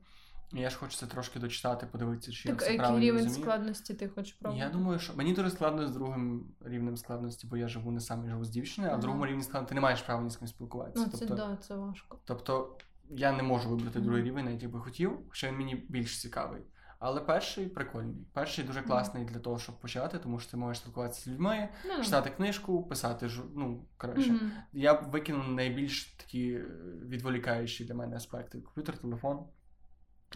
Я 0.53 0.69
ж 0.69 0.77
хочу 0.77 0.97
це 0.97 1.05
трошки 1.05 1.39
дочитати, 1.39 1.87
подивитися, 1.91 2.31
чи 2.31 2.49
так, 2.49 2.61
я 2.61 2.77
правильно 2.77 2.95
який 2.95 3.09
рівень 3.09 3.23
розумію. 3.23 3.43
складності 3.43 3.93
ти 3.93 4.07
хочеш 4.07 4.33
пробувати? 4.33 4.65
Я 4.65 4.71
думаю, 4.71 4.99
що 4.99 5.13
мені 5.15 5.33
дуже 5.33 5.49
складно 5.49 5.87
з 5.87 5.91
другим 5.91 6.45
рівнем 6.65 6.97
складності, 6.97 7.47
бо 7.47 7.57
я 7.57 7.67
живу 7.67 7.91
не 7.91 7.99
сам, 7.99 8.23
я 8.23 8.29
живу 8.29 8.45
з 8.45 8.49
дівчиною, 8.49 8.91
а 8.91 8.93
ага. 8.93 8.99
в 8.99 9.01
другому 9.01 9.25
рівні 9.25 9.43
складності 9.43 9.69
ти 9.69 9.75
не 9.75 9.81
маєш 9.81 10.01
права 10.01 10.23
ні 10.23 10.29
з 10.29 10.37
ким 10.37 10.47
спілкуватися. 10.47 11.05
Ну, 11.05 11.11
це 11.11 11.25
тобто, 11.25 11.35
да, 11.35 11.57
це 11.57 11.75
важко. 11.75 12.19
Тобто 12.25 12.77
я 13.09 13.31
не 13.31 13.43
можу 13.43 13.69
вибрати 13.69 13.99
mm-hmm. 13.99 14.03
другий 14.03 14.23
рівень, 14.23 14.45
навіть 14.45 14.63
якби 14.63 14.79
хотів, 14.79 15.19
хоча 15.29 15.47
він 15.47 15.57
мені 15.57 15.75
більш 15.89 16.21
цікавий. 16.21 16.61
Але 16.99 17.21
перший 17.21 17.65
прикольний. 17.65 18.27
Перший 18.33 18.65
дуже 18.65 18.81
класний 18.81 19.23
mm-hmm. 19.23 19.31
для 19.31 19.39
того, 19.39 19.59
щоб 19.59 19.79
почати, 19.79 20.19
тому 20.19 20.39
що 20.39 20.51
ти 20.51 20.57
можеш 20.57 20.77
спілкуватися 20.81 21.21
з 21.21 21.27
людьми, 21.27 21.69
mm-hmm. 21.85 22.03
читати 22.03 22.29
книжку, 22.29 22.83
писати 22.83 23.29
ну, 23.55 23.85
коротше. 23.97 24.39
Я 24.73 24.93
викинув 24.93 25.47
найбільш 25.47 26.05
такі 26.05 26.59
відволікаючі 27.05 27.85
для 27.85 27.93
мене 27.95 28.15
аспекти: 28.15 28.61
комп'ютер, 28.61 28.97
телефон. 28.97 29.39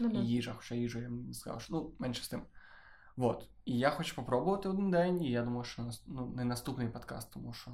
Mm-hmm. 0.00 0.22
І 0.22 0.26
їжа, 0.26 0.54
хоча 0.56 0.74
їжу 0.74 1.00
я 1.00 1.08
не 1.08 1.34
сказав, 1.34 1.62
що 1.62 1.72
ну, 1.72 1.92
менше 1.98 2.24
з 2.24 2.28
тим. 2.28 2.42
Вот. 3.16 3.48
І 3.64 3.78
я 3.78 3.90
хочу 3.90 4.16
попробувати 4.16 4.68
один 4.68 4.90
день, 4.90 5.22
і 5.22 5.30
я 5.30 5.42
думаю, 5.42 5.64
що 5.64 5.90
ну, 6.06 6.32
не 6.36 6.44
наступний 6.44 6.88
подкаст, 6.88 7.32
тому 7.32 7.52
що 7.52 7.70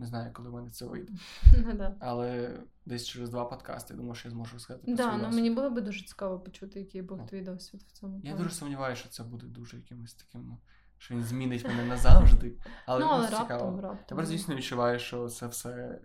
не 0.00 0.06
знаю, 0.06 0.32
коли 0.32 0.48
в 0.48 0.52
мене 0.52 0.70
це 0.70 0.86
вийде. 0.86 1.12
Ну 1.64 1.94
Але 2.00 2.60
десь 2.86 3.06
через 3.06 3.30
два 3.30 3.44
подкасти, 3.44 3.94
я 3.94 3.96
думаю, 3.96 4.14
що 4.14 4.28
я 4.28 4.32
зможу 4.32 4.58
сказати. 4.58 4.86
Так, 4.86 4.96
да, 4.96 5.16
ну 5.16 5.34
мені 5.34 5.50
було 5.50 5.70
би 5.70 5.80
дуже 5.80 6.04
цікаво 6.04 6.40
почути, 6.40 6.80
який 6.80 7.02
був 7.02 7.26
твій 7.26 7.40
досвід 7.40 7.82
в 7.82 7.92
цьому. 7.92 8.20
Я 8.24 8.36
дуже 8.36 8.50
сумніваюся, 8.50 9.00
що 9.00 9.10
це 9.10 9.22
буде 9.22 9.46
дуже 9.46 9.76
якимось 9.76 10.14
таким. 10.14 10.56
Що 10.98 11.14
він 11.14 11.22
змінить 11.22 11.64
мене 11.64 11.84
назавжди. 11.84 12.52
Але, 12.86 13.00
ну, 13.00 13.06
але 13.10 13.22
раптом, 13.22 13.42
цікаво. 13.42 13.80
раптом. 13.80 14.06
Тепер, 14.08 14.26
звісно, 14.26 14.54
відчуваю, 14.54 14.98
що 14.98 15.28
це 15.28 15.46
все. 15.46 16.00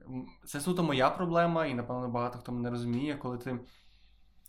Це 0.45 0.61
суто 0.61 0.83
моя 0.83 1.09
проблема, 1.09 1.65
і, 1.65 1.73
напевно, 1.73 2.09
багато 2.09 2.39
хто 2.39 2.51
мене 2.51 2.69
розуміє, 2.69 3.15
коли 3.15 3.37
ти 3.37 3.59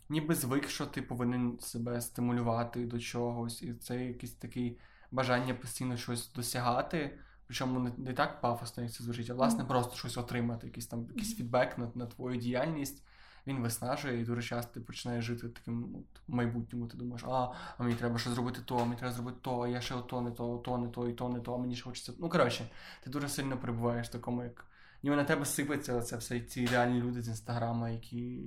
ніби 0.09 0.35
звик, 0.35 0.69
що 0.69 0.87
ти 0.87 1.03
повинен 1.03 1.59
себе 1.61 2.01
стимулювати 2.01 2.87
до 2.87 2.99
чогось, 2.99 3.63
і 3.63 3.75
це 3.75 4.05
якесь 4.05 4.33
таке 4.33 4.73
бажання 5.11 5.55
постійно 5.55 5.97
щось 5.97 6.33
досягати. 6.33 7.19
Причому 7.47 7.81
не, 7.81 7.93
не 7.97 8.13
так 8.13 8.41
пафосно, 8.41 8.83
як 8.83 8.93
це 8.93 9.05
звучить, 9.05 9.31
а 9.31 9.35
власне 9.35 9.65
mm. 9.65 9.67
просто 9.67 9.97
щось 9.97 10.17
отримати, 10.17 10.67
якийсь 10.67 10.87
там 10.87 11.07
якийсь 11.09 11.37
фідбек 11.37 11.79
на, 11.79 11.91
на 11.95 12.07
твою 12.07 12.37
діяльність. 12.37 13.03
він 13.47 13.63
виснажує 13.63 14.21
і 14.21 14.25
дуже 14.25 14.43
часто 14.43 14.75
ти 14.75 14.81
починаєш 14.81 15.25
жити 15.25 15.49
таким 15.49 15.95
от, 15.95 16.21
в 16.29 16.35
майбутньому. 16.35 16.87
Ти 16.87 16.97
думаєш, 16.97 17.25
а, 17.25 17.53
а 17.79 17.83
мені 17.83 17.95
треба 17.95 18.19
ще 18.19 18.31
зробити 18.31 18.61
то, 18.65 18.87
мені 18.87 18.97
треба 18.97 19.13
зробити 19.13 19.39
то, 19.43 19.61
а 19.61 19.69
я 19.69 19.81
ще 19.81 19.95
ото 19.95 20.21
не 20.21 20.31
то, 20.31 20.59
то 20.59 20.79
не 20.79 20.89
то, 20.89 21.09
і 21.09 21.13
то 21.13 21.29
не 21.29 21.41
то, 21.41 21.55
а 21.55 21.59
мені 21.59 21.75
ще 21.75 21.85
хочеться. 21.85 22.13
Ну 22.19 22.29
коротше, 22.29 22.69
ти 23.05 23.11
дуже 23.11 23.29
сильно 23.29 23.57
перебуваєш 23.57 24.09
в 24.09 24.13
такому, 24.13 24.43
як 24.43 24.65
ніби 25.03 25.17
на 25.17 25.25
тебе 25.25 25.45
сипеться 25.45 26.01
це 26.01 26.17
все 26.17 26.41
ці 26.41 26.67
реальні 26.67 27.01
люди 27.01 27.23
з 27.23 27.29
інстаграма, 27.29 27.91
які 27.91 28.43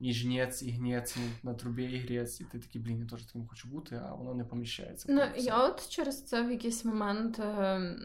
і 0.00 0.12
жнець, 0.12 0.62
і 0.62 0.70
гнець, 0.70 1.16
і 1.16 1.46
на 1.46 1.54
трубі 1.54 1.84
і 1.84 1.98
грець, 1.98 2.40
і 2.40 2.44
ти 2.44 2.58
такий, 2.58 2.80
блін, 2.80 3.00
я 3.00 3.06
теж 3.06 3.22
таким 3.22 3.46
хочу 3.46 3.68
бути, 3.68 4.00
а 4.04 4.14
воно 4.14 4.34
не 4.34 4.44
поміщається. 4.44 5.06
Ну, 5.10 5.22
я 5.36 5.64
от 5.64 5.88
через 5.88 6.24
це 6.24 6.42
в 6.42 6.50
якийсь 6.50 6.84
момент 6.84 7.38
е, 7.38 7.96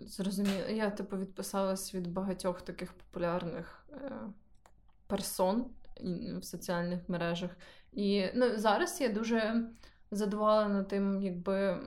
зрозуміла, 0.00 0.66
я 0.68 0.90
типу 0.90 1.16
відписалась 1.16 1.94
від 1.94 2.12
багатьох 2.12 2.62
таких 2.62 2.92
популярних 2.92 3.86
е, 3.92 4.12
персон 5.06 5.66
в 6.40 6.44
соціальних 6.44 7.08
мережах. 7.08 7.50
І 7.92 8.26
ну, 8.34 8.58
зараз 8.58 9.00
я 9.00 9.08
дуже 9.08 9.68
задоволена 10.10 10.82
тим, 10.82 11.22
якби. 11.22 11.78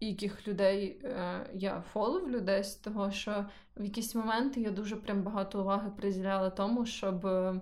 Яких 0.00 0.48
людей 0.48 1.00
е, 1.04 1.46
я 1.54 1.84
фоловлю 1.92 2.40
десь, 2.40 2.76
того 2.76 3.10
що 3.10 3.46
в 3.76 3.84
якісь 3.84 4.14
моменти 4.14 4.60
я 4.60 4.70
дуже 4.70 4.96
прям 4.96 5.22
багато 5.22 5.60
уваги 5.60 5.90
приділяла 5.96 6.50
тому, 6.50 6.86
щоб 6.86 7.26
е, 7.26 7.60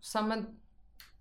саме 0.00 0.44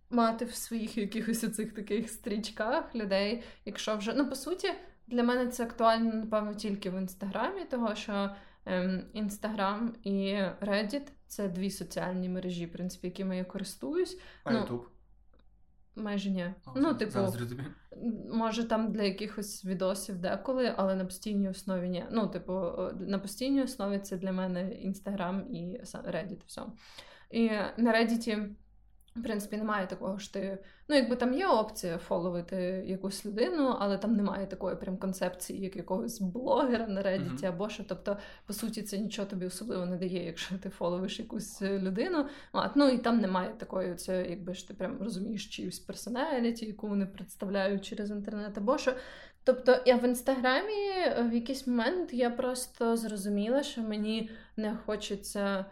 мати 0.09 0.45
в 0.45 0.55
своїх 0.55 0.97
якихось 0.97 1.43
оцих 1.43 1.73
таких 1.73 2.09
стрічках 2.09 2.95
людей, 2.95 3.43
якщо 3.65 3.95
вже. 3.95 4.13
Ну, 4.13 4.29
по 4.29 4.35
суті, 4.35 4.73
для 5.07 5.23
мене 5.23 5.47
це 5.47 5.63
актуально, 5.63 6.13
напевно, 6.13 6.53
тільки 6.53 6.89
в 6.89 6.97
інстаграмі, 6.97 7.65
того 7.65 7.95
що 7.95 8.29
інстаграм 9.13 9.95
і 10.03 10.35
Reddit 10.61 11.07
це 11.27 11.47
дві 11.47 11.71
соціальні 11.71 12.29
мережі, 12.29 12.65
в 12.65 12.71
принципі, 12.71 13.07
якими 13.07 13.37
я 13.37 13.43
користуюсь. 13.43 14.19
А 14.43 14.51
ну, 14.51 14.59
YouTube? 14.59 14.81
Майже 15.95 16.29
ні. 16.29 16.53
О, 16.65 16.71
ну, 16.75 16.93
типу, 16.93 17.19
може 18.33 18.63
там 18.63 18.91
для 18.91 19.03
якихось 19.03 19.65
відосів 19.65 20.17
деколи, 20.17 20.73
але 20.77 20.95
на 20.95 21.05
постійній 21.05 21.49
основі 21.49 21.89
ні. 21.89 22.05
Ну, 22.11 22.27
типу, 22.27 22.53
на 22.99 23.19
постійній 23.19 23.63
основі 23.63 23.99
це 23.99 24.17
для 24.17 24.31
мене 24.31 24.71
інстаграм 24.71 25.53
і 25.55 25.79
Reddit. 25.83 26.39
все. 26.45 26.61
І 27.31 27.49
на 27.77 27.93
Reddit, 27.93 28.47
в 29.15 29.23
принципі, 29.23 29.57
немає 29.57 29.87
такого 29.87 30.19
що 30.19 30.33
ти. 30.33 30.57
Ну, 30.87 30.95
якби 30.95 31.15
там 31.15 31.33
є 31.33 31.47
опція 31.47 31.97
фоловити 31.97 32.55
якусь 32.87 33.25
людину, 33.25 33.75
але 33.79 33.97
там 33.97 34.15
немає 34.15 34.45
такої 34.45 34.75
прям 34.75 34.97
концепції, 34.97 35.61
як 35.61 35.75
якогось 35.75 36.21
блогера 36.21 36.87
на 36.87 37.01
Reddit 37.01 37.39
mm-hmm. 37.39 37.45
або 37.45 37.69
що. 37.69 37.83
Тобто, 37.83 38.17
по 38.45 38.53
суті, 38.53 38.81
це 38.81 38.97
нічого 38.97 39.27
тобі 39.27 39.45
особливо 39.45 39.85
не 39.85 39.97
дає, 39.97 40.25
якщо 40.25 40.57
ти 40.57 40.69
фоловиш 40.69 41.19
якусь 41.19 41.61
людину. 41.61 42.25
А, 42.51 42.69
ну 42.75 42.89
і 42.89 42.97
там 42.97 43.19
немає 43.19 43.53
такої, 43.57 43.95
це 43.95 44.25
якби 44.29 44.53
ж 44.53 44.67
ти 44.67 44.73
прям 44.73 44.97
розумієш 45.01 45.47
чиюсь 45.47 45.79
персоналіті, 45.79 46.65
яку 46.65 46.87
вони 46.87 47.05
представляють 47.05 47.85
через 47.85 48.11
інтернет 48.11 48.57
або 48.57 48.77
що. 48.77 48.93
Тобто 49.43 49.79
я 49.85 49.95
в 49.95 50.05
інстаграмі 50.05 50.73
в 51.29 51.33
якийсь 51.33 51.67
момент 51.67 52.13
я 52.13 52.29
просто 52.29 52.97
зрозуміла, 52.97 53.63
що 53.63 53.81
мені 53.81 54.29
не 54.57 54.77
хочеться 54.85 55.65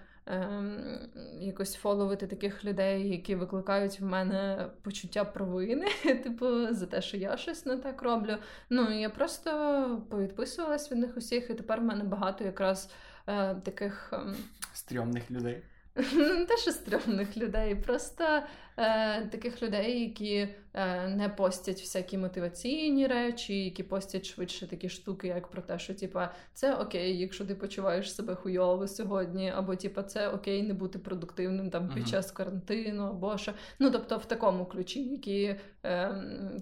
якось 1.40 1.76
фоловити 1.76 2.28
таких 2.28 2.66
людей, 2.66 3.10
які 3.10 3.36
викликають 3.36 4.00
в 4.00 4.06
мене 4.06 4.70
почуття 4.82 5.26
провини, 5.26 5.88
типу, 6.04 6.74
за 6.74 6.86
те, 6.86 7.02
що 7.02 7.18
я 7.18 7.38
щось 7.38 7.66
не 7.66 7.78
так 7.78 8.02
роблю. 8.02 8.38
Ну 8.70 9.00
я 9.00 9.10
просто 9.10 10.02
повідписувалась 10.10 10.92
від 10.92 10.98
них 10.98 11.18
усіх, 11.18 11.50
і 11.50 11.54
тепер 11.54 11.80
в 11.80 11.84
мене 11.84 12.04
багато 12.04 12.44
якраз 12.44 12.92
е, 13.28 13.56
таких 13.56 14.10
ем... 14.14 14.36
стрьомних 14.74 15.32
людей. 15.32 15.64
Не 16.16 16.46
те, 16.46 16.58
що 16.58 16.72
стрьомних 16.72 17.38
людей, 17.38 17.76
просто 17.76 18.42
е, 18.78 19.26
таких 19.26 19.64
людей, 19.64 20.02
які 20.02 20.48
е, 20.74 21.08
не 21.08 21.30
постять 21.30 21.80
всякі 21.80 22.18
мотиваційні 22.18 23.08
речі, 23.08 23.64
які 23.64 23.84
постять 23.84 24.26
швидше 24.26 24.68
такі 24.68 24.90
штуки, 24.90 25.28
як 25.28 25.48
про 25.48 25.62
те, 25.62 25.80
що 25.80 25.94
типа 25.94 26.34
це 26.54 26.76
окей, 26.76 27.18
якщо 27.18 27.46
ти 27.46 27.56
почуваєш 27.56 28.16
себе 28.16 28.36
хуйово 28.36 28.88
сьогодні, 28.88 29.52
або 29.56 29.76
типа 29.76 30.04
це 30.04 30.30
окей, 30.30 30.64
не 30.64 30.74
бути 30.74 31.00
продуктивним 31.00 31.70
там 31.70 31.90
під 31.90 32.08
час 32.08 32.32
карантину, 32.32 33.04
або 33.04 33.38
що. 33.38 33.54
Ну 33.80 33.92
тобто 33.92 34.18
в 34.18 34.26
такому 34.26 34.66
ключі, 34.66 35.04
які, 35.04 35.56
е, 35.86 36.16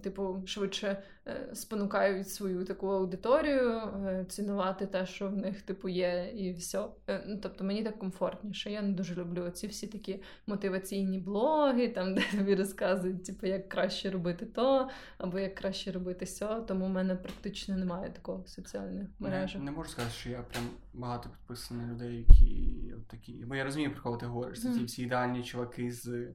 типу, 0.03 0.43
швидше 0.45 1.03
е, 1.27 1.49
спонукають 1.53 2.29
свою 2.29 2.65
таку 2.65 2.87
аудиторію, 2.87 3.69
е, 3.69 4.25
цінувати 4.29 4.85
те, 4.85 5.05
що 5.05 5.27
в 5.27 5.37
них 5.37 5.61
типу 5.61 5.89
є, 5.89 6.31
і 6.35 6.53
все. 6.53 6.85
Ну, 7.27 7.39
тобто 7.41 7.63
мені 7.63 7.83
так 7.83 7.99
комфортніше. 7.99 8.71
Я 8.71 8.81
не 8.81 8.91
дуже 8.91 9.15
люблю 9.15 9.49
ці 9.49 9.67
всі 9.67 9.87
такі 9.87 10.21
мотиваційні 10.47 11.19
блоги 11.19 11.87
там, 11.99 12.15
де 12.15 12.23
тобі 12.31 12.55
розказують, 12.55 13.25
типу, 13.25 13.47
як 13.47 13.69
краще 13.69 14.09
робити 14.09 14.45
то, 14.45 14.89
або 15.17 15.39
як 15.39 15.55
краще 15.55 15.91
робити 15.91 16.25
сьо. 16.25 16.61
Тому 16.67 16.85
в 16.85 16.89
мене 16.89 17.15
практично 17.15 17.77
немає 17.77 18.09
такого 18.09 18.41
в 18.41 18.49
соціальних 18.49 19.07
мережах. 19.19 19.59
Не, 19.59 19.65
не 19.65 19.77
можу 19.77 19.89
сказати, 19.89 20.13
що 20.13 20.29
я 20.29 20.41
прям 20.41 20.63
багато 20.93 21.29
підписаний 21.29 21.87
людей, 21.87 22.17
які 22.17 22.93
от 22.97 23.07
такі. 23.07 23.33
Бо 23.47 23.55
я 23.55 23.63
розумію, 23.63 23.93
про 23.93 24.01
кого 24.01 24.17
ти 24.17 24.25
говориш. 24.25 24.61
Це 24.61 24.73
ті 24.73 24.83
всі 24.83 25.03
ідеальні 25.03 25.43
чуваки 25.43 25.91
з. 25.91 26.27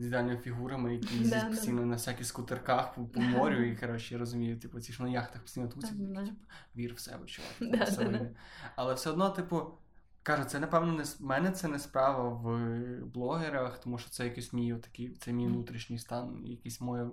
З 0.00 0.04
ідеальними 0.06 0.38
фігурами, 0.38 0.94
які 0.94 1.14
їздять 1.18 1.44
yeah, 1.44 1.48
постійно 1.50 1.82
yeah. 1.82 1.84
на 1.84 1.94
всяких 1.94 2.26
скутерках 2.26 2.94
по, 2.94 3.04
по 3.04 3.20
морю, 3.20 3.64
і 3.64 3.76
коротше, 3.76 4.14
я 4.14 4.20
розумію, 4.20 4.58
типу, 4.58 4.80
ці 4.80 4.92
ж 4.92 5.02
на 5.02 5.08
яхтах 5.08 5.42
постійно 5.42 5.68
тусять, 5.68 5.92
yeah, 5.92 6.24
типу, 6.24 6.36
вір 6.76 6.94
в 6.94 6.98
себе, 6.98 7.26
чувак. 7.26 7.88
Все 7.88 8.30
Але 8.76 8.94
все 8.94 9.10
одно, 9.10 9.30
типу, 9.30 9.62
Кажу, 10.22 10.44
це 10.44 10.60
напевно 10.60 10.92
не 10.92 11.04
мене 11.20 11.50
це 11.50 11.68
не 11.68 11.78
справа 11.78 12.28
в 12.28 12.60
блогерах, 13.04 13.78
тому 13.78 13.98
що 13.98 14.10
це 14.10 14.24
якийсь 14.24 14.52
мій 14.52 14.74
такий, 14.74 15.16
це 15.20 15.32
мій 15.32 15.46
внутрішній 15.46 15.98
стан, 15.98 16.46
якийсь 16.46 16.80
моє, 16.80 17.06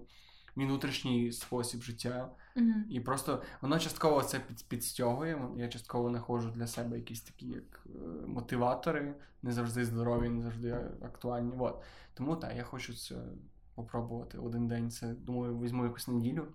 мій 0.55 0.65
внутрішній 0.65 1.31
спосіб 1.31 1.81
життя. 1.81 2.29
Mm-hmm. 2.55 2.87
І 2.89 2.99
просто 2.99 3.43
воно 3.61 3.79
частково 3.79 4.23
це 4.23 4.39
під, 4.39 4.67
підстягує. 4.67 5.49
Я 5.57 5.67
частково 5.67 6.09
знаходжу 6.09 6.51
для 6.55 6.67
себе 6.67 6.97
якісь 6.97 7.21
такі 7.21 7.47
як 7.47 7.85
е, 7.85 7.99
мотиватори, 8.27 9.15
не 9.41 9.51
завжди 9.51 9.85
здорові, 9.85 10.29
не 10.29 10.41
завжди 10.41 10.71
актуальні. 11.01 11.53
От. 11.59 11.83
Тому 12.13 12.35
так, 12.35 12.55
я 12.55 12.63
хочу 12.63 12.95
це 12.95 13.15
попробувати 13.75 14.37
один 14.37 14.67
день. 14.67 14.91
Це 14.91 15.13
думаю, 15.13 15.59
візьму 15.59 15.83
якусь 15.83 16.07
неділю. 16.07 16.47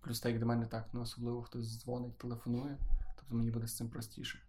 Плюс 0.00 0.20
так 0.20 0.32
як 0.32 0.40
до 0.40 0.46
мене 0.46 0.66
так, 0.66 0.94
не 0.94 1.00
особливо 1.00 1.42
хтось 1.42 1.80
дзвонить, 1.80 2.18
телефонує, 2.18 2.78
тобто 3.16 3.34
мені 3.34 3.50
буде 3.50 3.66
з 3.66 3.76
цим 3.76 3.88
простіше. 3.88 4.47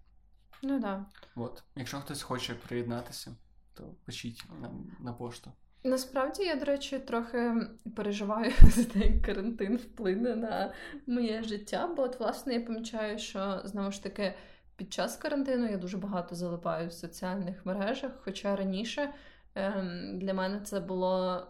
Ну 0.61 0.79
да. 0.79 1.05
От. 1.35 1.63
Якщо 1.75 1.97
хтось 1.97 2.21
хоче 2.21 2.53
приєднатися, 2.53 3.35
то 3.73 3.83
пишіть 4.05 4.43
нам 4.61 4.91
на 4.99 5.13
пошту. 5.13 5.51
Насправді 5.83 6.43
я, 6.43 6.55
до 6.55 6.65
речі, 6.65 6.99
трохи 6.99 7.53
переживаю 7.95 8.51
за 8.61 8.83
те, 8.83 8.99
як 8.99 9.21
карантин 9.21 9.77
вплине 9.77 10.35
на 10.35 10.73
моє 11.07 11.43
життя, 11.43 11.87
бо 11.87 12.01
от, 12.01 12.19
власне, 12.19 12.53
я 12.53 12.61
помічаю, 12.61 13.19
що 13.19 13.61
знову 13.63 13.91
ж 13.91 14.03
таки 14.03 14.33
під 14.75 14.93
час 14.93 15.17
карантину 15.17 15.69
я 15.69 15.77
дуже 15.77 15.97
багато 15.97 16.35
залипаю 16.35 16.89
в 16.89 16.93
соціальних 16.93 17.65
мережах, 17.65 18.11
хоча 18.23 18.55
раніше 18.55 19.13
ем, 19.55 20.19
для 20.19 20.33
мене 20.33 20.61
це 20.61 20.79
було, 20.79 21.47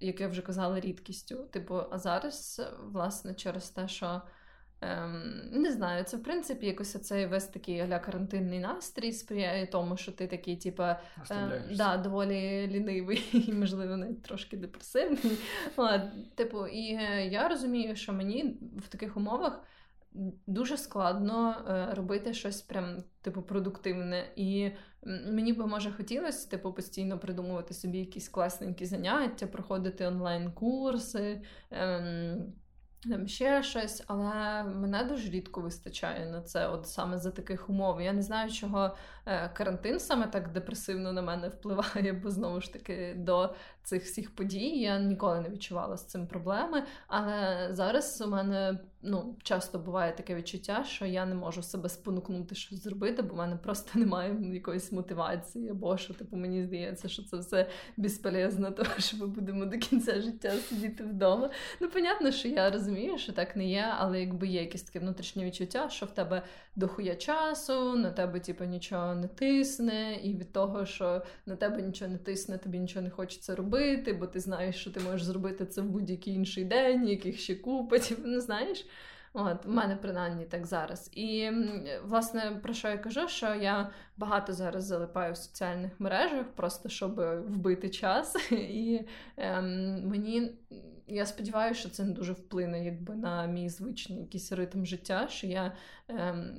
як 0.00 0.20
я 0.20 0.28
вже 0.28 0.42
казала, 0.42 0.80
рідкістю. 0.80 1.36
Типу, 1.36 1.80
а 1.90 1.98
зараз, 1.98 2.62
власне, 2.82 3.34
через 3.34 3.70
те, 3.70 3.88
що. 3.88 4.22
Ем, 4.82 5.40
Не 5.52 5.72
знаю, 5.72 6.04
це 6.04 6.16
в 6.16 6.22
принципі 6.22 6.66
якось 6.66 6.96
оцей 6.96 7.26
весь 7.26 7.46
такий 7.46 7.80
аля 7.80 7.98
карантинний 7.98 8.58
настрій 8.58 9.12
сприяє 9.12 9.66
тому, 9.66 9.96
що 9.96 10.12
ти 10.12 10.26
такий, 10.26 10.56
типа, 10.56 11.00
е, 11.30 11.64
да, 11.76 11.96
доволі 11.96 12.68
лінивий 12.68 13.24
і, 13.48 13.52
можливо, 13.52 13.96
навіть 13.96 14.22
трошки 14.22 14.56
депресивний. 14.56 15.38
Типу, 16.34 16.66
і 16.66 16.94
е, 16.94 17.26
я 17.26 17.48
розумію, 17.48 17.96
що 17.96 18.12
мені 18.12 18.60
в 18.76 18.88
таких 18.88 19.16
умовах. 19.16 19.64
Дуже 20.46 20.76
складно 20.76 21.64
е, 21.68 21.94
робити 21.94 22.34
щось 22.34 22.62
прям 22.62 23.04
типу 23.22 23.42
продуктивне, 23.42 24.32
і 24.36 24.70
мені 25.06 25.52
би 25.52 25.66
може 25.66 25.92
хотілося 25.92 26.50
типу 26.50 26.72
постійно 26.72 27.18
придумувати 27.18 27.74
собі 27.74 27.98
якісь 27.98 28.28
класненькі 28.28 28.86
заняття, 28.86 29.46
проходити 29.46 30.06
онлайн-курси. 30.06 31.42
Е, 31.72 32.36
там 33.08 33.28
ще 33.28 33.62
щось, 33.62 34.02
але 34.06 34.62
мене 34.64 35.04
дуже 35.04 35.30
рідко 35.30 35.60
вистачає 35.60 36.26
на 36.30 36.42
це, 36.42 36.68
от 36.68 36.88
саме 36.88 37.18
за 37.18 37.30
таких 37.30 37.70
умов. 37.70 38.00
Я 38.00 38.12
не 38.12 38.22
знаю, 38.22 38.50
чого 38.50 38.96
е, 39.26 39.48
карантин 39.48 40.00
саме 40.00 40.26
так 40.26 40.52
депресивно 40.52 41.12
на 41.12 41.22
мене 41.22 41.48
впливає, 41.48 42.12
бо 42.12 42.30
знову 42.30 42.60
ж 42.60 42.72
таки 42.72 43.14
до 43.16 43.54
цих 43.82 44.04
всіх 44.04 44.34
подій 44.34 44.80
я 44.80 44.98
ніколи 44.98 45.40
не 45.40 45.48
відчувала 45.48 45.96
з 45.96 46.06
цим 46.06 46.26
проблеми. 46.26 46.82
Але 47.06 47.68
зараз 47.72 48.22
у 48.26 48.30
мене 48.30 48.78
ну, 49.02 49.36
часто 49.42 49.78
буває 49.78 50.12
таке 50.12 50.34
відчуття, 50.34 50.84
що 50.84 51.06
я 51.06 51.26
не 51.26 51.34
можу 51.34 51.62
себе 51.62 51.88
спонукнути 51.88 52.54
щось 52.54 52.82
зробити, 52.82 53.22
бо 53.22 53.34
в 53.34 53.36
мене 53.36 53.56
просто 53.56 53.98
немає 53.98 54.36
якоїсь 54.54 54.92
мотивації, 54.92 55.68
або 55.68 55.96
що 55.96 56.14
типу 56.14 56.36
мені 56.36 56.64
здається, 56.64 57.08
що 57.08 57.22
це 57.22 57.36
все 57.36 57.68
безполезно, 57.96 58.70
тому 58.76 58.90
що 58.98 59.16
ми 59.16 59.26
будемо 59.26 59.64
до 59.64 59.78
кінця 59.78 60.20
життя 60.20 60.50
сидіти 60.50 61.04
вдома. 61.04 61.50
Ну, 61.80 61.88
понятно, 61.88 62.30
що 62.32 62.48
я 62.48 62.70
розумію, 62.70 63.18
що 63.18 63.32
так 63.32 63.56
не 63.56 63.68
є, 63.68 63.94
але 63.98 64.20
якби 64.20 64.46
є 64.46 64.60
якесь 64.60 64.82
таке 64.82 64.98
внутрішнє 64.98 65.44
відчуття, 65.44 65.88
що 65.88 66.06
в 66.06 66.10
тебе 66.10 66.42
дохуя 66.76 67.16
часу, 67.16 67.96
на 67.96 68.10
тебе 68.10 68.40
типу, 68.40 68.64
нічого 68.64 69.14
не 69.14 69.28
тисне, 69.28 70.20
і 70.22 70.34
від 70.34 70.52
того, 70.52 70.86
що 70.86 71.22
на 71.46 71.56
тебе 71.56 71.82
нічого 71.82 72.10
не 72.10 72.18
тисне, 72.18 72.58
тобі 72.58 72.78
нічого 72.78 73.02
не 73.02 73.10
хочеться 73.10 73.54
робити, 73.54 73.71
бо 74.18 74.26
ти 74.26 74.40
знаєш, 74.40 74.76
що 74.76 74.90
ти 74.90 75.00
можеш 75.00 75.22
зробити 75.22 75.66
це 75.66 75.80
в 75.80 75.84
будь-який 75.84 76.34
інший 76.34 76.64
день, 76.64 77.08
яких 77.08 77.40
ще 77.40 77.54
купить, 77.54 78.14
не 78.24 78.40
знаєш. 78.40 78.86
От, 79.34 79.64
в 79.64 79.68
мене 79.68 79.96
принаймні 79.96 80.44
так 80.44 80.66
зараз. 80.66 81.10
І 81.12 81.50
власне 82.04 82.60
про 82.62 82.74
що 82.74 82.88
я 82.88 82.98
кажу, 82.98 83.28
що 83.28 83.54
я 83.54 83.90
багато 84.16 84.52
зараз 84.52 84.84
залипаю 84.84 85.32
в 85.32 85.36
соціальних 85.36 86.00
мережах, 86.00 86.46
просто 86.56 86.88
щоб 86.88 87.20
вбити 87.46 87.90
час. 87.90 88.36
І 88.50 89.00
ем, 89.36 90.08
мені 90.08 90.52
я 91.06 91.26
сподіваюся, 91.26 91.80
що 91.80 91.88
це 91.88 92.04
не 92.04 92.12
дуже 92.12 92.32
вплине 92.32 92.84
якби 92.84 93.14
на 93.14 93.46
мій 93.46 93.68
звичний 93.68 94.20
якийсь 94.20 94.52
ритм 94.52 94.84
життя, 94.84 95.28
що 95.28 95.46
я 95.46 95.72
ем, 96.08 96.56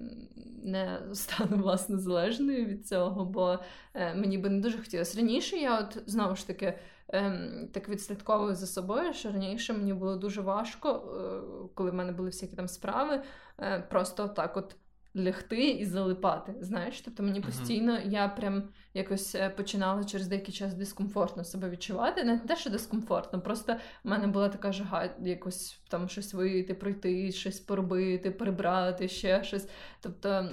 не 0.64 0.99
стану 1.14 1.57
власне 1.64 1.97
залежною 1.97 2.66
від 2.66 2.88
цього, 2.88 3.26
бо 3.26 3.59
е, 3.93 4.16
мені 4.16 4.38
би 4.38 4.49
не 4.49 4.61
дуже 4.61 4.78
хотілося. 4.78 5.18
Раніше 5.18 5.57
я 5.57 5.80
от 5.80 5.97
знову 6.05 6.36
ж 6.36 6.47
таки 6.47 6.74
ем, 7.08 7.70
так 7.74 7.89
відслідковую 7.89 8.56
за 8.56 8.68
собою, 8.68 9.14
що 9.14 9.32
раніше 9.32 9.74
мені 9.74 9.93
було 9.93 10.16
дуже 10.16 10.41
важко, 10.41 10.89
е, 10.89 11.70
коли 11.74 11.91
в 11.91 11.93
мене 11.93 12.12
були 12.12 12.30
всякі 12.30 12.56
там 12.56 12.68
справи, 12.68 13.22
е, 13.60 13.80
просто 13.80 14.28
так 14.28 14.58
от 14.58 14.76
лягти 15.16 15.70
і 15.70 15.86
залипати. 15.86 16.56
Знаєш, 16.62 17.01
тобто 17.01 17.24
мені 17.24 17.41
постійно 17.41 17.99
я 18.06 18.28
прям 18.28 18.64
якось 18.93 19.36
е, 19.36 19.49
починала 19.49 20.04
через 20.04 20.28
деякий 20.28 20.54
час 20.54 20.74
дискомфортно 20.74 21.43
себе 21.43 21.70
відчувати. 21.70 22.24
Не 22.24 22.39
те, 22.39 22.56
що 22.56 22.70
дискомфортно, 22.70 23.41
просто 23.41 23.74
в 24.04 24.10
мене 24.10 24.28
була 24.28 24.49
така 24.49 24.72
жага 24.72 25.10
якось 25.20 25.82
там 25.89 26.10
щось 26.10 26.34
вийти, 26.34 26.74
пройти, 26.74 27.32
щось 27.32 27.60
поробити, 27.60 28.32
прибрати, 28.32 29.08
ще 29.08 29.43
щось. 29.43 29.68
Тобто. 30.01 30.49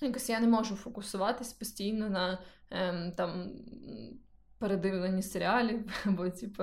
Якось 0.00 0.28
я 0.28 0.40
не 0.40 0.46
можу 0.46 0.76
фокусуватись 0.76 1.52
постійно 1.52 2.10
на 2.10 2.38
ем, 2.70 3.12
там 3.16 3.50
передивленні 4.58 5.22
серіалів 5.22 5.80
або 6.06 6.28
типу, 6.30 6.62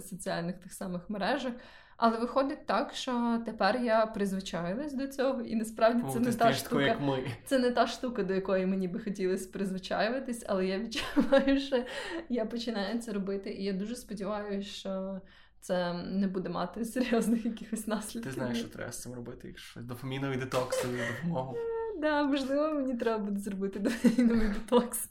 соціальних 0.00 0.58
тих 0.58 0.72
самих 0.72 1.10
мережах. 1.10 1.52
Але 1.96 2.18
виходить 2.18 2.66
так, 2.66 2.94
що 2.94 3.42
тепер 3.46 3.80
я 3.82 4.06
призвичаїлась 4.06 4.94
до 4.94 5.06
цього, 5.06 5.42
і 5.42 5.54
насправді 5.54 6.02
О, 6.06 6.10
це 6.10 6.20
не 6.20 6.32
та 6.32 6.52
штука, 6.52 6.82
як 6.82 7.00
ми. 7.00 7.18
це 7.44 7.58
не 7.58 7.70
та 7.70 7.86
штука, 7.86 8.22
до 8.22 8.34
якої 8.34 8.66
мені 8.66 8.88
би 8.88 9.00
хотілося 9.00 9.48
призвичаюватись, 9.52 10.44
але 10.48 10.66
я 10.66 10.78
відчуваю, 10.78 11.60
що 11.60 11.84
я 12.28 12.44
починаю 12.44 12.98
це 12.98 13.12
робити, 13.12 13.50
і 13.50 13.64
я 13.64 13.72
дуже 13.72 13.96
сподіваюся, 13.96 14.68
що 14.70 15.20
це 15.60 15.92
не 15.92 16.28
буде 16.28 16.48
мати 16.48 16.84
серйозних 16.84 17.44
якихось 17.44 17.86
наслідків. 17.86 18.32
Ти 18.32 18.40
знаєш, 18.40 18.58
що 18.58 18.68
треба 18.68 18.92
з 18.92 19.02
цим 19.02 19.14
робити, 19.14 19.48
якщо 19.48 19.80
дофаміновий 19.80 20.36
детокс 20.36 20.82
тобі 20.82 20.98
допомогу. 21.16 21.56
Да, 22.00 22.22
можливо, 22.22 22.74
мені 22.74 22.94
треба 22.94 23.24
буде 23.24 23.40
зробити 23.40 23.78
дофаміновий 23.78 24.48
детокс. 24.48 25.10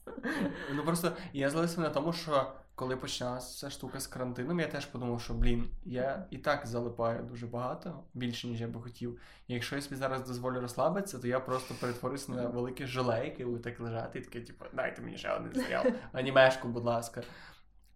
Ну 0.76 0.84
просто 0.84 1.12
я 1.34 1.50
злився 1.50 1.82
на 1.82 1.90
тому, 1.90 2.14
що 2.14 2.52
коли 2.76 2.96
почалася 2.96 3.60
ця 3.60 3.70
штука 3.70 4.00
з 4.00 4.08
карантином, 4.08 4.60
я 4.60 4.68
теж 4.68 4.86
подумав, 4.86 5.22
що 5.22 5.34
блін, 5.34 5.70
я 5.86 6.26
і 6.32 6.38
так 6.38 6.68
залипаю 6.68 7.24
дуже 7.24 7.48
багато, 7.48 8.04
більше 8.14 8.48
ніж 8.48 8.62
я 8.62 8.68
би 8.68 8.82
хотів. 8.82 9.20
І 9.48 9.54
якщо 9.54 9.76
я 9.76 9.82
собі 9.82 9.96
зараз 9.96 10.28
дозволю 10.28 10.60
розслабитися, 10.60 11.20
то 11.20 11.28
я 11.28 11.40
просто 11.40 11.76
перетворюся 11.82 12.32
на 12.32 12.48
велике 12.48 12.88
желе, 12.88 13.26
яке 13.26 13.46
буде 13.46 13.60
так 13.60 13.80
лежати, 13.80 14.20
і 14.20 14.22
таке, 14.22 14.42
типу, 14.42 14.66
дайте 14.74 15.02
мені 15.02 15.18
ще 15.18 15.32
один 15.32 15.64
серіал, 15.64 15.86
анімешку, 16.12 16.68
будь 16.68 16.86
ласка. 16.86 17.24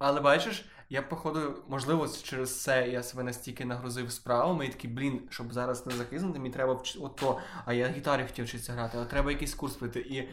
Але 0.04 0.22
бачиш, 0.22 0.66
я, 0.90 1.02
походу, 1.02 1.64
можливо, 1.68 2.08
через 2.24 2.62
це 2.62 2.90
я 2.90 3.04
себе 3.04 3.24
настільки 3.24 3.66
нагрузив 3.66 4.12
справами, 4.12 4.66
і 4.66 4.70
такий, 4.70 4.90
блін, 4.90 5.28
щоб 5.30 5.54
зараз 5.54 5.86
не 5.86 5.94
закиснути, 5.94 6.40
мені 6.40 6.54
треба 6.54 6.74
вч... 6.74 6.98
ото, 7.02 7.40
а 7.66 7.74
я 7.74 7.88
гітарі 7.88 8.24
хотів 8.24 8.46
вчитися 8.46 8.74
грати, 8.74 8.98
але 8.98 9.06
треба 9.06 9.32
якийсь 9.32 9.56
курс 9.56 9.76
пройти. 9.76 10.00
І 10.00 10.30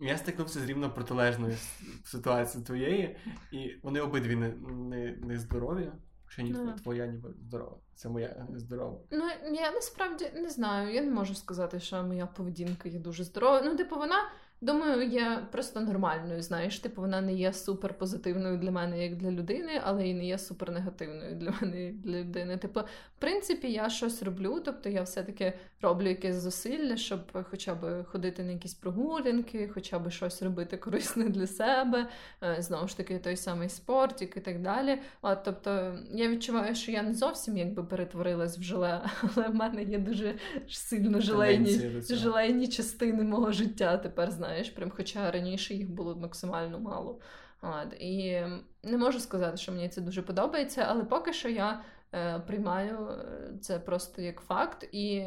я 0.00 0.18
стикнувся 0.18 0.60
з 0.60 0.64
рівно 0.64 0.90
протилежною 0.90 1.56
ситуацією 2.04 2.66
твоєї, 2.66 3.16
і 3.52 3.74
вони 3.82 4.00
обидві 4.00 4.36
не 4.36 4.48
не, 4.68 5.16
не 5.16 5.38
здорові. 5.38 5.92
Що 6.28 6.42
ні, 6.42 6.54
mm. 6.54 6.82
твоя 6.82 7.06
ніби 7.06 7.34
здорова. 7.40 7.76
Це 7.94 8.08
моя 8.08 8.46
здорова. 8.54 8.98
Ну 9.10 9.24
я 9.52 9.70
насправді 9.72 10.30
не 10.34 10.50
знаю. 10.50 10.94
Я 10.94 11.02
не 11.02 11.10
можу 11.10 11.34
сказати, 11.34 11.80
що 11.80 12.02
моя 12.02 12.26
поведінка 12.26 12.88
є 12.88 12.98
дуже 12.98 13.24
здорова. 13.24 13.62
Ну, 13.62 13.76
типу, 13.76 13.96
вона 13.96 14.30
Думаю, 14.60 15.08
є 15.08 15.46
просто 15.52 15.80
нормальною. 15.80 16.42
Знаєш, 16.42 16.78
типу, 16.78 17.00
вона 17.00 17.20
не 17.20 17.34
є 17.34 17.52
супер 17.52 17.94
позитивною 17.94 18.58
для 18.58 18.70
мене, 18.70 19.04
як 19.04 19.16
для 19.16 19.30
людини, 19.30 19.80
але 19.84 20.08
і 20.08 20.14
не 20.14 20.26
є 20.26 20.38
супер 20.38 20.70
негативною 20.70 21.34
для 21.34 21.54
мене 21.60 21.82
як 21.82 21.96
для 21.96 22.20
людини. 22.20 22.56
Типу, 22.56 22.80
в 22.80 23.20
принципі, 23.20 23.72
я 23.72 23.90
щось 23.90 24.22
роблю, 24.22 24.62
тобто 24.64 24.88
я 24.88 25.02
все-таки 25.02 25.52
роблю 25.80 26.08
якесь 26.08 26.36
зусилля, 26.36 26.96
щоб 26.96 27.20
хоча 27.50 27.74
б 27.74 28.04
ходити 28.04 28.44
на 28.44 28.52
якісь 28.52 28.74
прогулянки, 28.74 29.70
хоча 29.74 29.98
б 29.98 30.10
щось 30.10 30.42
робити 30.42 30.76
корисне 30.76 31.28
для 31.28 31.46
себе, 31.46 32.06
е, 32.42 32.56
знову 32.62 32.88
ж 32.88 32.96
таки, 32.96 33.18
той 33.18 33.36
самий 33.36 33.68
спортик 33.68 34.36
і 34.36 34.40
так 34.40 34.62
далі. 34.62 34.98
От, 35.22 35.38
Тобто, 35.44 35.98
я 36.10 36.28
відчуваю, 36.28 36.74
що 36.74 36.92
я 36.92 37.02
не 37.02 37.14
зовсім 37.14 37.56
якби 37.56 37.84
перетворилась 37.84 38.58
в 38.58 38.62
желе, 38.62 39.00
але 39.36 39.48
в 39.48 39.54
мене 39.54 39.82
є 39.82 39.98
дуже 39.98 40.34
сильно 40.68 41.20
желейні, 41.20 41.80
желейні 42.10 42.68
частини 42.68 43.22
мого 43.22 43.52
життя 43.52 43.96
тепер 43.96 44.30
знаєш 44.30 44.47
знаєш, 44.48 44.70
прям 44.70 44.90
хоча 44.90 45.30
раніше 45.30 45.74
їх 45.74 45.90
було 45.90 46.16
максимально 46.16 46.80
мало. 46.80 47.20
От, 47.62 47.94
І 48.00 48.42
не 48.82 48.96
можу 48.98 49.20
сказати, 49.20 49.56
що 49.56 49.72
мені 49.72 49.88
це 49.88 50.00
дуже 50.00 50.22
подобається, 50.22 50.86
але 50.88 51.04
поки 51.04 51.32
що 51.32 51.48
я 51.48 51.84
е, 52.14 52.38
приймаю 52.38 53.08
е, 53.08 53.58
це 53.60 53.78
просто 53.78 54.22
як 54.22 54.40
факт. 54.40 54.88
І, 54.92 55.24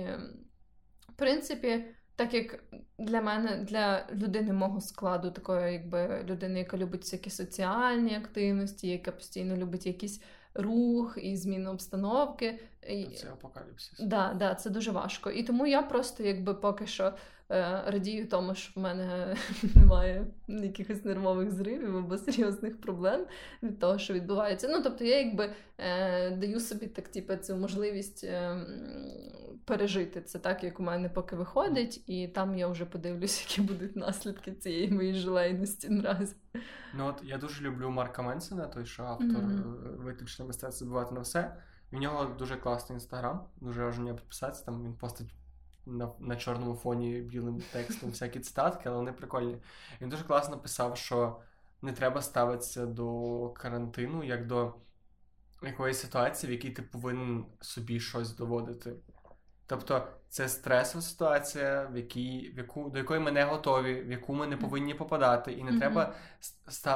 в 1.09 1.15
принципі, 1.15 1.85
так 2.15 2.33
як 2.33 2.63
для 2.99 3.21
мене, 3.21 3.57
для 3.57 4.07
людини 4.13 4.53
мого 4.53 4.81
складу, 4.81 5.31
такої, 5.31 5.73
якби 5.73 6.23
людини, 6.29 6.59
яка 6.59 6.77
любить 6.77 7.01
всякі 7.01 7.29
соціальні 7.29 8.15
активності, 8.15 8.87
яка 8.87 9.11
постійно 9.11 9.55
любить 9.55 9.85
якісь 9.85 10.23
рух 10.53 11.17
і 11.21 11.37
зміну 11.37 11.71
обстановки. 11.71 12.59
Це 13.17 13.29
апокаліпсис. 13.31 13.99
Да, 13.99 14.33
да, 14.33 14.55
це 14.55 14.69
дуже 14.69 14.91
важко. 14.91 15.31
І 15.31 15.43
тому 15.43 15.67
я 15.67 15.81
просто 15.81 16.23
якби 16.23 16.53
поки 16.53 16.87
що 16.87 17.03
е, 17.05 17.13
радію 17.87 18.27
тому, 18.27 18.55
що 18.55 18.79
в 18.79 18.83
мене 18.83 19.35
немає 19.75 20.27
якихось 20.47 21.05
нервових 21.05 21.51
зривів 21.51 21.97
або 21.97 22.17
серйозних 22.17 22.81
проблем 22.81 23.25
від 23.63 23.79
того, 23.79 23.97
що 23.97 24.13
відбувається. 24.13 24.67
Ну, 24.71 24.81
тобто, 24.83 25.03
я 25.03 25.19
якби 25.19 25.53
е, 25.77 26.31
даю 26.31 26.59
собі 26.59 26.87
так, 26.87 27.07
типу, 27.07 27.35
цю 27.35 27.55
можливість 27.55 28.23
е, 28.23 28.65
пережити 29.65 30.21
це 30.21 30.39
так, 30.39 30.63
як 30.63 30.79
у 30.79 30.83
мене 30.83 31.09
поки 31.09 31.35
виходить, 31.35 32.09
і 32.09 32.27
там 32.27 32.57
я 32.57 32.67
вже 32.67 32.85
подивлюсь, 32.85 33.41
які 33.49 33.61
будуть 33.61 33.95
наслідки 33.95 34.51
цієї 34.51 34.91
моєї 34.91 35.15
желейності 35.15 35.89
наразі. 35.89 36.35
Ну 36.97 37.07
от 37.07 37.23
я 37.23 37.37
дуже 37.37 37.63
люблю 37.63 37.89
Марка 37.89 38.21
Менсена, 38.21 38.67
той, 38.67 38.85
що 38.85 39.03
автор 39.03 39.27
mm-hmm. 39.27 39.97
виключно 40.03 40.45
мистецтво 40.45 40.85
забувати 40.85 41.15
на 41.15 41.21
все. 41.21 41.55
В 41.91 41.95
нього 41.95 42.25
дуже 42.25 42.57
класний 42.57 42.95
інстаграм, 42.95 43.45
дуже 43.55 43.81
раджу 43.81 44.01
нього 44.01 44.17
підписатися. 44.17 44.65
Там 44.65 44.83
він 44.83 44.93
постить 44.93 45.35
на 45.85 46.11
на 46.19 46.35
чорному 46.35 46.75
фоні 46.75 47.21
білим 47.21 47.61
текстом 47.71 48.09
всякі 48.09 48.39
цитатки, 48.39 48.89
але 48.89 48.97
вони 48.97 49.11
прикольні. 49.11 49.57
Він 50.01 50.09
дуже 50.09 50.23
класно 50.23 50.57
писав, 50.57 50.97
що 50.97 51.39
не 51.81 51.93
треба 51.93 52.21
ставитися 52.21 52.85
до 52.85 53.49
карантину 53.49 54.23
як 54.23 54.47
до 54.47 54.73
якоїсь 55.63 55.99
ситуації, 55.99 56.49
в 56.49 56.53
якій 56.53 56.69
ти 56.69 56.81
повинен 56.81 57.45
собі 57.61 57.99
щось 57.99 58.35
доводити. 58.35 58.93
Тобто 59.67 60.07
це 60.29 60.49
стресова 60.49 61.01
ситуація, 61.01 61.89
в 61.93 61.97
якій, 61.97 62.53
в 62.55 62.57
яку, 62.57 62.89
до 62.89 62.97
якої 62.97 63.19
ми 63.19 63.31
не 63.31 63.43
готові, 63.43 64.01
в 64.01 64.11
яку 64.11 64.33
ми 64.33 64.47
не 64.47 64.57
повинні 64.57 64.93
попадати, 64.93 65.51
і 65.51 65.63
не 65.63 65.71
mm-hmm. 65.71 65.79
треба 65.79 66.13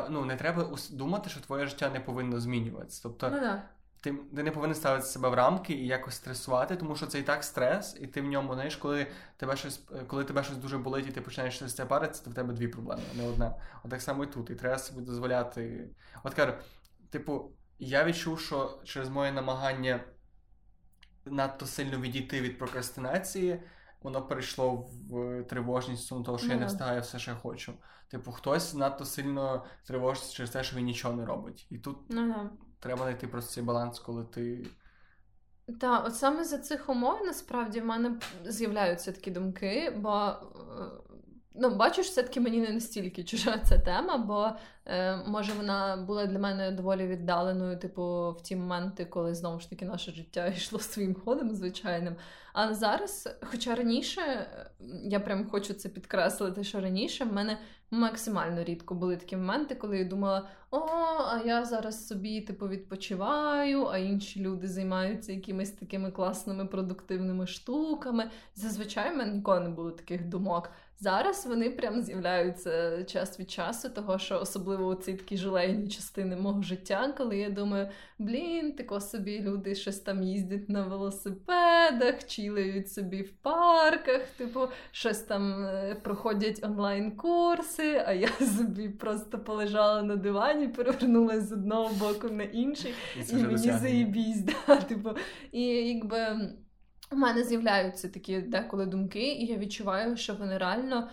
ну, 0.10 0.26
не 0.26 0.36
треба 0.36 0.70
думати, 0.92 1.30
що 1.30 1.42
твоє 1.42 1.66
життя 1.66 1.90
не 1.90 2.00
повинно 2.00 2.40
змінюватися. 2.40 3.00
Тобто 3.04 3.28
mm-hmm. 3.28 3.60
Ти, 4.06 4.14
ти 4.36 4.44
не 4.44 4.52
повинен 4.52 4.76
ставити 4.76 5.06
себе 5.06 5.30
в 5.30 5.34
рамки 5.34 5.74
і 5.74 5.88
якось 5.88 6.16
стресувати, 6.16 6.76
тому 6.76 6.96
що 6.96 7.08
це 7.08 7.20
і 7.20 7.24
так 7.24 7.44
стрес, 7.44 7.98
і 8.02 8.08
ти 8.08 8.22
в 8.22 8.26
ньому 8.26 8.54
знаєш, 8.54 8.76
коли 8.76 9.08
тебе 9.38 9.56
щось, 9.58 9.82
коли 10.08 10.24
тебе 10.24 10.44
щось 10.44 10.58
дуже 10.58 10.78
болить, 10.78 11.08
і 11.08 11.12
ти 11.12 11.22
починаєш 11.22 11.64
з 11.64 11.74
це 11.74 11.86
паритися, 11.86 12.24
то 12.24 12.30
в 12.30 12.34
тебе 12.34 12.54
дві 12.54 12.68
проблеми, 12.68 13.02
а 13.14 13.18
не 13.18 13.28
одна. 13.28 13.56
От 13.84 13.92
так 13.92 14.02
само 14.02 14.24
і 14.24 14.28
тут. 14.28 14.50
І 14.50 14.56
треба 14.56 14.78
собі 14.78 15.02
дозволяти. 15.02 15.90
От 16.24 16.34
кажу, 16.34 16.54
типу, 17.10 17.52
я 17.80 18.04
відчув, 18.04 18.40
що 18.40 18.80
через 18.84 19.10
моє 19.10 19.32
намагання 19.32 20.04
надто 21.26 21.66
сильно 21.66 22.00
відійти 22.00 22.42
від 22.42 22.58
прокрастинації, 22.58 23.64
воно 24.02 24.22
перейшло 24.22 24.72
в 25.10 25.44
тривожність 25.44 26.02
стосовно 26.02 26.26
того, 26.26 26.38
що 26.38 26.48
mm-hmm. 26.48 26.52
я 26.52 26.60
не 26.60 26.66
встигаю 26.66 27.02
все, 27.02 27.20
що 27.20 27.32
я 27.32 27.38
хочу. 27.38 27.74
Типу, 28.08 28.32
хтось 28.32 28.74
надто 28.74 29.06
сильно 29.06 29.66
тривожиться 29.88 30.34
через 30.34 30.50
те, 30.52 30.64
що 30.64 30.78
він 30.78 30.86
нічого 30.86 31.14
не 31.14 31.26
робить. 31.26 31.68
І 31.70 31.78
тут 31.78 32.10
mm-hmm. 32.10 32.48
Треба 32.86 33.04
знайти 33.04 33.28
просто 33.28 33.54
цей 33.54 33.64
баланс, 33.64 34.00
коли 34.00 34.24
ти 34.24 34.66
Так, 35.80 36.06
от 36.08 36.16
саме 36.16 36.44
за 36.44 36.58
цих 36.58 36.90
умов 36.90 37.22
насправді 37.26 37.82
в 37.82 37.86
мене 37.86 38.20
з'являються 38.46 39.12
такі 39.12 39.32
думки, 39.32 39.94
бо 39.98 40.12
е, 40.12 40.36
ну, 41.56 41.76
бачиш, 41.76 42.08
все-таки 42.08 42.40
мені 42.40 42.62
не 42.62 42.70
настільки 42.70 43.24
чужа 43.24 43.58
ця 43.58 43.80
тема, 43.80 44.18
бо 44.18 44.50
е, 44.86 45.18
може 45.28 45.54
вона 45.54 45.98
була 45.98 46.26
для 46.26 46.40
мене 46.40 46.72
доволі 46.72 47.08
віддаленою, 47.08 47.80
типу, 47.80 48.32
в 48.32 48.42
ті 48.42 48.56
моменти, 48.56 49.06
коли 49.06 49.36
знову 49.36 49.60
ж 49.60 49.70
таки 49.70 49.86
наше 49.86 50.12
життя 50.12 50.48
йшло 50.58 50.80
своїм 50.80 51.16
ходом 51.16 51.56
звичайним. 51.56 52.16
Але 52.54 52.74
зараз, 52.74 53.30
хоча 53.52 53.76
раніше, 53.76 54.48
я 55.04 55.20
прям 55.20 55.50
хочу 55.50 55.74
це 55.74 55.90
підкреслити, 55.90 56.64
що 56.64 56.82
раніше 56.82 57.26
в 57.26 57.34
мене 57.34 57.58
максимально 57.92 58.64
рідко 58.64 58.96
були 58.96 59.18
такі 59.18 59.38
моменти, 59.38 59.76
коли 59.76 59.98
я 59.98 60.06
думала, 60.06 60.50
о, 60.72 60.80
а 61.32 61.42
я 61.46 61.66
зараз 61.66 62.08
собі 62.08 62.42
типу 62.42 62.68
відпочиваю, 62.68 63.86
а 63.86 63.98
інші 63.98 64.40
люди 64.40 64.68
займаються 64.68 65.32
якимись 65.32 65.72
такими 65.72 66.12
класними 66.12 66.66
продуктивними 66.66 67.48
штуками. 67.48 68.30
Зазвичай 68.56 69.14
в 69.14 69.18
мене 69.18 69.34
ніколи 69.34 69.60
не 69.60 69.70
було 69.70 69.92
таких 69.92 70.26
думок. 70.26 70.70
Зараз 71.00 71.46
вони 71.46 71.70
прям 71.70 72.02
з'являються 72.02 73.04
час 73.04 73.40
від 73.40 73.52
часу, 73.52 73.90
того 73.90 74.20
що 74.20 74.40
особливо 74.40 74.96
ці 74.96 75.14
такі 75.14 75.38
жилейні 75.38 75.88
частини 75.88 76.36
мого 76.36 76.62
життя, 76.62 77.14
коли 77.18 77.38
я 77.38 77.50
думаю, 77.50 77.90
блін, 78.20 78.72
тако 78.72 79.02
собі 79.02 79.42
люди 79.42 79.76
щось 79.76 80.00
там 80.00 80.24
їздять 80.24 80.70
на 80.70 80.88
велосипедах, 80.88 82.26
чілають 82.28 82.92
собі 82.92 83.22
в 83.22 83.32
парках, 83.32 84.22
типу, 84.38 84.60
щось 84.92 85.20
там 85.20 85.66
е, 85.66 85.96
проходять 86.04 86.64
онлайн-курси, 86.64 88.04
а 88.06 88.14
я 88.14 88.28
собі 88.58 88.90
просто 88.90 89.40
полежала 89.40 90.04
на 90.04 90.16
дивані, 90.16 90.68
перевернулася 90.68 91.42
з 91.42 91.52
одного 91.52 91.90
боку 92.00 92.30
на 92.30 92.44
інший, 92.44 92.94
і, 93.16 93.32
і 93.32 93.36
мені 93.36 93.72
заїбісь. 93.72 94.44
Да, 94.68 94.76
типу, 94.76 95.10
І 95.52 95.62
якби. 95.64 96.50
У 97.12 97.16
мене 97.16 97.44
з'являються 97.44 98.10
такі 98.10 98.42
деколи 98.42 98.86
думки, 98.86 99.34
і 99.34 99.46
я 99.46 99.58
відчуваю, 99.58 100.18
що 100.18 100.34
вони 100.34 100.58
реально 100.58 101.10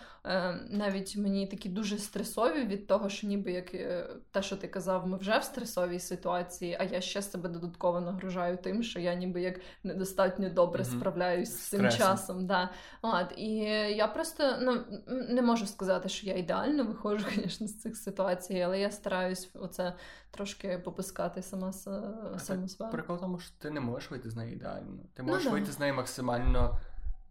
навіть 0.68 1.16
мені 1.16 1.46
такі 1.46 1.68
дуже 1.68 1.98
стресові 1.98 2.64
від 2.64 2.86
того, 2.86 3.08
що 3.08 3.26
ніби 3.26 3.52
як 3.52 3.74
е, 3.74 4.06
те, 4.30 4.42
що 4.42 4.56
ти 4.56 4.68
казав, 4.68 5.06
ми 5.06 5.18
вже 5.18 5.38
в 5.38 5.44
стресовій 5.44 5.98
ситуації, 5.98 6.76
а 6.80 6.84
я 6.84 7.00
ще 7.00 7.22
себе 7.22 7.48
додатково 7.48 8.00
нагружаю 8.00 8.56
тим, 8.56 8.82
що 8.82 9.00
я 9.00 9.14
ніби 9.14 9.42
як 9.42 9.60
недостатньо 9.84 10.50
добре 10.50 10.82
mm-hmm. 10.82 10.98
справляюсь 10.98 11.50
з 11.50 11.68
цим 11.68 11.80
Стресом. 11.80 11.98
часом. 11.98 12.46
Да. 12.46 12.70
От, 13.02 13.32
І 13.36 13.54
я 13.96 14.06
просто 14.06 14.56
ну, 14.60 14.84
не 15.06 15.42
можу 15.42 15.66
сказати, 15.66 16.08
що 16.08 16.26
я 16.26 16.34
ідеально 16.34 16.84
виходжу, 16.84 17.26
звісно, 17.34 17.66
з 17.66 17.78
цих 17.78 17.96
ситуацій, 17.96 18.60
але 18.60 18.80
я 18.80 18.90
стараюсь 18.90 19.50
оце 19.54 19.94
трошки 20.30 20.78
попускати 20.78 21.42
сама 21.42 21.72
саму 21.72 22.68
себе. 22.68 22.90
Прикол 22.90 23.20
тому, 23.20 23.38
що 23.38 23.52
ти 23.58 23.70
не 23.70 23.80
можеш 23.80 24.10
вийти 24.10 24.30
з 24.30 24.36
неї 24.36 24.52
ідеально. 24.52 25.02
Ти 25.14 25.22
можеш 25.22 25.44
ну, 25.44 25.50
вийти 25.50 25.66
да. 25.66 25.72
з 25.72 25.78
неї 25.78 25.92
максимально 25.92 26.78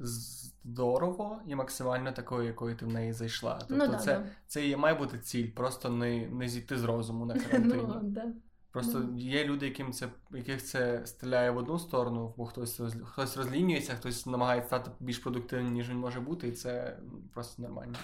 здорово 0.01 1.41
і 1.47 1.55
максимально 1.55 2.11
такою, 2.11 2.47
якою 2.47 2.75
ти 2.75 2.85
в 2.85 2.89
неї 2.89 3.13
зайшла. 3.13 3.59
Ну 3.69 3.77
тобто, 3.77 3.93
ну, 3.93 3.99
це 3.99 4.19
да. 4.19 4.25
це 4.47 4.67
і 4.67 4.75
має 4.75 4.95
бути 4.95 5.19
ціль, 5.19 5.47
просто 5.47 5.89
не 5.89 6.27
не 6.27 6.47
зійти 6.47 6.77
з 6.77 6.83
розуму 6.83 7.25
на 7.25 7.33
карантині. 7.39 7.83
Ну, 7.87 7.99
да. 8.03 8.25
Просто 8.71 8.99
mm. 8.99 9.17
є 9.17 9.45
люди, 9.45 9.65
яким 9.65 9.93
це 9.93 10.09
яких 10.31 10.63
це 10.63 11.01
стріляє 11.05 11.51
в 11.51 11.57
одну 11.57 11.79
сторону, 11.79 12.33
бо 12.37 12.45
хтось 12.45 12.81
хтось 13.03 13.37
розлінюється, 13.37 13.95
хтось 13.95 14.25
намагається 14.25 14.67
стати 14.67 14.91
більш 14.99 15.17
продуктивним, 15.17 15.73
ніж 15.73 15.89
він 15.89 15.97
може 15.97 16.19
бути, 16.19 16.47
і 16.47 16.51
це 16.51 16.97
просто 17.33 17.61
нормально. 17.61 17.95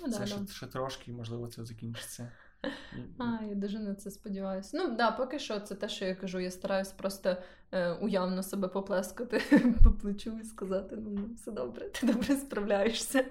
Ну, 0.00 0.12
це 0.12 0.18
да, 0.18 0.26
ще, 0.26 0.46
ще 0.46 0.66
трошки, 0.66 1.12
можливо, 1.12 1.48
це 1.48 1.64
закінчиться. 1.64 2.32
А, 3.18 3.44
я 3.48 3.54
дуже 3.54 3.78
на 3.78 3.94
це 3.94 4.10
сподіваюся. 4.10 4.70
Ну, 4.74 4.96
да, 4.96 5.10
поки 5.10 5.38
що, 5.38 5.60
це 5.60 5.74
те, 5.74 5.88
що 5.88 6.04
я 6.04 6.14
кажу. 6.14 6.40
Я 6.40 6.50
стараюсь 6.50 6.92
просто 6.92 7.36
е, 7.72 7.92
уявно 7.92 8.42
себе 8.42 8.68
поплескати 8.68 9.42
по 9.84 9.92
плечу 9.92 10.38
і 10.40 10.44
сказати: 10.44 10.96
ну, 10.96 11.10
ну, 11.10 11.34
все 11.34 11.52
добре, 11.52 11.88
ти 11.88 12.06
добре 12.06 12.36
справляєшся. 12.36 13.24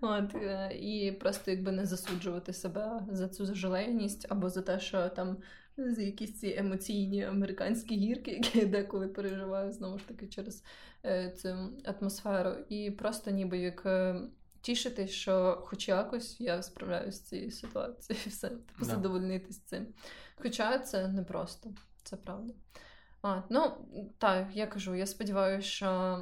От, 0.00 0.34
е, 0.34 0.70
І 0.80 1.12
просто 1.12 1.50
якби 1.50 1.72
не 1.72 1.86
засуджувати 1.86 2.52
себе 2.52 3.02
за 3.10 3.28
цю 3.28 3.46
зажалейність 3.46 4.26
або 4.28 4.48
за 4.48 4.62
те, 4.62 4.80
що 4.80 5.08
там. 5.08 5.36
Якісь 5.98 6.40
ці 6.40 6.54
емоційні 6.58 7.24
американські 7.24 7.96
гірки, 7.96 8.30
які 8.30 8.58
я 8.58 8.66
деколи 8.66 9.08
переживаю 9.08 9.72
знову 9.72 9.98
ж 9.98 10.08
таки 10.08 10.26
через 10.26 10.64
е, 11.04 11.30
цю 11.30 11.48
атмосферу. 11.84 12.50
І 12.68 12.90
просто 12.90 13.30
ніби 13.30 13.58
як 13.58 13.86
тішитись, 14.62 15.10
що 15.10 15.62
хоч 15.66 15.88
якось 15.88 16.40
я 16.40 16.62
справляюся 16.62 17.18
з 17.18 17.22
цією 17.22 17.50
ситуацією, 17.50 18.24
все, 18.28 18.48
типу, 18.48 18.84
задовольнитись 18.84 19.60
цим. 19.60 19.86
Хоча 20.36 20.78
це 20.78 21.08
непросто, 21.08 21.70
це 22.02 22.16
правда. 22.16 22.54
А, 23.22 23.42
Ну, 23.50 23.72
так, 24.18 24.48
я 24.54 24.66
кажу, 24.66 24.94
я 24.94 25.06
сподіваюся, 25.06 25.68
що 25.68 26.20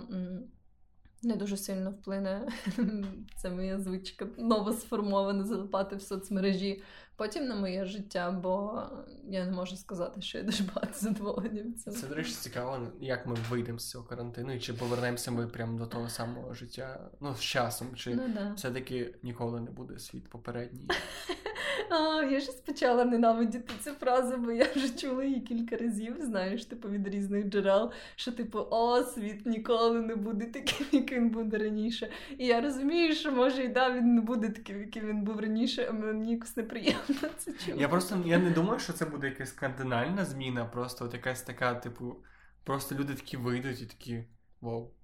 не 1.22 1.36
дуже 1.36 1.56
сильно 1.56 1.90
вплине 1.90 2.48
це 3.36 3.50
моя 3.50 3.78
звичка 3.78 4.26
новосформована 4.38 5.44
залипати 5.44 5.96
в 5.96 6.02
соцмережі 6.02 6.82
потім 7.20 7.46
на 7.46 7.54
моє 7.54 7.84
життя, 7.84 8.30
бо 8.30 8.82
я 9.28 9.44
не 9.44 9.52
можу 9.52 9.76
сказати, 9.76 10.22
що 10.22 10.38
я 10.38 10.44
дуже 10.44 10.64
багато 10.64 10.92
задоволення 10.94 11.62
від 11.62 11.80
цього. 11.80 11.96
Це, 11.96 12.06
до 12.06 12.14
речі, 12.14 12.32
цікаво, 12.32 12.78
як 13.00 13.26
ми 13.26 13.36
вийдемо 13.50 13.78
з 13.78 13.90
цього 13.90 14.04
карантину, 14.04 14.54
і 14.54 14.60
чи 14.60 14.72
повернемося 14.72 15.30
ми 15.30 15.46
прямо 15.46 15.78
до 15.78 15.86
того 15.86 16.08
самого 16.08 16.54
життя 16.54 17.10
ну, 17.20 17.34
з 17.34 17.40
часом, 17.40 17.88
чи 17.94 18.14
ну, 18.14 18.22
да. 18.34 18.52
все-таки 18.56 19.14
ніколи 19.22 19.60
не 19.60 19.70
буде 19.70 19.98
світ 19.98 20.28
попередній. 20.28 20.88
А, 21.90 22.22
Я 22.22 22.40
ж 22.40 22.52
почала 22.66 23.04
ненавидіти 23.04 23.72
цю 23.84 23.90
фразу, 23.90 24.36
бо 24.36 24.52
я 24.52 24.66
вже 24.76 24.88
чула 24.88 25.24
її 25.24 25.40
кілька 25.40 25.76
разів, 25.76 26.16
знаєш, 26.20 26.64
типу 26.64 26.88
від 26.88 27.08
різних 27.08 27.46
джерел, 27.46 27.90
що, 28.16 28.32
типу, 28.32 28.58
о, 28.70 29.02
світ 29.02 29.46
ніколи 29.46 30.00
не 30.00 30.16
буде 30.16 30.46
таким, 30.46 30.86
яким 30.92 31.30
буде 31.30 31.58
раніше. 31.58 32.10
І 32.38 32.46
я 32.46 32.60
розумію, 32.60 33.14
що 33.14 33.32
може 33.32 33.64
і 33.64 33.68
да, 33.68 33.92
він 33.92 34.14
не 34.14 34.20
буде 34.20 34.48
таким, 34.48 34.80
яким 34.80 35.06
він 35.06 35.22
був 35.22 35.40
раніше, 35.40 35.86
а 35.90 35.92
мені 35.92 36.32
якось 36.32 36.56
неприємно 36.56 37.09
це 37.38 37.52
чути. 37.52 37.74
Я 37.76 37.88
просто 37.88 38.22
я 38.26 38.38
не 38.38 38.50
думаю, 38.50 38.80
що 38.80 38.92
це 38.92 39.04
буде 39.04 39.28
якась 39.28 39.52
кардинальна 39.52 40.24
зміна, 40.24 40.64
просто 40.64 41.04
от 41.04 41.14
якась 41.14 41.42
така, 41.42 41.74
типу, 41.74 42.16
просто 42.64 42.94
люди 42.94 43.14
такі 43.14 43.36
вийдуть 43.36 43.82
і 43.82 43.86
такі 43.86 44.24
вау. 44.60 44.94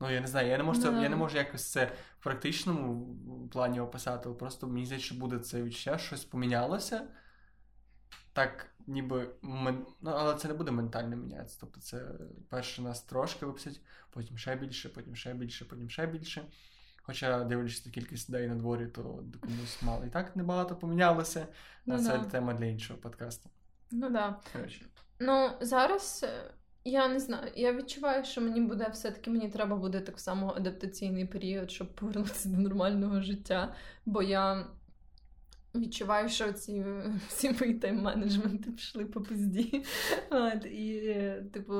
Ну, 0.00 0.10
я 0.10 0.20
не 0.20 0.26
знаю, 0.26 0.48
я 0.48 0.58
не 0.58 0.64
можу 0.64 0.82
це, 0.82 0.88
я 0.88 1.08
не 1.08 1.16
можу 1.16 1.36
якось 1.36 1.70
це 1.70 1.92
в 2.20 2.22
практичному 2.22 3.16
плані 3.52 3.80
описати, 3.80 4.30
просто 4.30 4.68
мені 4.68 4.86
здається, 4.86 5.06
що 5.06 5.14
буде 5.14 5.38
це 5.38 5.62
відчуття, 5.62 5.98
щось 5.98 6.24
помінялося. 6.24 7.08
Так, 8.32 8.74
ніби 8.86 9.34
мен... 9.42 9.86
ну, 10.00 10.10
але 10.10 10.34
це 10.34 10.48
не 10.48 10.54
буде 10.54 10.70
ментально 10.70 11.16
мінятися. 11.16 11.58
Тобто, 11.60 11.80
це 11.80 12.08
перше 12.48 12.82
нас 12.82 13.02
трошки 13.02 13.46
випустять, 13.46 13.80
потім 14.10 14.38
ще 14.38 14.56
більше, 14.56 14.88
потім 14.88 15.16
ще 15.16 15.34
більше, 15.34 15.64
потім 15.64 15.90
ще 15.90 16.06
більше. 16.06 16.48
Хоча, 17.02 17.44
дивлячись 17.44 17.86
на 17.86 17.92
кількість 17.92 18.30
людей 18.30 18.48
на 18.48 18.54
дворі, 18.54 18.86
то 18.86 19.02
комусь 19.40 19.82
мало 19.82 20.04
і 20.04 20.10
так 20.10 20.36
небагато 20.36 20.76
помінялося. 20.76 21.46
Ну, 21.86 21.98
це 21.98 22.18
да. 22.18 22.24
тема 22.24 22.54
для 22.54 22.66
іншого 22.66 23.00
подкасту. 23.00 23.50
Ну 23.90 24.12
так. 24.12 24.40
Да. 24.54 24.68
Ну, 25.20 25.50
зараз 25.60 26.24
я 26.84 27.08
не 27.08 27.20
знаю, 27.20 27.52
я 27.54 27.72
відчуваю, 27.72 28.24
що 28.24 28.40
мені 28.40 28.60
буде 28.60 28.88
все-таки 28.92 29.30
мені 29.30 29.48
треба 29.48 29.76
буде 29.76 30.00
так 30.00 30.20
само 30.20 30.54
адаптаційний 30.56 31.26
період, 31.26 31.70
щоб 31.70 31.94
повернутися 31.94 32.48
до 32.48 32.58
нормального 32.58 33.20
життя. 33.20 33.74
Бо 34.06 34.22
я 34.22 34.66
відчуваю, 35.74 36.28
що 36.28 36.52
ці 36.52 36.84
всі 37.28 37.50
мої 37.50 37.78
тайм-менеджменти 37.78 38.72
пішли 38.72 39.04
по 39.04 39.20
пизді. 39.20 39.84
І, 40.64 41.14
типу, 41.52 41.74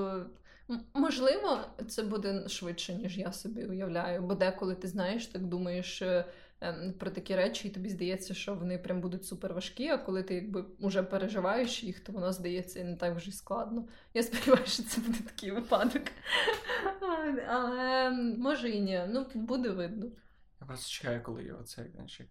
можливо, 0.95 1.61
це 1.89 2.03
буде 2.03 2.49
швидше, 2.49 2.95
ніж 2.95 3.19
я 3.19 3.33
собі 3.33 3.65
уявляю. 3.65 4.23
Бо 4.23 4.35
деколи 4.35 4.75
ти 4.75 4.89
знаєш, 4.89 5.27
так 5.27 5.43
думаєш. 5.43 6.03
Ем, 6.65 6.93
про 6.99 7.11
такі 7.11 7.37
речі, 7.37 7.69
і 7.69 7.71
тобі 7.71 7.89
здається, 7.89 8.35
що 8.35 8.55
вони 8.55 8.79
прям 8.79 9.01
будуть 9.01 9.25
супер 9.25 9.55
важкі, 9.55 9.89
а 9.89 9.99
коли 9.99 10.23
ти 10.23 10.35
якби 10.35 10.65
вже 10.81 11.03
переживаєш 11.03 11.85
їх, 11.85 12.01
то 12.01 12.13
воно 12.13 12.33
здається 12.33 12.85
не 12.85 12.97
так 12.97 13.17
вже 13.17 13.33
складно. 13.33 13.89
Я 14.15 14.23
сподіваюся, 14.23 14.73
що 14.73 14.83
це 14.83 15.01
буде 15.01 15.19
такий 15.27 15.51
випадок. 15.51 16.03
Але 17.49 18.11
може 18.39 18.71
і 18.71 18.81
ні. 18.81 19.03
Ну, 19.09 19.27
буде 19.35 19.71
видно. 19.71 20.07
Я 20.61 20.67
просто 20.67 20.91
чекаю, 20.91 21.23
коли 21.23 21.57
оце, 21.61 21.87
знаєш, 21.95 22.21
як 22.21 22.29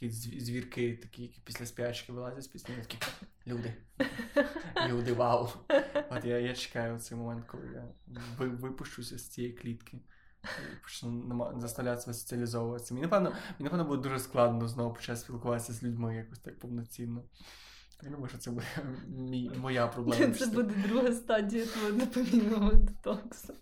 такі 0.00 0.40
звірки, 0.40 0.96
такі, 0.96 1.22
які 1.22 1.40
після 1.44 1.66
спячки 1.66 2.12
вилазять 2.12 2.44
з 2.44 2.46
пісні, 2.46 2.74
такі 2.76 2.98
люди. 3.46 3.74
Люди, 4.88 5.12
вау! 5.12 5.48
От 6.10 6.24
я 6.24 6.38
я 6.38 6.54
чекаю 6.54 6.98
цей 6.98 7.18
момент, 7.18 7.44
коли 7.46 7.64
я 7.74 7.84
випущуся 8.38 9.18
з 9.18 9.28
цієї 9.28 9.54
клітки 9.54 10.00
почну 10.82 11.52
заставляти 11.60 12.00
себе 12.00 12.14
соціалізовуватися. 12.14 12.94
Мені 12.94 13.02
напевно, 13.02 13.30
мені 13.30 13.64
напевно 13.64 13.84
буде 13.84 14.02
дуже 14.02 14.18
складно 14.18 14.68
знову 14.68 14.94
почати 14.94 15.20
спілкуватися 15.20 15.72
з 15.72 15.82
людьми 15.82 16.16
якось 16.16 16.38
так 16.38 16.58
повноцінно. 16.58 17.24
Я 18.02 18.10
думаю, 18.10 18.28
що 18.28 18.38
це 18.38 18.50
буде 18.50 18.66
мій, 19.08 19.50
моя 19.56 19.86
проблема. 19.86 20.34
Це 20.34 20.46
буде 20.46 20.74
друга 20.88 21.12
стадія 21.12 21.66
твого 21.66 21.90
допомінного 21.90 22.72
детоксу. 22.72 23.54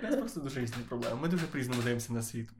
У 0.00 0.02
нас 0.02 0.16
просто 0.16 0.40
дуже 0.40 0.60
різні 0.60 0.82
проблеми. 0.88 1.20
Ми 1.22 1.28
дуже 1.28 1.46
по-різному 1.46 1.82
дивимося 1.82 2.12
на 2.12 2.22
світ. 2.22 2.50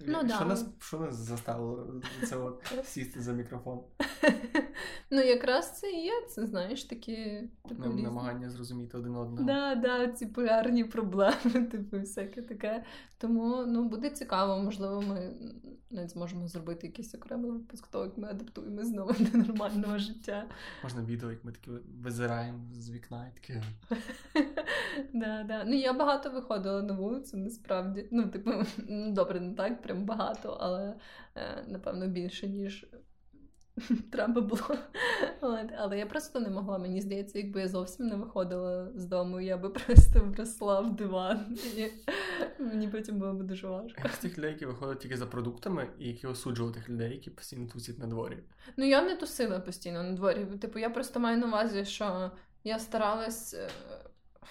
Ну, 0.00 0.18
що, 0.18 0.38
да. 0.38 0.44
нас 0.44 0.66
що 0.80 0.98
нас 0.98 1.14
заставило 1.14 2.00
це 2.28 2.36
от 2.36 2.72
сісти 2.84 3.22
за 3.22 3.32
мікрофон? 3.32 3.80
Ну, 5.10 5.20
якраз 5.20 5.78
це 5.78 5.90
і 5.90 6.04
є, 6.04 6.12
це 6.28 6.46
знаєш 6.46 6.84
такі 6.84 7.48
типу, 7.68 7.88
Намагання 7.88 8.50
зрозуміти 8.50 8.98
один 8.98 9.16
одного. 9.16 9.46
Да, 9.46 9.74
да, 9.74 10.08
ці 10.08 10.26
полярні 10.26 10.84
проблеми, 10.84 11.64
типу, 11.70 11.98
всяке 11.98 12.42
таке. 12.42 12.84
Тому 13.18 13.64
ну, 13.66 13.84
буде 13.88 14.10
цікаво, 14.10 14.62
можливо, 14.62 15.02
ми 15.02 15.34
навіть 15.90 16.10
зможемо 16.10 16.48
зробити 16.48 16.86
якийсь 16.86 17.14
окремий 17.14 17.50
випуск 17.50 17.86
того, 17.86 18.04
як 18.04 18.18
ми 18.18 18.28
адаптуємо 18.28 18.84
знову 18.84 19.12
до 19.18 19.38
нормального 19.38 19.98
життя. 20.08 20.46
Можна 20.82 21.02
відео, 21.02 21.30
як 21.30 21.44
ми 21.44 21.52
такі 21.52 21.70
визираємо 22.02 22.58
з 22.74 22.90
вікна 22.90 23.26
і 23.26 23.40
таке. 23.40 23.62
Да, 25.12 25.44
да. 25.48 25.64
Ну, 25.64 25.74
я 25.74 25.92
багато 25.92 26.30
виходила 26.30 26.82
на 26.82 26.94
вулицю, 26.94 27.36
насправді. 27.36 28.08
Ну, 28.10 28.28
типу, 28.28 28.50
ну, 28.88 29.12
добре, 29.12 29.40
не 29.40 29.54
так, 29.54 29.82
прям 29.82 30.04
багато, 30.04 30.58
але 30.60 30.94
е, 31.36 31.64
напевно 31.68 32.06
більше, 32.06 32.48
ніж 32.48 32.86
треба 34.10 34.40
було. 34.40 34.76
От. 35.40 35.72
Але 35.78 35.98
я 35.98 36.06
просто 36.06 36.40
не 36.40 36.50
могла. 36.50 36.78
Мені 36.78 37.00
здається, 37.00 37.38
якби 37.38 37.60
я 37.60 37.68
зовсім 37.68 38.06
не 38.06 38.16
виходила 38.16 38.88
з 38.94 39.04
дому, 39.04 39.40
я 39.40 39.56
би 39.56 39.70
просто 39.70 40.20
вросла 40.20 40.80
в 40.80 40.96
диван. 40.96 41.58
І 41.76 41.90
мені 42.62 42.88
потім 42.88 43.18
було 43.18 43.32
б 43.32 43.42
дуже 43.42 43.68
важко. 43.68 44.08
З 44.08 44.18
тих 44.18 44.38
людей, 44.38 44.50
які 44.50 44.66
виходять 44.66 44.98
тільки 44.98 45.16
за 45.16 45.26
продуктами, 45.26 45.88
і 45.98 46.08
які 46.08 46.26
осуджували 46.26 46.74
тих 46.74 46.88
людей, 46.88 47.12
які 47.12 47.30
постійно 47.30 47.68
тусять 47.68 47.98
на 47.98 48.06
дворі. 48.06 48.38
Ну, 48.76 48.84
я 48.84 49.02
не 49.02 49.16
тусила 49.16 49.60
постійно 49.60 50.02
на 50.02 50.12
дворі. 50.12 50.46
Типу, 50.60 50.78
я 50.78 50.90
просто 50.90 51.20
маю 51.20 51.38
на 51.38 51.46
увазі, 51.46 51.84
що 51.84 52.30
я 52.64 52.78
старалась. 52.78 53.56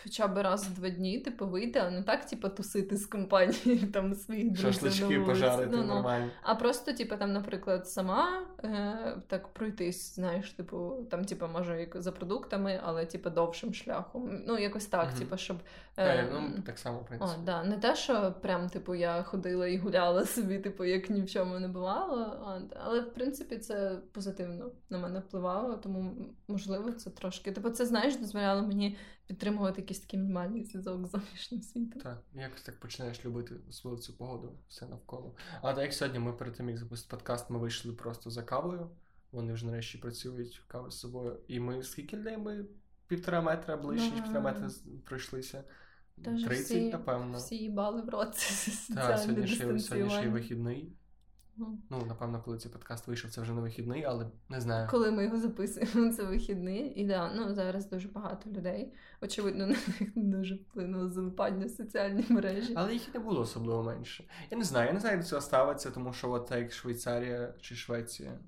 Хоча 0.03 0.27
б 0.27 0.37
раз 0.41 0.67
в 0.67 0.73
два 0.73 0.89
дні, 0.89 1.19
типу, 1.19 1.47
вийти, 1.47 1.79
а 1.79 1.89
не 1.89 2.03
так, 2.03 2.25
типу, 2.25 2.49
тусити 2.49 2.97
з 2.97 3.05
компанією 3.05 3.87
там 3.93 4.13
своїх 4.15 4.51
друзів. 4.51 4.73
Шашлички 4.73 5.19
пожарити 5.19 5.69
Ну, 5.71 5.77
ну. 5.77 5.93
нормально. 5.93 6.29
А 6.43 6.55
просто, 6.55 6.93
типу, 6.93 7.15
там, 7.15 7.33
наприклад, 7.33 7.89
сама 7.89 8.41
е, 8.63 9.17
так 9.27 9.47
пройтись, 9.47 10.15
знаєш, 10.15 10.51
типу, 10.51 11.07
там, 11.11 11.25
типу, 11.25 11.47
може, 11.47 11.79
як 11.79 12.01
за 12.01 12.11
продуктами, 12.11 12.79
але 12.83 13.05
типу 13.05 13.29
довшим 13.29 13.73
шляхом. 13.73 14.41
Ну, 14.47 14.57
якось 14.57 14.85
так, 14.85 15.07
Мгм. 15.09 15.19
типу, 15.19 15.37
щоб. 15.37 15.57
Та, 15.95 16.03
Е, 16.03 16.29
ну, 16.33 16.61
так 16.65 16.79
само, 16.79 16.99
в 17.09 17.23
о, 17.23 17.35
да. 17.45 17.63
Не 17.63 17.77
те, 17.77 17.95
що 17.95 18.35
прям, 18.41 18.69
типу, 18.69 18.95
я 18.95 19.23
ходила 19.23 19.67
і 19.67 19.77
гуляла 19.77 20.25
собі, 20.25 20.59
типу, 20.59 20.85
як 20.85 21.09
ні 21.09 21.21
в 21.21 21.29
чому 21.29 21.59
не 21.59 21.67
бувало. 21.67 22.43
От. 22.47 22.77
Але 22.79 23.01
в 23.01 23.13
принципі 23.13 23.57
це 23.57 23.99
позитивно 24.11 24.71
на 24.89 24.97
мене 24.97 25.19
впливало, 25.19 25.77
тому 25.77 26.15
можливо 26.47 26.91
це 26.91 27.09
трошки. 27.09 27.51
Типу, 27.51 27.69
це 27.69 27.85
знаєш, 27.85 28.17
дозволяло 28.17 28.61
мені 28.61 28.97
підтримувати 29.27 29.81
якийсь 29.81 29.99
такий 29.99 30.19
мінімальний 30.19 30.63
зв'язок 30.63 31.07
з 31.07 31.11
зовнішнім 31.11 31.61
світом. 31.61 32.01
Так, 32.01 32.21
якось 32.33 32.61
так 32.61 32.79
починаєш 32.79 33.25
любити 33.25 33.55
свою 33.71 33.97
цю 33.97 34.13
погоду, 34.13 34.53
все 34.67 34.85
навколо. 34.85 35.35
А 35.61 35.73
так 35.73 35.83
як 35.83 35.93
сьогодні 35.93 36.19
ми 36.19 36.33
перед 36.33 36.53
тим, 36.53 36.69
як 36.69 36.77
запустити 36.77 37.15
подкаст, 37.15 37.49
ми 37.49 37.59
вийшли 37.59 37.93
просто 37.93 38.29
за 38.29 38.43
кавою. 38.43 38.89
Вони 39.31 39.53
вже 39.53 39.65
нарешті 39.65 39.97
працюють 39.97 40.63
кави 40.67 40.91
з 40.91 40.99
собою. 40.99 41.39
І 41.47 41.59
ми 41.59 41.83
скільки 41.83 42.17
людей 42.17 42.37
ми 42.37 42.65
півтора 43.07 43.41
метра 43.41 43.77
ближче, 43.77 44.11
ніж 44.11 44.21
півтора 44.21 44.39
метра 44.39 44.69
пройшлися. 45.05 45.63
Тож 46.23 46.43
30, 46.43 46.65
всі, 46.65 46.89
напевно. 46.89 47.37
всі 47.37 47.55
їбали 47.55 48.01
в 48.01 48.09
рот 48.09 48.31
Так, 48.95 49.19
сьогодні 49.19 49.47
ще, 49.47 49.79
сьогодні 49.79 50.09
ще 50.09 50.23
й 50.23 50.27
вихідний. 50.27 50.93
Ну. 51.55 51.79
Ну, 51.89 52.05
напевно, 52.07 52.41
коли 52.41 52.57
цей 52.57 52.71
подкаст 52.71 53.07
вийшов, 53.07 53.31
це 53.31 53.41
вже 53.41 53.53
не 53.53 53.61
вихідний, 53.61 54.03
але 54.03 54.27
не 54.49 54.61
знаю. 54.61 54.87
Коли 54.91 55.11
ми 55.11 55.23
його 55.23 55.39
записуємо, 55.39 56.13
це 56.13 56.23
вихідний. 56.23 56.93
І 57.01 57.07
да, 57.07 57.33
ну 57.33 57.53
зараз 57.53 57.89
дуже 57.89 58.07
багато 58.07 58.49
людей. 58.49 58.93
Очевидно, 59.21 59.67
на 59.67 59.73
них 59.73 60.11
дуже 60.15 60.55
вплинуло 60.55 61.09
залипання 61.09 61.65
в 61.65 61.69
соціальні 61.69 62.25
мережі. 62.29 62.73
Але 62.75 62.93
їх 62.93 63.07
і 63.07 63.11
не 63.13 63.19
було 63.19 63.41
особливо 63.41 63.83
менше. 63.83 64.23
Я 64.51 64.57
не 64.57 64.63
знаю, 64.63 64.87
я 64.87 64.93
не 64.93 64.99
знаю, 64.99 65.15
як 65.15 65.23
до 65.23 65.29
цього 65.29 65.41
ставиться, 65.41 65.91
тому 65.91 66.13
що 66.13 66.31
от 66.31 66.51
як 66.51 66.73
Швейцарія 66.73 67.53
чи 67.61 67.75
Швеція, 67.75 68.39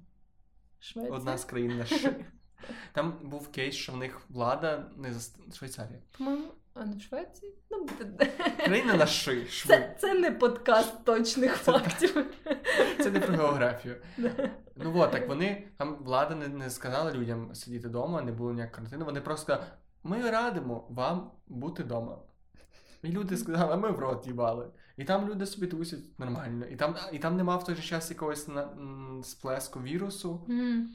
Швеція. 0.80 1.14
одна 1.14 1.38
з 1.38 1.46
країн 1.46 1.78
на 1.78 1.86
ши. 1.86 2.26
Там 2.94 3.20
був 3.24 3.48
кейс, 3.52 3.76
що 3.76 3.92
в 3.92 3.98
них 3.98 4.22
влада 4.30 4.92
не 4.98 5.14
за 5.14 5.54
Швейцарія. 5.54 6.00
По-моєму, 6.18 6.48
а 6.76 6.86
не 6.86 6.96
в 6.96 7.02
Швеції? 7.02 7.54
Ну, 7.72 7.84
буде. 7.84 8.26
Країна 8.66 8.94
на 8.94 9.06
ши. 9.06 9.46
Шви. 9.50 9.76
Це, 9.76 9.96
це 10.00 10.14
не 10.14 10.32
подкаст 10.32 11.04
точних 11.06 11.56
фактів. 11.56 12.26
Це 13.04 13.12
не 13.12 13.20
про 13.20 13.36
географію. 13.38 13.96
Ну 14.78 15.00
от, 15.00 15.12
так 15.12 15.28
вони 15.28 15.68
там 15.78 15.96
влада 16.04 16.36
не, 16.36 16.48
не 16.48 16.70
сказала 16.70 17.12
людям 17.14 17.56
сидіти 17.56 17.88
вдома, 17.88 18.22
не 18.22 18.32
було 18.32 18.54
ніякого 18.54 18.76
карантину. 18.76 19.06
Вони 19.06 19.22
просто 19.22 19.44
сказали, 19.44 19.68
ми 20.04 20.32
радимо 20.32 20.88
вам 20.90 21.32
бути 21.48 21.84
вдома. 21.84 22.18
І 23.04 23.08
люди 23.08 23.38
сказали, 23.38 23.74
а 23.74 23.76
ми 23.78 23.92
в 23.92 24.00
рот 24.00 24.28
їбали. 24.28 24.72
І 24.98 25.04
там 25.04 25.30
люди 25.30 25.46
собі 25.46 25.68
тусять 25.68 26.20
нормально. 26.20 26.66
І 26.66 26.76
там, 26.76 26.96
і 27.12 27.20
там 27.20 27.38
нема 27.38 27.56
в 27.58 27.64
той 27.64 27.76
же 27.76 27.82
час 27.82 28.10
якогось 28.10 28.48
на, 28.48 28.62
м, 28.64 29.22
сплеску 29.24 29.82
вірусу. 29.82 30.46
М. 30.50 30.90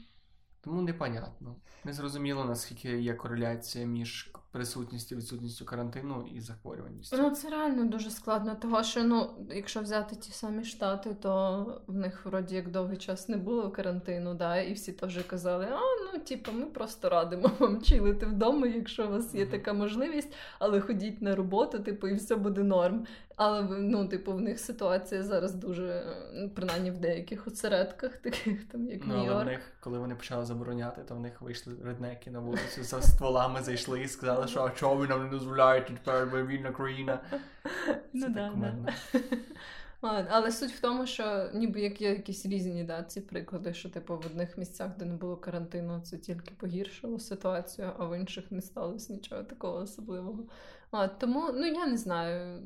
Тому 0.61 0.81
непонятно. 0.81 1.55
Не 1.83 1.93
зрозуміло, 1.93 2.45
наскільки 2.45 3.01
є 3.01 3.13
кореляція 3.13 3.85
між 3.85 4.31
присутністю 4.51 5.15
відсутністю 5.15 5.65
карантину 5.65 6.25
і 6.35 6.41
захворюваністю. 6.41 7.17
Ну, 7.19 7.29
це 7.29 7.49
реально 7.49 7.85
дуже 7.85 8.09
складно, 8.09 8.55
того 8.55 8.83
що 8.83 9.03
ну, 9.03 9.29
якщо 9.49 9.81
взяти 9.81 10.15
ті 10.15 10.31
самі 10.31 10.63
штати, 10.63 11.15
то 11.21 11.81
в 11.87 11.95
них 11.95 12.25
вроді 12.25 12.55
як 12.55 12.71
довгий 12.71 12.97
час 12.97 13.29
не 13.29 13.37
було 13.37 13.69
карантину, 13.69 14.33
да, 14.33 14.57
і 14.57 14.73
всі 14.73 14.91
теж 14.91 15.23
казали, 15.23 15.67
а 15.71 15.79
ну, 16.13 16.19
типу, 16.19 16.51
ми 16.51 16.65
просто 16.65 17.09
радимо 17.09 17.51
вам 17.59 17.81
чилити 17.81 18.25
вдома, 18.25 18.67
якщо 18.67 19.07
у 19.07 19.11
вас 19.11 19.35
є 19.35 19.45
така 19.45 19.73
можливість, 19.73 20.33
але 20.59 20.81
ходіть 20.81 21.21
на 21.21 21.35
роботу, 21.35 21.79
типу, 21.79 22.07
і 22.07 22.15
все 22.15 22.35
буде 22.35 22.63
норм. 22.63 23.05
Але 23.43 23.61
ну, 23.61 24.07
типу, 24.07 24.33
в 24.33 24.41
них 24.41 24.59
ситуація 24.59 25.23
зараз 25.23 25.55
дуже, 25.55 26.03
ну, 26.33 26.49
принаймні 26.49 26.91
в 26.91 26.97
деяких 26.97 27.47
осередках, 27.47 28.17
таких 28.17 28.65
там 28.65 28.87
як 28.87 29.01
Ну, 29.05 29.15
але 29.29 29.43
в 29.43 29.45
них, 29.45 29.59
коли 29.79 29.99
вони 29.99 30.15
почали 30.15 30.45
забороняти, 30.45 31.01
то 31.07 31.15
в 31.15 31.19
них 31.19 31.41
вийшли 31.41 31.73
реднеки 31.85 32.31
на 32.31 32.39
вулицю 32.39 32.83
за 32.83 33.01
стволами 33.01 33.61
зайшли 33.61 34.01
і 34.01 34.07
сказали, 34.07 34.40
що 34.47 34.63
а 34.63 34.69
чого 34.69 34.95
ви 34.95 35.07
нам 35.07 35.23
не 35.23 35.29
дозволяєте 35.29 35.93
тепер 35.93 36.27
ми 36.33 36.45
вільна 36.45 36.71
країна. 36.71 37.19
Ну, 38.13 38.29
да, 38.29 38.53
да. 38.55 38.93
А, 40.01 40.23
Але 40.29 40.51
суть 40.51 40.71
в 40.71 40.81
тому, 40.81 41.05
що 41.05 41.49
ніби 41.53 41.81
як 41.81 42.01
є 42.01 42.09
якісь 42.09 42.45
різні 42.45 42.83
да, 42.83 43.03
ці 43.03 43.21
приклади, 43.21 43.73
що 43.73 43.89
типу 43.89 44.17
в 44.17 44.25
одних 44.25 44.57
місцях, 44.57 44.97
де 44.97 45.05
не 45.05 45.13
було 45.13 45.37
карантину, 45.37 46.01
це 46.01 46.17
тільки 46.17 46.55
погіршило 46.55 47.19
ситуацію, 47.19 47.91
а 47.97 48.05
в 48.05 48.19
інших 48.19 48.51
не 48.51 48.61
сталося 48.61 49.13
нічого 49.13 49.43
такого 49.43 49.77
особливого. 49.77 50.43
А, 50.91 51.07
тому 51.07 51.51
ну 51.53 51.65
я 51.65 51.87
не 51.87 51.97
знаю. 51.97 52.63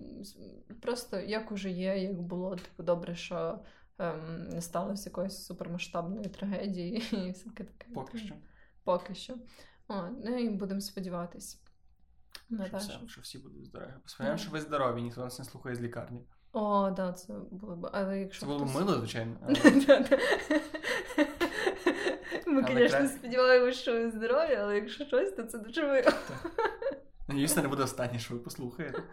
Просто 0.81 1.19
як 1.19 1.51
уже 1.51 1.69
є, 1.69 1.97
як 1.97 2.21
було, 2.21 2.55
типу, 2.55 2.83
добре, 2.83 3.15
що 3.15 3.59
ем, 3.99 4.49
не 4.49 4.61
сталося 4.61 5.09
якоїсь 5.09 5.45
супермасштабної 5.45 6.29
трагедії 6.29 6.97
і 7.11 7.31
всяке 7.31 7.63
таке. 7.63 7.91
Поки 7.93 8.17
що. 8.17 8.35
Поки 8.83 9.15
що. 9.15 9.33
О, 9.87 9.93
ну 10.25 10.37
і 10.37 10.49
будемо 10.49 10.81
сподіватись. 10.81 11.61
На 12.49 12.65
Що, 12.67 12.77
все, 12.77 12.99
що- 13.07 13.21
всі 13.21 13.37
будуть 13.37 13.65
здорові. 13.65 13.93
Сподіваємося, 14.05 14.43
що 14.43 14.51
ви 14.53 14.61
здорові, 14.61 15.01
ніхто 15.01 15.21
нас 15.21 15.39
не 15.39 15.45
слухає 15.45 15.75
з 15.75 15.81
лікарні. 15.81 16.21
О, 16.51 16.89
да, 16.89 17.13
це 17.13 17.33
було 17.51 17.75
б. 17.75 17.89
Але 17.93 18.19
якщо 18.19 18.39
Це 18.39 18.45
було 18.45 18.59
б 18.59 18.61
хтось- 18.67 18.75
мило, 18.75 18.93
звичайно. 18.93 19.35
Ми, 22.47 22.63
звісно, 22.63 23.07
сподіваємося, 23.07 23.79
що 23.79 23.93
ви 23.93 24.11
здорові, 24.11 24.55
але 24.55 24.75
якщо 24.75 25.05
щось, 25.05 25.31
то 25.31 25.43
це 25.43 25.57
дуже 25.57 25.87
мило. 25.87 26.11
Надіюсь, 27.27 27.55
не 27.55 27.67
буде 27.67 27.83
останнє, 27.83 28.19
що 28.19 28.33
ви 28.33 28.39
послухаєте. 28.39 29.03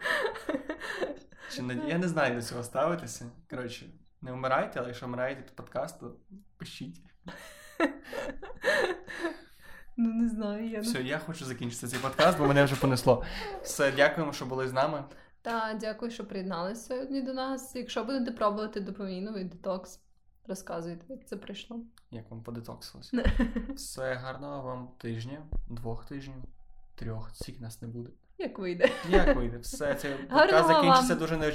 Чи 1.51 1.61
Я 1.87 1.97
не 1.97 2.07
знаю 2.07 2.35
до 2.35 2.41
цього 2.41 2.63
ставитися. 2.63 3.25
Коротше, 3.49 3.85
не 4.21 4.31
вмирайте, 4.31 4.79
але 4.79 4.87
якщо 4.87 5.05
вмираєте 5.05 5.41
під 5.41 5.55
подкаст, 5.55 5.99
то 5.99 6.15
пишіть. 6.57 7.01
Ну, 9.97 10.13
не 10.13 10.29
знаю, 10.29 10.69
я 10.69 10.81
Все, 10.81 10.99
не. 10.99 11.09
я 11.09 11.19
хочу 11.19 11.45
закінчити 11.45 11.87
цей 11.87 11.99
подкаст, 11.99 12.37
бо 12.37 12.45
мене 12.45 12.63
вже 12.63 12.75
понесло. 12.75 13.23
Все, 13.63 13.91
дякуємо, 13.91 14.33
що 14.33 14.45
були 14.45 14.67
з 14.67 14.73
нами. 14.73 15.03
Та 15.41 15.77
дякую, 15.79 16.11
що 16.11 16.25
приєдналися 16.25 16.81
сьогодні 16.87 17.21
до 17.21 17.33
нас. 17.33 17.75
Якщо 17.75 18.03
будете 18.03 18.31
пробувати 18.31 18.79
допаміновий 18.79 19.43
детокс, 19.43 19.99
розказуйте, 20.47 21.05
як 21.09 21.27
це 21.27 21.35
прийшло. 21.37 21.79
Як 22.11 22.31
вам 22.31 22.43
подетоксилось? 22.43 23.13
Все 23.75 24.13
гарного 24.13 24.61
вам 24.61 24.89
тижня, 24.97 25.41
двох 25.69 26.05
тижнів, 26.05 26.43
трьох. 26.95 27.29
Стільки 27.35 27.61
нас 27.61 27.81
не 27.81 27.87
буде. 27.87 28.09
Як 28.37 28.59
вийде. 28.59 28.89
Як 29.09 29.35
вийде? 29.35 29.57
Все, 29.57 29.95
цей 29.95 30.13
подкаст 30.13 30.67
закінчиться 30.67 31.13
вам. 31.13 31.17
дуже 31.17 31.37
неочікувано. 31.37 31.51